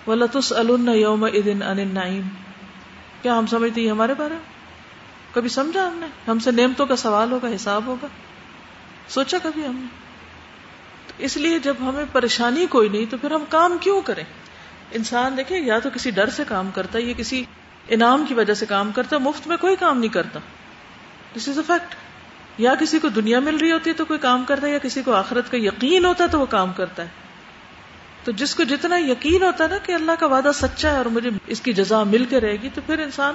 ولطس 0.07 0.53
یوم 0.95 1.25
ادن 1.25 1.63
ان 1.63 2.21
کیا 3.23 3.39
ہم 3.39 3.47
سمجھتے 3.47 3.81
ہیں 3.81 3.91
ہمارے 3.91 4.15
بارے 4.15 4.35
میں؟ 4.35 5.35
کبھی 5.35 5.49
سمجھا 5.49 5.89
ہم 5.89 5.95
نے؟ 5.95 6.07
ہم 6.29 6.39
سے 6.39 6.51
نعمتوں 6.51 6.87
کا 6.87 6.97
سوال 6.97 7.33
ہوگا، 7.33 7.49
حساب 7.55 7.87
ہوگا. 7.87 8.07
سوچا 9.09 9.39
کبھی 9.43 9.67
ہم 9.67 9.77
نے؟ 9.77 9.87
اس 11.19 11.37
لیے 11.37 11.59
جب 11.59 11.75
ہمیں 11.81 12.05
پریشانی 12.13 12.67
کوئی 12.67 12.89
نہیں، 12.89 13.07
تو 13.11 13.17
پھر 13.17 13.31
ہم 13.31 13.45
کام 13.49 13.77
کیوں 13.81 14.01
کریں؟ 14.01 14.25
انسان 14.93 15.37
دیکھیں، 15.37 15.61
یا 15.61 15.79
تو 15.79 15.91
کسی 15.95 16.11
ڈر 16.11 16.31
سے 16.31 16.43
کام 16.49 16.71
کرتا 16.75 16.99
ہے، 16.99 17.03
یا 17.03 17.13
کسی 17.17 17.45
انعام 17.89 18.25
کی 18.29 18.35
وجہ 18.35 18.55
سے 18.55 18.67
کام 18.67 18.93
کرتا 18.93 19.17
ہے، 19.17 19.21
مفت 19.21 19.47
میں 19.47 19.57
کوئی 19.57 19.77
کام 19.77 19.99
نہیں 19.99 20.13
کرتا. 20.13 20.41
دس 21.37 21.49
از 21.49 21.59
اے 21.59 21.65
فیکٹ 21.67 21.95
یا 22.59 22.75
کسی 22.75 22.99
کو 22.99 23.09
دنیا 23.09 23.41
مل 23.41 23.57
رہی 23.57 23.73
ہوتی 23.73 23.91
ہے 23.91 23.95
تو 23.95 24.05
کوئی 24.05 24.19
کام 24.19 24.45
کرتا 24.45 24.67
ہے، 24.67 24.73
یا 24.73 24.79
کسی 24.79 25.03
کو 25.03 25.15
آخرت 25.15 25.51
کا 25.51 25.57
یقین 25.57 26.05
ہوتا 26.05 26.25
ہے 26.25 26.29
تو 26.29 26.41
وہ 26.41 26.47
کام 26.47 26.73
کرتا 26.73 27.03
ہے۔ 27.03 27.09
تو 28.25 28.33
جس 28.33 28.55
کو 28.55 28.63
جتنا 28.63 28.97
یقین 28.99 29.43
ہوتا 29.43 29.65
ہے 29.65 29.69
نا 29.69 29.79
کہ 29.83 29.93
اللہ 29.93 30.13
کا 30.19 30.27
وعدہ 30.27 30.51
سچا 30.55 30.91
ہے 30.91 30.97
اور 30.97 31.07
مجھے 31.07 31.31
اس 31.47 31.61
کی 31.61 31.73
جزا 31.73 32.03
مل 32.03 32.25
کے 32.25 32.41
رہے 32.41 32.57
گی، 32.63 32.69
تو 32.75 32.81
پھر 32.87 32.99
انسان 32.99 33.35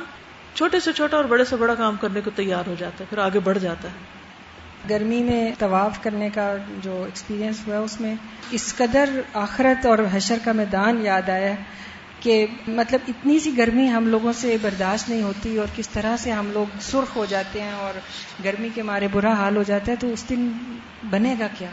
چھوٹے 0.54 0.80
سے 0.80 0.94
چھوٹا 0.94 1.18
اور 1.18 1.26
بڑے 1.26 1.46
سے 1.46 1.56
بڑا 1.56 1.76
کام 1.76 1.96
کرنے 2.02 2.22
کو 2.22 2.32
تیار 2.36 2.64
ہو 2.68 2.76
جاتا 2.80 2.96
ہے، 3.00 3.06
پھر 3.10 3.18
آگے 3.18 3.40
بڑھ 3.40 3.60
جاتا 3.60 3.88
ہے۔ 3.88 4.20
گرمی 4.90 5.24
میں 5.24 5.52
طواف 5.60 6.04
کرنے 6.04 6.30
کا 6.30 6.56
جو 6.84 7.04
ایکسپیرینس 7.04 7.68
ہوا، 7.68 7.78
اس 7.78 8.02
میں 8.02 8.16
اس 8.52 8.74
قدر 8.78 9.10
آخرت 9.34 9.86
اور 9.86 10.00
حشر 10.12 10.38
کا 10.44 10.52
میدان 10.52 11.06
یاد 11.06 11.30
آیا۔ 11.30 11.54
کہ 12.20 12.46
مطلب 12.68 13.00
اتنی 13.08 13.40
سی 13.40 13.58
گرمی 13.58 13.90
ہم 13.90 14.08
لوگوں 14.08 14.34
سے 14.34 14.58
برداشت 14.62 15.10
نہیں 15.10 15.22
ہوتی 15.22 15.58
اور 15.58 15.68
کس 15.76 15.90
طرح 15.90 16.18
سے 16.18 16.32
ہم 16.32 16.52
لوگ 16.54 16.78
سرخ 16.82 17.16
ہو 17.16 17.26
جاتے 17.30 17.62
ہیں 17.62 17.72
اور 17.72 18.00
گرمی 18.44 18.70
کے 18.76 18.84
مارے 18.84 19.08
برا 19.12 19.34
حال 19.34 19.58
ہو 19.58 19.64
جاتا 19.64 19.92
ہے 19.92 19.98
تو 19.98 20.08
اس 20.08 20.30
دن 20.30 20.52
بنے 21.10 21.36
گا 21.40 21.48
کیا؟ 21.58 21.70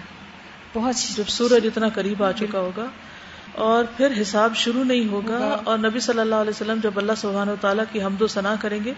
بہت 0.75 1.17
جب 1.17 1.29
سورج 1.29 1.67
اتنا 1.67 1.89
قریب 1.89 2.23
آ 2.23 2.33
چکا 2.33 2.61
ہوگا 2.61 2.87
اور 3.55 3.85
پھر 3.97 4.13
حساب 4.21 4.57
شروع 4.57 4.85
نہیں 4.85 5.09
ہوگا 5.09 5.57
اور 5.65 5.79
نبی 5.79 6.01
صلی 6.01 6.21
اللہ 6.21 6.35
علیہ 6.35 6.51
وسلم 6.51 6.81
جب 6.83 6.99
اللہ 6.99 7.13
سبحانہ 7.17 7.51
و 7.51 7.57
تعالیٰ 7.61 7.85
کی 7.93 8.03
حمد 8.03 8.23
و 8.23 8.27
ثنا 8.27 8.55
کریں 8.61 8.79
گے 8.85 8.93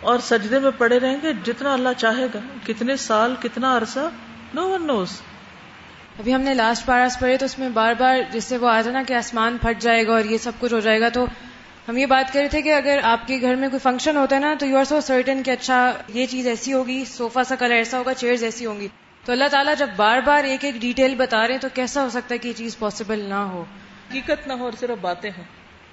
اور 0.00 0.18
سجدے 0.18 0.58
میں 0.58 0.70
پڑے 0.78 0.98
رہیں 0.98 1.16
گے 1.22 1.32
جتنا 1.44 1.72
اللہ 1.72 1.88
چاہے 1.96 2.26
گا 2.34 2.38
کتنے 2.66 2.96
سال 2.96 3.34
کتنا 3.42 3.76
عرصہ 3.76 4.08
نو 4.54 4.68
ون 4.68 4.86
نوز 4.86 5.20
ابھی 6.18 6.34
ہم 6.34 6.40
نے 6.40 6.54
لاسٹ 6.54 6.86
پاراس 6.86 7.18
پڑھے 7.20 7.36
تو 7.36 7.44
اس 7.44 7.58
میں 7.58 7.68
بار 7.68 7.94
بار 7.98 8.16
جس 8.32 8.44
سے 8.44 8.56
وہ 8.56 8.68
آتا 8.68 8.90
نا 8.90 9.02
کہ 9.06 9.14
آسمان 9.14 9.58
پھٹ 9.58 9.82
جائے 9.82 10.06
گا 10.06 10.12
اور 10.12 10.24
یہ 10.24 10.38
سب 10.38 10.52
کچھ 10.58 10.72
ہو 10.74 10.80
جائے 10.80 11.00
گا 11.00 11.08
تو 11.08 11.26
ہم 11.88 11.96
یہ 11.96 12.06
بات 12.06 12.32
کر 12.32 12.40
رہے 12.40 12.48
تھے 12.48 12.62
کہ 12.62 12.72
اگر 12.74 12.98
آپ 13.02 13.26
کے 13.26 13.38
گھر 13.40 13.54
میں 13.54 13.68
کوئی 13.68 13.78
فنکشن 13.78 14.16
ہوتا 14.16 14.36
ہے 14.36 14.40
نا 14.40 14.54
تو 14.58 14.66
یو 14.66 14.78
آر 14.78 14.84
سو 14.84 15.00
سرٹن 15.00 15.42
کہ 15.42 15.50
اچھا 15.50 15.92
یہ 16.08 16.26
چیز 16.26 16.46
ایسی 16.46 16.72
ہوگی 16.72 17.04
سوفا 17.04 17.44
سا 17.44 17.54
کلر 17.54 17.74
ایسا 17.74 17.98
ہوگا 17.98 18.14
چیئرز 18.14 18.44
ایسی 18.44 18.66
ہوں 18.66 18.80
گی۔ 18.80 18.88
تو 19.24 19.32
اللہ 19.32 19.44
تعالیٰ 19.50 19.74
جب 19.78 19.86
بار 19.96 20.20
بار 20.20 20.44
ایک 20.44 20.64
ایک 20.64 20.74
ڈیٹیل 20.74 21.14
بتا 21.14 21.46
رہے 21.46 21.54
ہیں 21.54 21.60
تو 21.60 21.68
کیسا 21.74 22.02
ہو 22.02 22.08
سکتا 22.08 22.34
ہے 22.34 22.38
کہ 22.38 22.48
یہ 22.48 22.52
چیز 22.52 22.78
پاسبل 22.78 23.18
نہ 23.18 23.34
ہو؟ 23.34 23.64
حقیقت 24.10 24.48
نہ 24.48 24.52
ہو 24.52 24.64
اور 24.64 24.72
صرف 24.80 24.98
باتیں 25.00 25.30
ہیں 25.30 25.44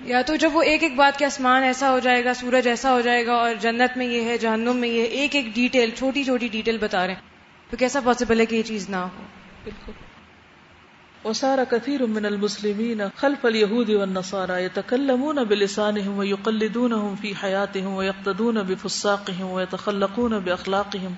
یا 0.02 0.22
تو 0.22 0.36
جب 0.36 0.50
وہ 0.54 0.62
ایک 0.62 0.84
ایک 0.84 0.96
بات 0.96 1.20
کے 1.20 1.26
آسمان 1.26 1.64
ایسا 1.64 1.92
ہو 1.92 2.00
جائے 2.00 2.26
گا 2.26 2.34
سورج 2.34 2.68
ایسا 2.68 2.94
ہو 2.94 3.02
جائے 3.02 3.26
گا 3.26 3.34
اور 3.34 3.54
جنت 3.60 3.98
میں 3.98 4.06
یہ 4.06 4.22
ہے 4.22 4.38
جہنم 4.38 4.78
میں 4.78 4.90
یہ 4.90 5.04
ایک 5.04 5.36
ایک 5.36 5.46
ڈیٹیل 5.54 5.90
چھوٹی 5.90 6.24
چھوٹی 6.24 6.48
ڈیٹیل 6.48 6.78
بتا 6.78 7.08
رہے 7.08 7.14
ہیں۔ 7.14 7.22
تو 7.70 7.78
کیسا 7.78 8.00
پاسبل 8.04 8.40
ہے 8.40 8.46
کہ 8.46 8.56
یہ 8.56 8.62
چیز 8.62 8.90
نہ 8.90 8.96
ہو؟ 8.96 9.24
بالکل۔ 9.64 10.05
وصار 11.26 11.64
كثير 11.64 12.06
من 12.08 12.26
المسلمين 12.26 13.10
خلف 13.10 13.46
اليهود 13.46 13.90
والنصارى 13.90 14.64
يتكلمون 14.64 15.44
بلسانهم 15.44 16.18
ويقلدونهم 16.18 17.16
في 17.16 17.36
حياتهم 17.36 17.94
ويقتدون 17.94 18.64
بفساقهم 18.64 19.52
ويتخلقون 19.52 20.40
بأخلاقهم 20.40 21.16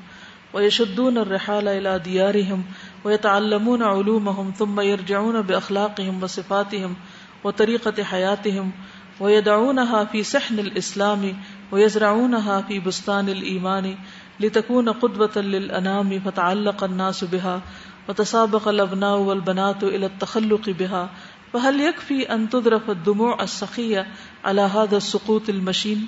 ويشدون 0.53 1.17
الرحال 1.17 1.67
إلى 1.67 1.99
ديارهم 1.99 2.63
ويتعلمون 3.05 3.83
علومهم 3.83 4.53
ثم 4.57 4.79
يرجعون 4.79 5.41
بأخلاقهم 5.41 6.23
وصفاتهم 6.23 6.95
وطريقة 7.43 8.03
حياتهم 8.03 8.71
ويدعونها 9.19 10.03
في 10.05 10.23
سحن 10.23 10.59
الإسلام 10.59 11.35
ويزرعونها 11.71 12.61
في 12.61 12.79
بستان 12.79 13.29
الإيمان 13.29 13.95
لتكون 14.39 14.89
قدوة 14.89 15.37
للأنام 15.37 16.19
فتعلق 16.19 16.83
الناس 16.83 17.23
بها 17.23 17.61
وتسابق 18.09 18.67
الابناء 18.67 19.17
والبنات 19.17 19.83
الى 19.83 20.05
التخلق 20.05 20.69
بها، 20.69 21.09
فهل 21.53 21.79
يكفي 21.81 22.33
ان 22.33 22.49
تدرف 22.49 22.89
الدموع 22.89 23.43
السخيه 23.43 24.07
على 24.45 24.61
هذا 24.61 24.97
السقوط 24.97 25.49
المشين؟ 25.49 26.07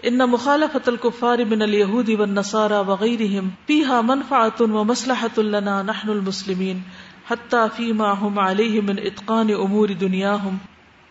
إن 0.08 0.28
مخالفة 0.28 0.82
الكفار 0.88 1.44
من 1.44 1.62
اليهود 1.62 2.10
والنصارى 2.10 2.74
وغيرهم 2.74 3.50
فيها 3.66 4.00
منفعة 4.00 4.54
ومصلحة 4.60 5.42
لنا 5.42 5.82
نحن 5.82 6.10
المسلمين 6.10 6.82
حتى 7.26 7.68
فيما 7.68 8.12
هم 8.12 8.38
عليه 8.38 8.80
من 8.80 8.98
إتقان 8.98 9.50
أمور 9.50 9.92
دنياهم 9.92 10.58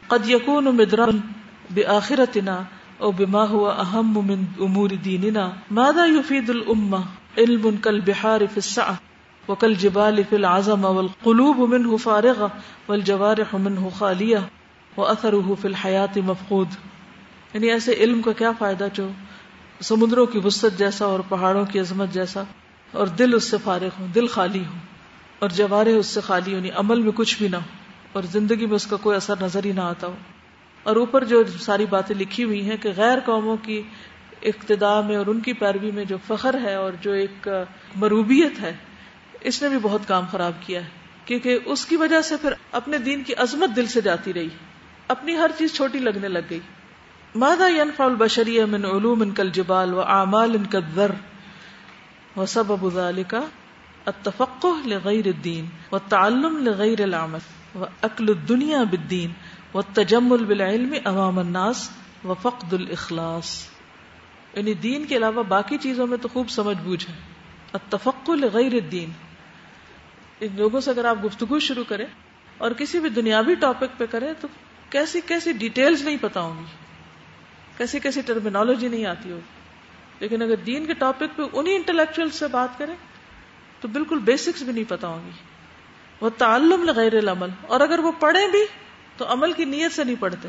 قد 0.09 0.29
يكون 0.29 0.75
مدرا 0.75 1.21
بآخرتنا 1.69 2.65
أو 3.01 3.11
بما 3.11 3.43
هو 3.43 3.71
أهم 3.71 4.27
من 4.27 4.45
أمور 4.61 4.95
ديننا 4.95 5.53
ماذا 5.71 6.05
يفيد 6.05 6.49
الأمة 6.49 7.05
علم 7.37 7.77
كالبحار 7.83 8.47
في 8.47 8.57
السعة. 8.57 9.14
وکل 9.49 9.73
جبال 9.73 10.21
فل 10.29 10.45
اعظم 10.45 10.85
اول 10.85 11.07
قلوب 11.23 11.59
من 11.69 11.85
ہو 11.85 11.97
فارغ 11.97 12.45
ول 12.89 13.01
جوار 13.01 13.37
خالیہ 13.97 14.37
و 14.97 15.05
اثر 15.05 15.33
فی 15.61 15.67
الحیات 15.67 16.17
مفقود 16.17 16.67
یعنی 17.53 17.71
ایسے 17.71 17.93
علم 17.93 18.21
کا 18.21 18.31
کیا 18.31 18.51
فائدہ 18.59 18.87
جو 18.93 19.07
سمندروں 19.81 20.25
کی 20.25 20.39
وسط 20.43 20.77
جیسا 20.77 21.05
اور 21.05 21.19
پہاڑوں 21.29 21.65
کی 21.65 21.79
عظمت 21.79 22.13
جیسا 22.13 22.43
اور 22.91 23.07
دل 23.07 23.33
اس 23.33 23.43
سے 23.43 23.57
فارغ 23.63 23.89
ہو 23.99 24.05
دل 24.15 24.27
خالی 24.27 24.59
ہو 24.59 24.77
اور 25.39 25.49
جوارے 25.49 25.95
اس 25.95 26.05
سے 26.05 26.21
خالی 26.21 26.51
ہو 26.51 26.57
یعنی 26.57 26.69
عمل 26.71 27.01
میں 27.01 27.11
کچھ 27.15 27.37
بھی 27.37 27.47
نہ 27.47 27.55
ہو 27.55 27.83
اور 28.11 28.23
زندگی 28.23 28.65
میں 28.65 28.75
اس 28.75 28.87
کا 28.87 28.97
کوئی 28.97 29.15
اثر 29.15 29.33
نظر 29.41 29.65
ہی 29.65 29.71
نہ 29.71 29.81
آتا 29.81 30.07
ہو۔ 30.07 30.15
اور 30.83 30.95
اوپر 30.95 31.23
جو 31.23 31.43
ساری 31.59 31.85
باتیں 31.85 32.15
لکھی 32.15 32.43
ہوئی 32.43 32.69
ہیں 32.69 32.77
کہ 32.77 32.89
غیر 32.97 33.19
قوموں 33.25 33.57
کی 33.57 33.81
اقتداء 34.41 35.01
میں 35.01 35.15
اور 35.15 35.25
ان 35.27 35.39
کی 35.39 35.53
پیروی 35.53 35.91
میں 35.91 36.05
جو 36.05 36.17
فخر 36.27 36.55
ہے 36.63 36.75
اور 36.75 36.91
جو 37.01 37.11
ایک 37.11 37.47
مروبیت 37.95 38.59
ہے 38.59 38.73
اس 39.45 39.61
نے 39.61 39.69
بھی 39.69 39.77
بہت 39.81 40.01
کام 40.07 40.25
خراب 40.31 40.51
کیا 40.59 40.83
ہے، 40.83 40.89
کیونکہ 41.25 41.59
اس 41.65 41.85
کی 41.85 41.97
وجہ 41.97 42.21
سے 42.21 42.37
پھر 42.37 42.53
اپنے 42.71 42.97
دین 42.97 43.23
کی 43.23 43.33
عظمت 43.33 43.75
دل 43.75 43.85
سے 43.85 44.01
جاتی 44.01 44.33
رہی، 44.33 44.49
اپنی 45.07 45.35
ہر 45.35 45.51
چیز 45.57 45.73
چھوٹی 45.73 45.99
لگنے 45.99 46.27
لگ 46.27 46.39
گئی۔ 46.49 46.59
مادا 47.35 47.67
ينفع 47.67 48.03
البشریہ 48.03 48.65
من 48.65 48.85
علوم 48.85 49.21
ان 49.21 49.31
کل 49.31 49.49
جبال 49.49 49.93
و 49.93 50.01
اعمال 50.01 50.55
ان 50.55 50.65
کر 50.65 51.11
و 52.37 52.45
سبب 52.45 52.93
ذلك 52.93 53.35
التفقه 54.05 54.81
لغیر 54.85 55.27
الدین 55.27 55.65
و 55.91 55.97
تعلم 55.99 56.57
لغیر 56.57 57.01
العمل 57.01 57.39
و 57.75 57.83
عقل 57.83 58.29
الدنیا 58.29 58.83
بالدین 58.83 59.31
و 59.73 59.81
تجمل 59.81 60.45
بالعلم 60.45 60.93
امام 61.05 61.39
الناس 61.39 61.89
و 62.23 62.33
فقد 62.33 62.73
الاخلاص۔ 62.73 63.67
یعنی 64.55 64.73
دین 64.73 65.05
کے 65.05 65.17
علاوہ 65.17 65.43
باقی 65.43 65.77
چیزوں 65.77 66.07
میں 66.07 66.17
تو 66.21 66.27
خوب 66.27 66.49
سمجھ 66.49 66.77
بوجھ 66.83 67.05
ہے۔ 67.09 67.13
التفقه 67.73 68.35
لغیر 68.35 68.73
الدین 68.73 69.09
ان 70.39 70.47
لوگوں 70.55 70.81
سے 70.81 70.89
اگر 70.91 71.05
آپ 71.05 71.25
گفتگو 71.25 71.59
شروع 71.59 71.83
کریں 71.87 72.05
اور 72.57 72.71
کسی 72.71 72.99
بھی 72.99 73.09
دنیاوی 73.09 73.55
ٹاپک 73.55 73.97
پہ 73.97 74.05
کریں 74.05 74.33
تو 74.41 74.47
کیسی 74.89 75.21
کیسی 75.21 75.51
ڈیٹیلز 75.51 76.01
نہیں 76.01 76.17
پتا 76.21 76.39
ہوں 76.39 76.59
گی۔ 76.59 76.65
کیسی 77.77 77.99
کیسی 77.99 78.21
ٹرمینالوجی 78.21 78.87
نہیں 78.87 79.05
آتی 79.05 79.31
ہوگی۔ 79.31 79.55
لیکن 80.19 80.41
اگر 80.41 80.55
دین 80.55 80.85
کے 80.85 80.93
ٹاپک 80.93 81.23
پہ 81.35 81.43
انہیں 81.53 81.75
انٹلیکچوئل 81.75 82.29
سے 82.29 82.47
بات 82.47 82.77
کریں 82.77 82.95
تو 83.81 83.87
بالکل 83.87 84.19
بیسکس 84.19 84.61
بھی 84.61 84.73
نہیں 84.73 84.83
پتا 84.87 85.07
ہوں 85.07 85.25
گی۔ 85.25 85.31
وہ 86.21 86.29
تعلم 86.29 86.83
لغیر 86.83 87.17
العمل۔ 87.17 87.49
اور 87.61 87.79
اگر 87.79 87.99
وہ 87.99 88.11
پڑھیں 88.19 88.47
بھی 88.47 88.65
تو 89.17 89.33
عمل 89.33 89.51
کی 89.51 89.65
نیت 89.65 89.91
سے 89.91 90.03
نہیں 90.03 90.15
پڑھتے۔ 90.19 90.47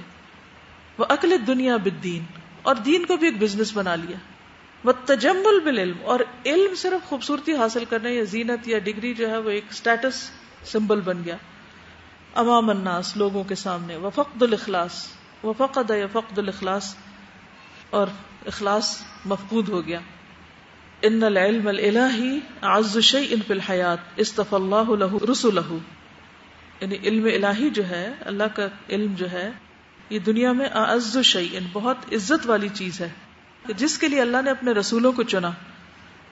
وہ 0.99 1.05
اکل 1.09 1.37
دنیا 1.47 1.77
بالدین۔ 1.77 2.23
اور 2.63 2.75
دین 2.75 3.05
کو 3.05 3.17
بھی 3.17 3.27
ایک 3.27 3.39
بزنس 3.39 3.71
بنا 3.75 3.95
لیا۔ 3.95 4.17
وہ 4.87 4.93
تجمل 5.07 5.61
بالعلم، 5.61 5.97
اور 6.05 6.21
علم 6.47 6.75
صرف 6.75 7.09
خوبصورتی 7.09 7.55
حاصل 7.57 7.85
کرنے 7.85 8.13
یا 8.13 8.25
زینت 8.25 8.69
یا 8.69 8.79
ڈگری 8.79 9.15
جو 9.15 9.31
ہے 9.31 9.39
وہ 9.39 9.51
ایک 9.51 9.65
اسٹیٹس 9.71 10.19
سمبل 10.65 11.01
بن 11.01 11.23
گیا۔ 11.25 11.37
امام 12.35 12.71
الناس، 12.71 13.17
لوگوں 13.17 13.45
کے 13.45 13.55
سامنے 13.55 13.97
وہ 13.97 14.11
فقد 14.15 14.43
الاخلاص 14.43 15.07
وہ 15.43 15.53
فقد 15.59 15.91
یا 15.91 16.07
فقد 16.13 16.39
الاخلاص، 16.39 16.95
اور 17.91 18.07
اخلاص 18.47 18.97
مفقود 19.25 19.69
ہو 19.69 19.87
گیا۔ 19.87 20.01
ان 21.03 21.23
العلم 21.23 21.69
الہی 21.69 22.39
عز 22.63 22.99
شیء 23.05 23.37
فی 23.47 23.53
الحیات 23.53 23.99
استف 24.17 24.55
اللہ 24.55 24.97
له 24.97 25.19
رسله 25.31 25.77
یعنی 26.81 26.97
علم 27.05 27.25
الہی 27.35 27.71
جو 27.71 27.89
ہے، 27.89 28.07
اللہ 28.25 28.57
کا 28.57 28.67
علم 28.89 29.15
جو 29.15 29.31
ہے، 29.31 29.51
یہ 30.11 30.19
دنیا 30.27 30.53
میں 30.53 30.67
اعز 30.75 31.17
شیء، 31.25 31.59
بہت 31.73 32.13
عزت 32.13 32.47
والی 32.47 32.69
چیز 32.75 33.01
ہے۔ 33.01 33.09
کہ 33.67 33.73
جس 33.73 33.99
کے 33.99 34.09
لیے 34.09 34.21
اللہ 34.21 34.43
نے 34.45 34.51
اپنے 34.51 34.73
رسولوں 34.73 35.13
کو 35.13 35.23
چنا، 35.23 35.51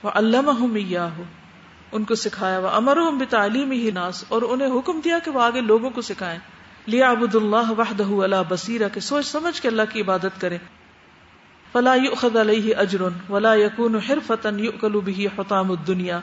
وہ 0.03 0.11
علامہ 0.15 0.51
ہو 0.51 1.23
ان 1.93 2.05
کو 2.05 2.15
سکھایا، 2.15 2.59
وہ 2.59 2.69
امر 2.69 2.97
بھی 2.97 3.27
تعلیم 3.27 3.71
ہی 3.71 3.91
ناس، 3.91 4.25
اور 4.29 4.43
انہیں 4.43 4.69
حکم 4.69 5.01
دیا 5.05 5.19
کہ 5.19 5.31
وہ 5.31 5.41
آگے 5.41 5.61
لوگوں 5.61 5.91
کو 5.91 6.01
سکھائیں۔ 6.01 6.39
لیا 6.87 7.11
ابود 7.11 7.35
اللہ 7.35 7.71
وحدہ 7.79 8.23
اللہ 8.23 8.43
بصیرہ 8.49 8.89
کے 8.93 9.01
سوچ 9.01 9.27
سمجھ 9.27 9.63
کے 9.63 9.69
اللہ 9.69 9.83
کی 9.93 10.01
عبادت 10.01 10.41
کریں۔ 10.41 10.59
فلا 11.73 11.95
يؤخذ 11.95 12.37
عليه 12.37 12.73
اجر 12.77 13.03
ولا 13.29 13.55
يكون 13.55 13.99
حرفة 13.99 14.51
يؤكل 14.59 15.01
به 15.01 15.25
حطام 15.39 15.71
الدنيا 15.71 16.21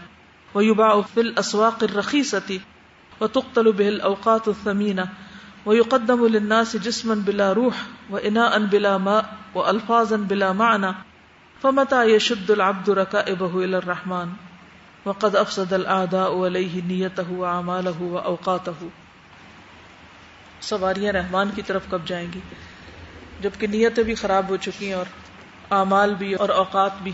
ويباع 0.55 1.01
في 1.13 1.21
الاسواق 1.21 1.83
الرخيصة 1.83 2.57
وتقتل 3.21 3.71
به 3.71 3.87
الاوقات 3.87 4.47
الثمينة 4.47 5.03
وہ 5.65 5.71
ويقدم 5.71 6.27
للناس 6.27 6.75
جسما 6.81 7.13
بلا 7.25 7.53
روح 7.53 7.73
واناء 8.09 8.57
بلا 8.57 8.97
ماء 8.97 9.21
والفاظا 9.55 10.15
بلا 10.15 10.51
معنى، 10.51 10.87
فمتى 11.61 12.05
يشد 12.05 12.51
العبد 12.51 12.89
ركائبه 12.89 13.63
الى 13.63 13.77
الرحمن؟ 13.77 14.29
وقد 15.05 15.35
افسد 15.35 15.73
الاعداء 15.73 16.31
عليه 16.31 16.81
نيته 16.85 17.33
واعماله 17.33 18.01
واوقاته 18.01 18.87
سواریاں 20.61 21.13
رحمان 21.13 21.49
کی 21.55 21.61
طرف 21.61 21.81
کب 21.89 21.99
جائیں 22.05 22.27
گی؟ 22.35 22.39
جبکہ 23.41 23.67
نیتیں 23.67 24.03
بھی 24.03 24.15
خراب 24.15 24.49
ہو 24.49 24.57
چکی 24.57 24.85
ہیں 24.85 24.93
اور 24.93 25.05
اعمال 25.69 26.15
بھی 26.15 26.33
اور 26.33 26.49
اوقات 26.49 26.91
بھی۔ 27.03 27.11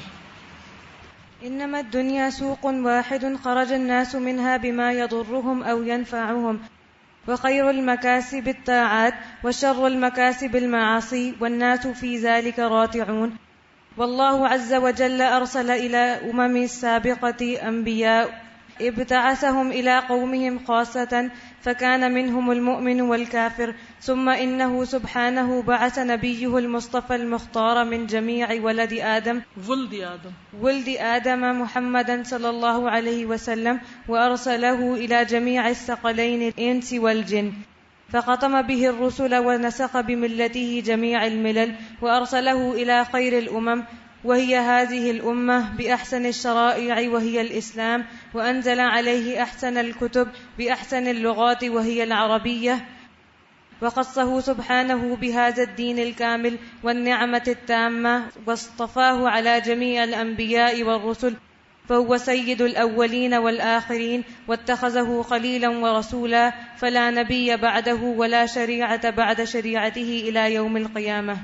انما 1.42 1.78
الدنيا 1.78 2.30
سوق 2.32 2.66
واحد 2.66 3.44
خرج 3.44 3.74
الناس 3.74 4.16
منها 4.16 4.58
بما 4.58 4.92
يضرهم 4.92 5.64
او 5.64 5.84
ينفعهم 5.84 6.77
وخير 7.28 7.70
المكاسب 7.70 8.48
الطاعات 8.48 9.14
وشر 9.44 9.88
المكاسب 9.88 10.56
المعاصي 10.56 11.34
والناس 11.42 11.88
في 11.88 12.18
ذلك 12.18 12.60
راتعون 12.60 13.38
والله 13.98 14.48
عز 14.48 14.74
وجل 14.74 15.22
أرسل 15.22 15.72
إلى 15.72 15.98
أمم 15.98 16.58
السابقة 16.58 17.68
أنبياء 17.68 18.47
ابتعثهم 18.82 19.72
إلى 19.72 20.00
قومهم 20.00 20.60
خاصة 20.66 21.30
فكان 21.62 22.14
منهم 22.14 22.52
المؤمن 22.52 23.02
والكافر 23.02 23.74
ثم 24.02 24.30
إنه 24.30 24.86
سبحانه 24.86 25.62
بعث 25.62 26.00
نبيه 26.00 26.58
المصطفى 26.58 27.16
المختار 27.16 27.86
من 27.86 28.06
جميع 28.06 28.62
ولد 28.62 28.94
آدم 28.94 29.42
ولد 29.70 29.94
آدم. 29.94 30.32
ولد 30.62 30.90
آدم 31.00 31.62
محمدا 31.62 32.24
صلى 32.24 32.50
الله 32.50 32.90
عليه 32.90 33.26
وسلم 33.26 33.80
وأرسله 34.08 34.94
إلى 34.94 35.26
جميع 35.26 35.70
الثقلين 35.70 36.42
الإنس 36.42 36.94
والجن. 36.94 37.54
فختم 38.10 38.62
به 38.62 38.90
الرسل 38.90 39.36
ونسق 39.36 40.02
بملته 40.02 40.84
جميع 40.86 41.28
الملل 41.28 41.76
وأرسله 42.02 42.74
إلى 42.74 43.06
خير 43.06 43.38
الأمم 43.38 43.84
وهي 44.24 44.58
هذه 44.58 45.12
الأمة 45.12 45.76
بأحسن 45.78 46.26
الشرائع 46.26 47.10
وهي 47.10 47.42
الإسلام، 47.42 48.06
وأنزل 48.34 48.80
عليه 48.80 49.44
أحسن 49.44 49.78
الكتب 49.78 50.28
بأحسن 50.58 51.08
اللغات 51.08 51.64
وهي 51.64 52.04
العربية. 52.04 52.86
وقصه 53.82 54.40
سبحانه 54.40 55.16
بهذا 55.16 55.64
الدين 55.64 56.00
الكامل 56.00 56.58
والنعمة 56.84 57.44
التامة، 57.48 58.26
واصطفاه 58.48 59.30
على 59.30 59.62
جميع 59.62 60.04
الأنبياء 60.04 60.84
والرسل، 60.84 61.36
فهو 61.90 62.18
سيد 62.18 62.62
الأولين 62.62 63.34
والآخرين، 63.34 64.24
واتخذه 64.48 65.22
خليلا 65.22 65.70
ورسولا، 65.70 66.54
فلا 66.78 67.12
نبي 67.12 67.58
بعده 67.58 67.96
ولا 67.96 68.46
شريعة 68.46 69.10
بعد 69.10 69.44
شريعته 69.44 70.24
إلى 70.30 70.54
يوم 70.54 70.78
القيامة. 70.78 71.38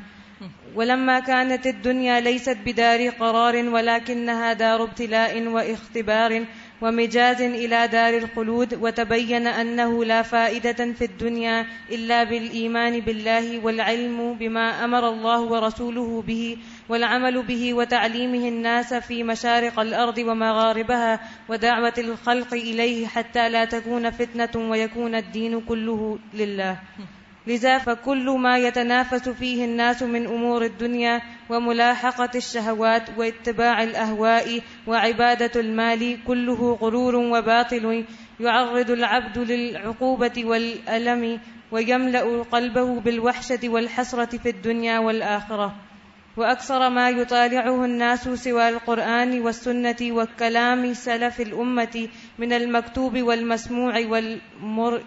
ولما 0.75 1.19
كانت 1.19 1.67
الدنيا 1.67 2.19
ليست 2.19 2.57
بدار 2.65 3.09
قرار 3.09 3.55
ولكنها 3.55 4.53
دار 4.53 4.83
ابتلاء 4.83 5.47
واختبار 5.47 6.45
ومجاز 6.81 7.41
إلى 7.41 7.87
دار 7.87 8.17
الخلود 8.17 8.73
وتبين 8.73 9.47
أنه 9.47 10.05
لا 10.05 10.21
فائدة 10.21 10.93
في 10.93 11.05
الدنيا 11.05 11.65
إلا 11.91 12.23
بالإيمان 12.23 12.99
بالله 12.99 13.65
والعلم 13.65 14.33
بما 14.33 14.85
أمر 14.85 15.09
الله 15.09 15.41
ورسوله 15.41 16.21
به 16.21 16.57
والعمل 16.89 17.41
به 17.41 17.73
وتعليمه 17.73 18.47
الناس 18.47 18.93
في 18.93 19.23
مشارق 19.23 19.79
الأرض 19.79 20.17
ومغاربها 20.17 21.19
ودعوة 21.49 21.93
الخلق 21.97 22.53
إليه 22.53 23.07
حتى 23.07 23.49
لا 23.49 23.65
تكون 23.65 24.09
فتنة 24.09 24.69
ويكون 24.69 25.15
الدين 25.15 25.61
كله 25.61 26.19
لله. 26.33 26.79
لذا 27.47 27.77
فكل 27.77 28.29
ما 28.29 28.57
يتنافس 28.57 29.29
فيه 29.29 29.65
الناس 29.65 30.03
من 30.03 30.27
أمور 30.27 30.65
الدنيا 30.65 31.21
وملاحقة 31.49 32.29
الشهوات 32.35 33.17
واتباع 33.17 33.83
الأهواء 33.83 34.61
وعبادة 34.87 35.61
المال 35.61 36.23
كله 36.27 36.73
غرور 36.73 37.15
وباطل 37.15 38.05
يعرض 38.39 38.91
العبد 38.91 39.37
للعقوبة 39.37 40.45
والألم 40.45 41.39
ويملأ 41.71 42.43
قلبه 42.43 42.99
بالوحشة 42.99 43.59
والحسرة 43.69 44.37
في 44.37 44.49
الدنيا 44.49 44.99
والآخرة. 44.99 45.75
وأكثر 46.37 46.89
ما 46.89 47.09
يطالعه 47.09 47.85
الناس 47.85 48.29
سوى 48.29 48.69
القرآن 48.69 49.41
والسنة 49.41 49.95
وكلام 50.01 50.93
سلف 50.93 51.41
الأمة 51.41 52.07
من 52.39 52.53
المكتوب 52.53 53.21
والمسموع 53.21 53.93
والمرئي 53.99 55.03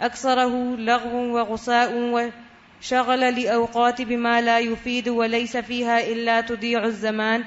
أكثره 0.00 0.76
لغو 0.76 1.36
وغصاء 1.36 1.92
وشغل 1.94 3.42
لأوقات 3.42 4.02
بما 4.02 4.40
لا 4.40 4.58
يفيد 4.58 5.08
وليس 5.08 5.56
فيها 5.56 6.12
إلا 6.12 6.40
تضيع 6.40 6.84
الزمان. 6.84 7.44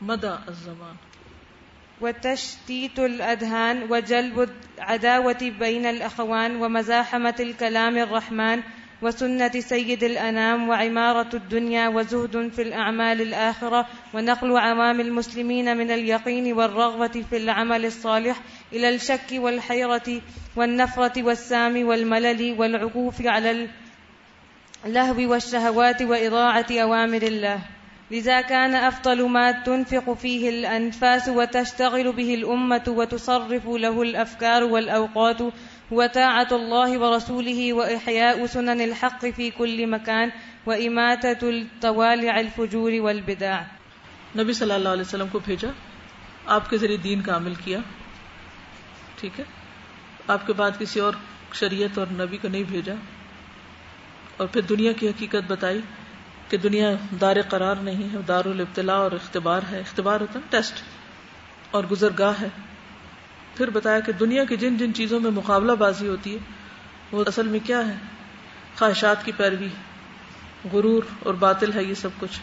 مدى 0.00 0.34
الزمان؟ 0.48 0.94
وتشتيت 2.00 2.98
الأذهان 2.98 3.82
وجلب 3.90 4.50
العداوة 4.78 5.52
بين 5.58 5.86
الأخوان 5.86 6.56
ومزاحمة 6.56 7.34
الكلام 7.40 7.98
الرحمن. 7.98 8.62
وسنة 9.02 9.50
سيد 9.50 10.04
الأنام 10.04 10.68
وعمارة 10.68 11.28
الدنيا 11.34 11.88
وزهد 11.88 12.52
في 12.52 12.62
الأعمال 12.62 13.20
الآخرة 13.20 13.86
ونقل 14.14 14.58
عوام 14.58 15.00
المسلمين 15.00 15.76
من 15.76 15.90
اليقين 15.90 16.52
والرغبة 16.52 17.24
في 17.30 17.36
العمل 17.36 17.84
الصالح 17.84 18.40
إلى 18.72 18.94
الشك 18.94 19.32
والحيرة 19.32 20.20
والنفرة 20.56 21.22
والسام 21.22 21.86
والملل 21.86 22.56
والعكوف 22.58 23.26
على 23.26 23.68
اللهو 24.84 25.30
والشهوات 25.30 26.02
وإضاعة 26.02 26.66
أوامر 26.70 27.22
الله. 27.22 27.58
لذا 28.10 28.40
كان 28.40 28.74
أفضل 28.74 29.28
ما 29.28 29.52
تنفق 29.52 30.12
فيه 30.12 30.48
الأنفاس 30.48 31.28
وتشتغل 31.28 32.12
به 32.12 32.34
الأمة 32.34 32.84
وتصرف 32.88 33.66
له 33.66 34.02
الأفكار 34.02 34.64
والأوقات 34.64 35.38
وطاعة 35.94 36.60
الله 36.60 36.92
ورسوله 37.00 37.66
وإحياء 37.70 38.46
سنن 38.52 38.80
الحق 38.80 39.24
في 39.36 39.50
كل 39.50 39.86
مكان 39.86 40.28
وإماتة 40.66 41.48
الطوالع 41.48 42.32
الفجور 42.36 42.92
والبدع۔ 42.92 43.60
نبی 44.38 44.52
صلی 44.52 44.72
اللہ 44.72 44.88
علیہ 44.88 45.02
وسلم 45.02 45.28
کو 45.32 45.38
بھیجا، 45.44 45.68
آپ 46.46 46.70
کے 46.70 46.76
ذریعے 46.76 46.96
دین 46.96 47.20
کا 47.20 47.36
عمل 47.36 47.54
کیا۔ 47.54 47.78
ٹھیک 49.16 49.40
ہے؟ 49.40 49.44
آپ 50.28 50.46
کے 50.46 50.52
بعد 50.52 50.70
کسی 50.78 51.00
اور 51.00 51.12
شریعت 51.52 51.98
اور 51.98 52.06
نبی 52.10 52.36
کو 52.36 52.48
نہیں 52.48 52.62
بھیجا۔ 52.62 52.94
اور 54.36 54.46
پھر 54.46 54.60
دنیا 54.60 54.92
کی 54.92 55.08
حقیقت 55.08 55.42
بتائی 55.48 55.80
کہ 56.48 56.56
دنیا 56.56 56.90
دار 57.20 57.36
قرار 57.48 57.76
نہیں 57.76 58.12
ہے، 58.12 58.18
دار 58.28 58.44
الابتلاء 58.44 58.96
اور 58.96 59.12
اختبار 59.12 59.60
ہے۔ 59.70 59.80
اختبار 59.80 60.20
ہوتا 60.20 60.38
ہے، 60.38 60.44
ٹیسٹ۔ 60.50 60.74
اور 61.70 61.84
گزرگاہ 61.84 62.32
ہے۔ 62.40 62.73
پھر 63.56 63.70
بتایا 63.70 64.00
کہ 64.00 64.12
دنیا 64.12 64.44
کی 64.44 64.56
جن 64.56 64.76
جن 64.76 64.94
چیزوں 64.94 65.20
میں 65.20 65.30
مقابلہ 65.30 65.72
بازی 65.72 66.08
ہوتی 66.08 66.32
ہے، 66.32 66.38
وہ 67.12 67.24
اصل 67.26 67.48
میں 67.48 67.60
کیا 67.64 67.86
ہے؟ 67.86 67.94
خواہشات 68.78 69.24
کی 69.24 69.32
پیروی، 69.36 69.68
غرور 70.72 71.02
اور 71.20 71.34
باطل 71.34 71.72
ہے 71.74 71.82
یہ 71.82 71.94
سب 71.94 72.08
کچھ۔ 72.20 72.40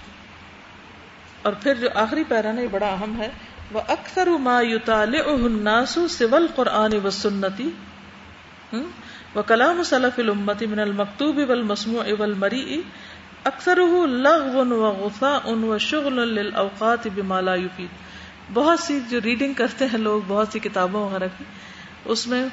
اور 1.41 1.53
پھر 1.53 1.74
جو 1.74 1.89
آخری 1.95 2.24
پیرا 2.28 2.51
نا 2.51 2.62
یہ 2.62 2.68
بڑا 2.72 2.88
اہم 2.88 3.22
ہے 3.22 3.30
وہ 3.72 3.82
اکثر 3.88 4.28
ما 4.28 4.57
الناس 4.57 5.97
سول 6.09 6.47
قرآن 6.55 6.93
و 7.03 7.09
سنتی 7.09 7.70
و 9.36 9.41
کلام 9.41 9.84
صلف 9.84 10.20
الامتی 10.20 10.66
من 10.66 10.80
المکتوب 10.80 11.39
والمسموع 11.49 12.03
والمریء 12.20 12.82
اکثر 13.43 13.80
لغو 14.07 14.66
و 14.76 14.91
غفا 14.91 15.39
ان 15.45 15.64
و 15.64 15.78
شغل 15.78 16.14
للاوقات 16.14 17.07
بما 17.16 17.41
لا 17.41 17.55
بہت 18.54 18.80
سی 18.80 18.99
جو 19.10 19.20
ریڈنگ 19.22 19.54
کرتے 19.54 19.86
ہیں 19.86 19.97
لوگ، 19.97 20.22
بہت 20.28 20.47
سی 20.52 20.60
کتابوں 20.60 21.10
وغیرہ 21.10 21.28
کی، 21.38 21.43
اس 22.06 22.28
میں 22.28 22.45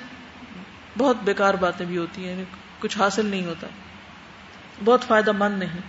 بہت 0.99 1.17
بیکار 1.25 1.55
باتیں 1.55 1.87
بھی 1.87 1.99
ہوتی 1.99 2.29
ہیں، 2.29 2.45
کچھ 2.79 2.99
حاصل 2.99 3.27
نہیں 3.27 3.47
ہوتا۔ 3.47 3.67
بہت 4.85 5.05
فائدہ 5.05 5.33
مند 5.33 5.59
نہیں، 5.59 5.81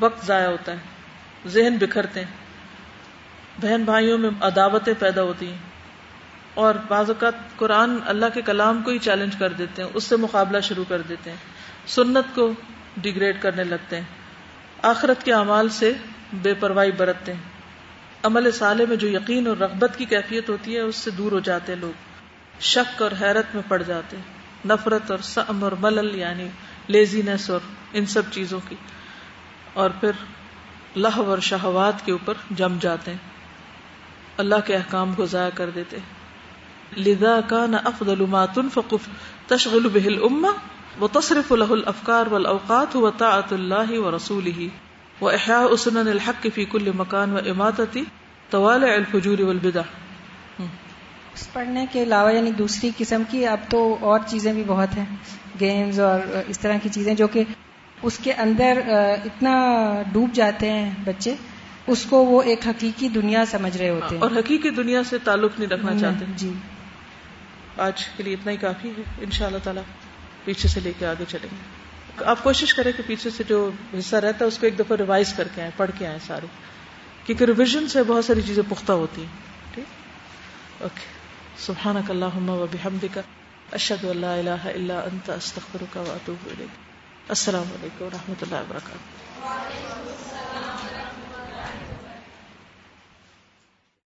وقت 0.00 0.26
ضائع 0.26 0.48
ہوتا 0.48 0.72
ہے، 0.72 0.78
ذہن 1.46 1.76
بکھرتے 1.76 2.20
ہیں۔ 2.20 2.32
بہن 3.62 3.84
بھائیوں 3.84 4.18
میں 4.18 4.30
عداوتیں 4.40 4.94
پیدا 4.98 5.22
ہوتی 5.22 5.50
ہیں۔ 5.50 5.58
اور 6.54 6.74
بعض 6.88 7.10
اوقات 7.10 7.34
قرآن 7.56 7.96
اللہ 8.06 8.26
کے 8.34 8.42
کلام 8.42 8.82
کو 8.82 8.90
ہی 8.90 8.98
چیلنج 8.98 9.36
کر 9.38 9.52
دیتے 9.52 9.82
ہیں، 9.82 9.90
اس 9.94 10.04
سے 10.04 10.16
مقابلہ 10.16 10.60
شروع 10.60 10.84
کر 10.88 11.02
دیتے 11.02 11.30
ہیں۔ 11.30 11.36
سنت 11.86 12.34
کو 12.34 12.52
ڈیگریڈ 12.96 13.42
کرنے 13.42 13.64
لگتے 13.64 13.96
ہیں۔ 13.96 14.04
آخرت 14.82 15.24
کے 15.24 15.32
اعمال 15.32 15.68
سے 15.68 15.92
بے 16.32 16.54
پرواہی 16.54 16.90
برتتے 16.90 17.32
ہیں۔ 17.32 17.51
عمل 18.22 18.50
سالے 18.50 18.86
میں 18.86 18.96
جو 18.96 19.08
یقین 19.08 19.46
اور 19.46 19.56
رغبت 19.56 19.90
کی 19.98 20.04
کیفیت 20.04 20.48
ہوتی 20.48 20.74
ہے، 20.74 20.80
اس 20.80 20.96
سے 20.96 21.10
دور 21.10 21.32
ہو 21.32 21.40
جاتے 21.40 21.74
لوگ۔ 21.74 21.92
شک 22.60 23.02
اور 23.02 23.10
حیرت 23.20 23.54
میں 23.54 23.62
پڑ 23.68 23.82
جاتے۔ 23.82 24.16
نفرت 24.64 25.10
اور 25.10 25.18
سم 25.18 25.64
اور 25.64 25.72
ملل 25.72 26.18
یعنی 26.18 26.48
لیزینس 26.86 27.50
اور 27.50 27.60
ان 27.92 28.06
سب 28.06 28.22
چیزوں 28.30 28.60
کی۔ 28.68 28.76
اور 29.72 29.90
پھر 30.00 30.10
لہو 30.96 31.30
اور 31.30 31.38
شہوات 31.38 32.06
کے 32.06 32.12
اوپر 32.12 32.34
جم 32.50 32.78
جاتے۔ 32.80 33.10
ہیں 33.10 33.18
اللہ 34.36 34.54
کے 34.66 34.76
احکام 34.76 35.12
کو 35.12 35.26
ضائع 35.26 35.50
کر 35.54 35.70
دیتے۔ 35.70 35.96
لذا 36.96 37.40
كان 37.48 37.74
افضل 37.84 38.24
ما 38.26 38.46
تنفق 38.46 38.94
تشغل 39.46 39.88
به 39.88 40.06
الامه 40.06 40.50
وتصرف 41.00 41.52
له 41.52 41.66
الافكار 41.70 42.26
والاوقات 42.26 42.96
هو 42.96 43.10
طاعه 43.10 43.52
الله 43.52 44.04
ورسوله 44.04 44.66
واحياء 45.20 45.76
سنن 45.76 46.08
الحق 46.08 46.46
في 46.54 46.64
كل 46.64 46.90
مكان 46.94 47.32
واماته 47.32 48.00
طوالع 48.50 48.94
الفجور 48.94 49.38
والبدع. 49.38 49.80
پڑھنے 51.52 51.86
کے 51.92 52.02
علاوہ 52.02 52.32
یعنی 52.32 52.50
دوسری 52.50 52.90
قسم 52.98 53.22
کی 53.30 53.46
اب 53.46 53.58
تو 53.68 53.96
اور 54.00 54.20
چیزیں 54.26 54.52
بھی 54.52 54.64
بہت 54.66 54.96
ہیں 54.96 55.04
گیمز 55.60 56.00
اور 56.00 56.20
اس 56.48 56.58
طرح 56.60 56.76
کی 56.82 56.88
چیزیں 56.88 57.14
جو 57.14 57.26
کہ 57.26 57.44
اس 58.02 58.18
کے 58.18 58.32
اندر 58.32 58.80
اتنا 59.24 59.62
ڈوب 60.12 60.32
جاتے 60.32 60.70
ہیں 60.70 60.90
بچے 61.04 61.34
اس 61.86 62.04
کو 62.08 62.24
وہ 62.24 62.42
ایک 62.42 62.66
حقیقی 62.66 63.08
دنیا 63.08 63.44
سمجھ 63.46 63.76
رہے 63.76 63.88
ہوتے 63.88 64.14
ہیں۔ 64.14 64.22
اور 64.22 64.30
حقیقی 64.30 64.70
دنیا 64.70 65.02
سے 65.04 65.18
تعلق 65.18 65.60
نہیں 65.60 65.70
رکھنا 65.70 65.98
چاہتے۔ 65.98 66.24
جی۔ 66.36 66.52
آج 67.78 68.06
کے 68.16 68.22
لیے 68.22 68.34
اتنا 68.34 68.52
ہی 68.52 68.56
کافی 68.56 68.88
ہے۔ 68.88 69.02
ان 69.20 69.30
شاء 69.30 69.46
اللہ 69.46 69.58
تعالیٰ 69.62 69.82
پیچھے 70.44 70.68
سے 70.68 70.80
لے 70.80 70.92
کے 70.98 71.06
آگے 71.06 71.24
چلیں 71.28 71.48
گے۔ 71.52 71.81
آپ 72.18 72.42
کوشش 72.42 72.74
کریں 72.74 72.92
کہ 72.96 73.02
پیچھے 73.06 73.30
سے 73.30 73.44
جو 73.44 73.70
حصہ 73.98 74.16
رہتا 74.16 74.38
ہے 74.40 74.48
اس 74.48 74.58
کو 74.58 74.66
ایک 74.66 74.78
دفعہ 74.78 74.96
ریوائز 74.96 75.32
کر 75.32 75.48
کے 75.54 75.60
آئیں، 75.60 75.70
پڑھ 75.76 75.90
کے 75.98 76.06
آئیں 76.06 76.18
سارے۔ 76.26 76.46
کیونکہ 77.26 77.44
ریویژن 77.44 77.88
سے 77.88 78.02
بہت 78.02 78.24
ساری 78.24 78.42
چیزیں 78.42 78.62
پختہ 78.68 78.92
ہوتی 78.92 79.20
ہیں، 79.20 79.28
ٹھیک؟ 79.74 79.84
اوکے 80.82 81.06
سبحان 81.58 81.96
کا 82.06 82.12
اللہ 82.12 82.50
و 82.50 82.66
بحمد 82.72 83.04
کا 83.14 83.20
اشد 83.72 84.04
اللہ 84.04 84.26
الہ 84.26 84.60
الا 84.64 85.00
انت، 85.00 85.30
استغفرک 85.30 85.96
و 85.96 86.04
اتوب 86.08 86.46
الیک۔ 86.46 86.76
السلام 87.28 87.64
علیکم 87.80 88.04
و 88.04 88.08
رحمۃ 88.12 88.42
اللہ 88.42 88.54
وبرکاتہ 88.54 90.21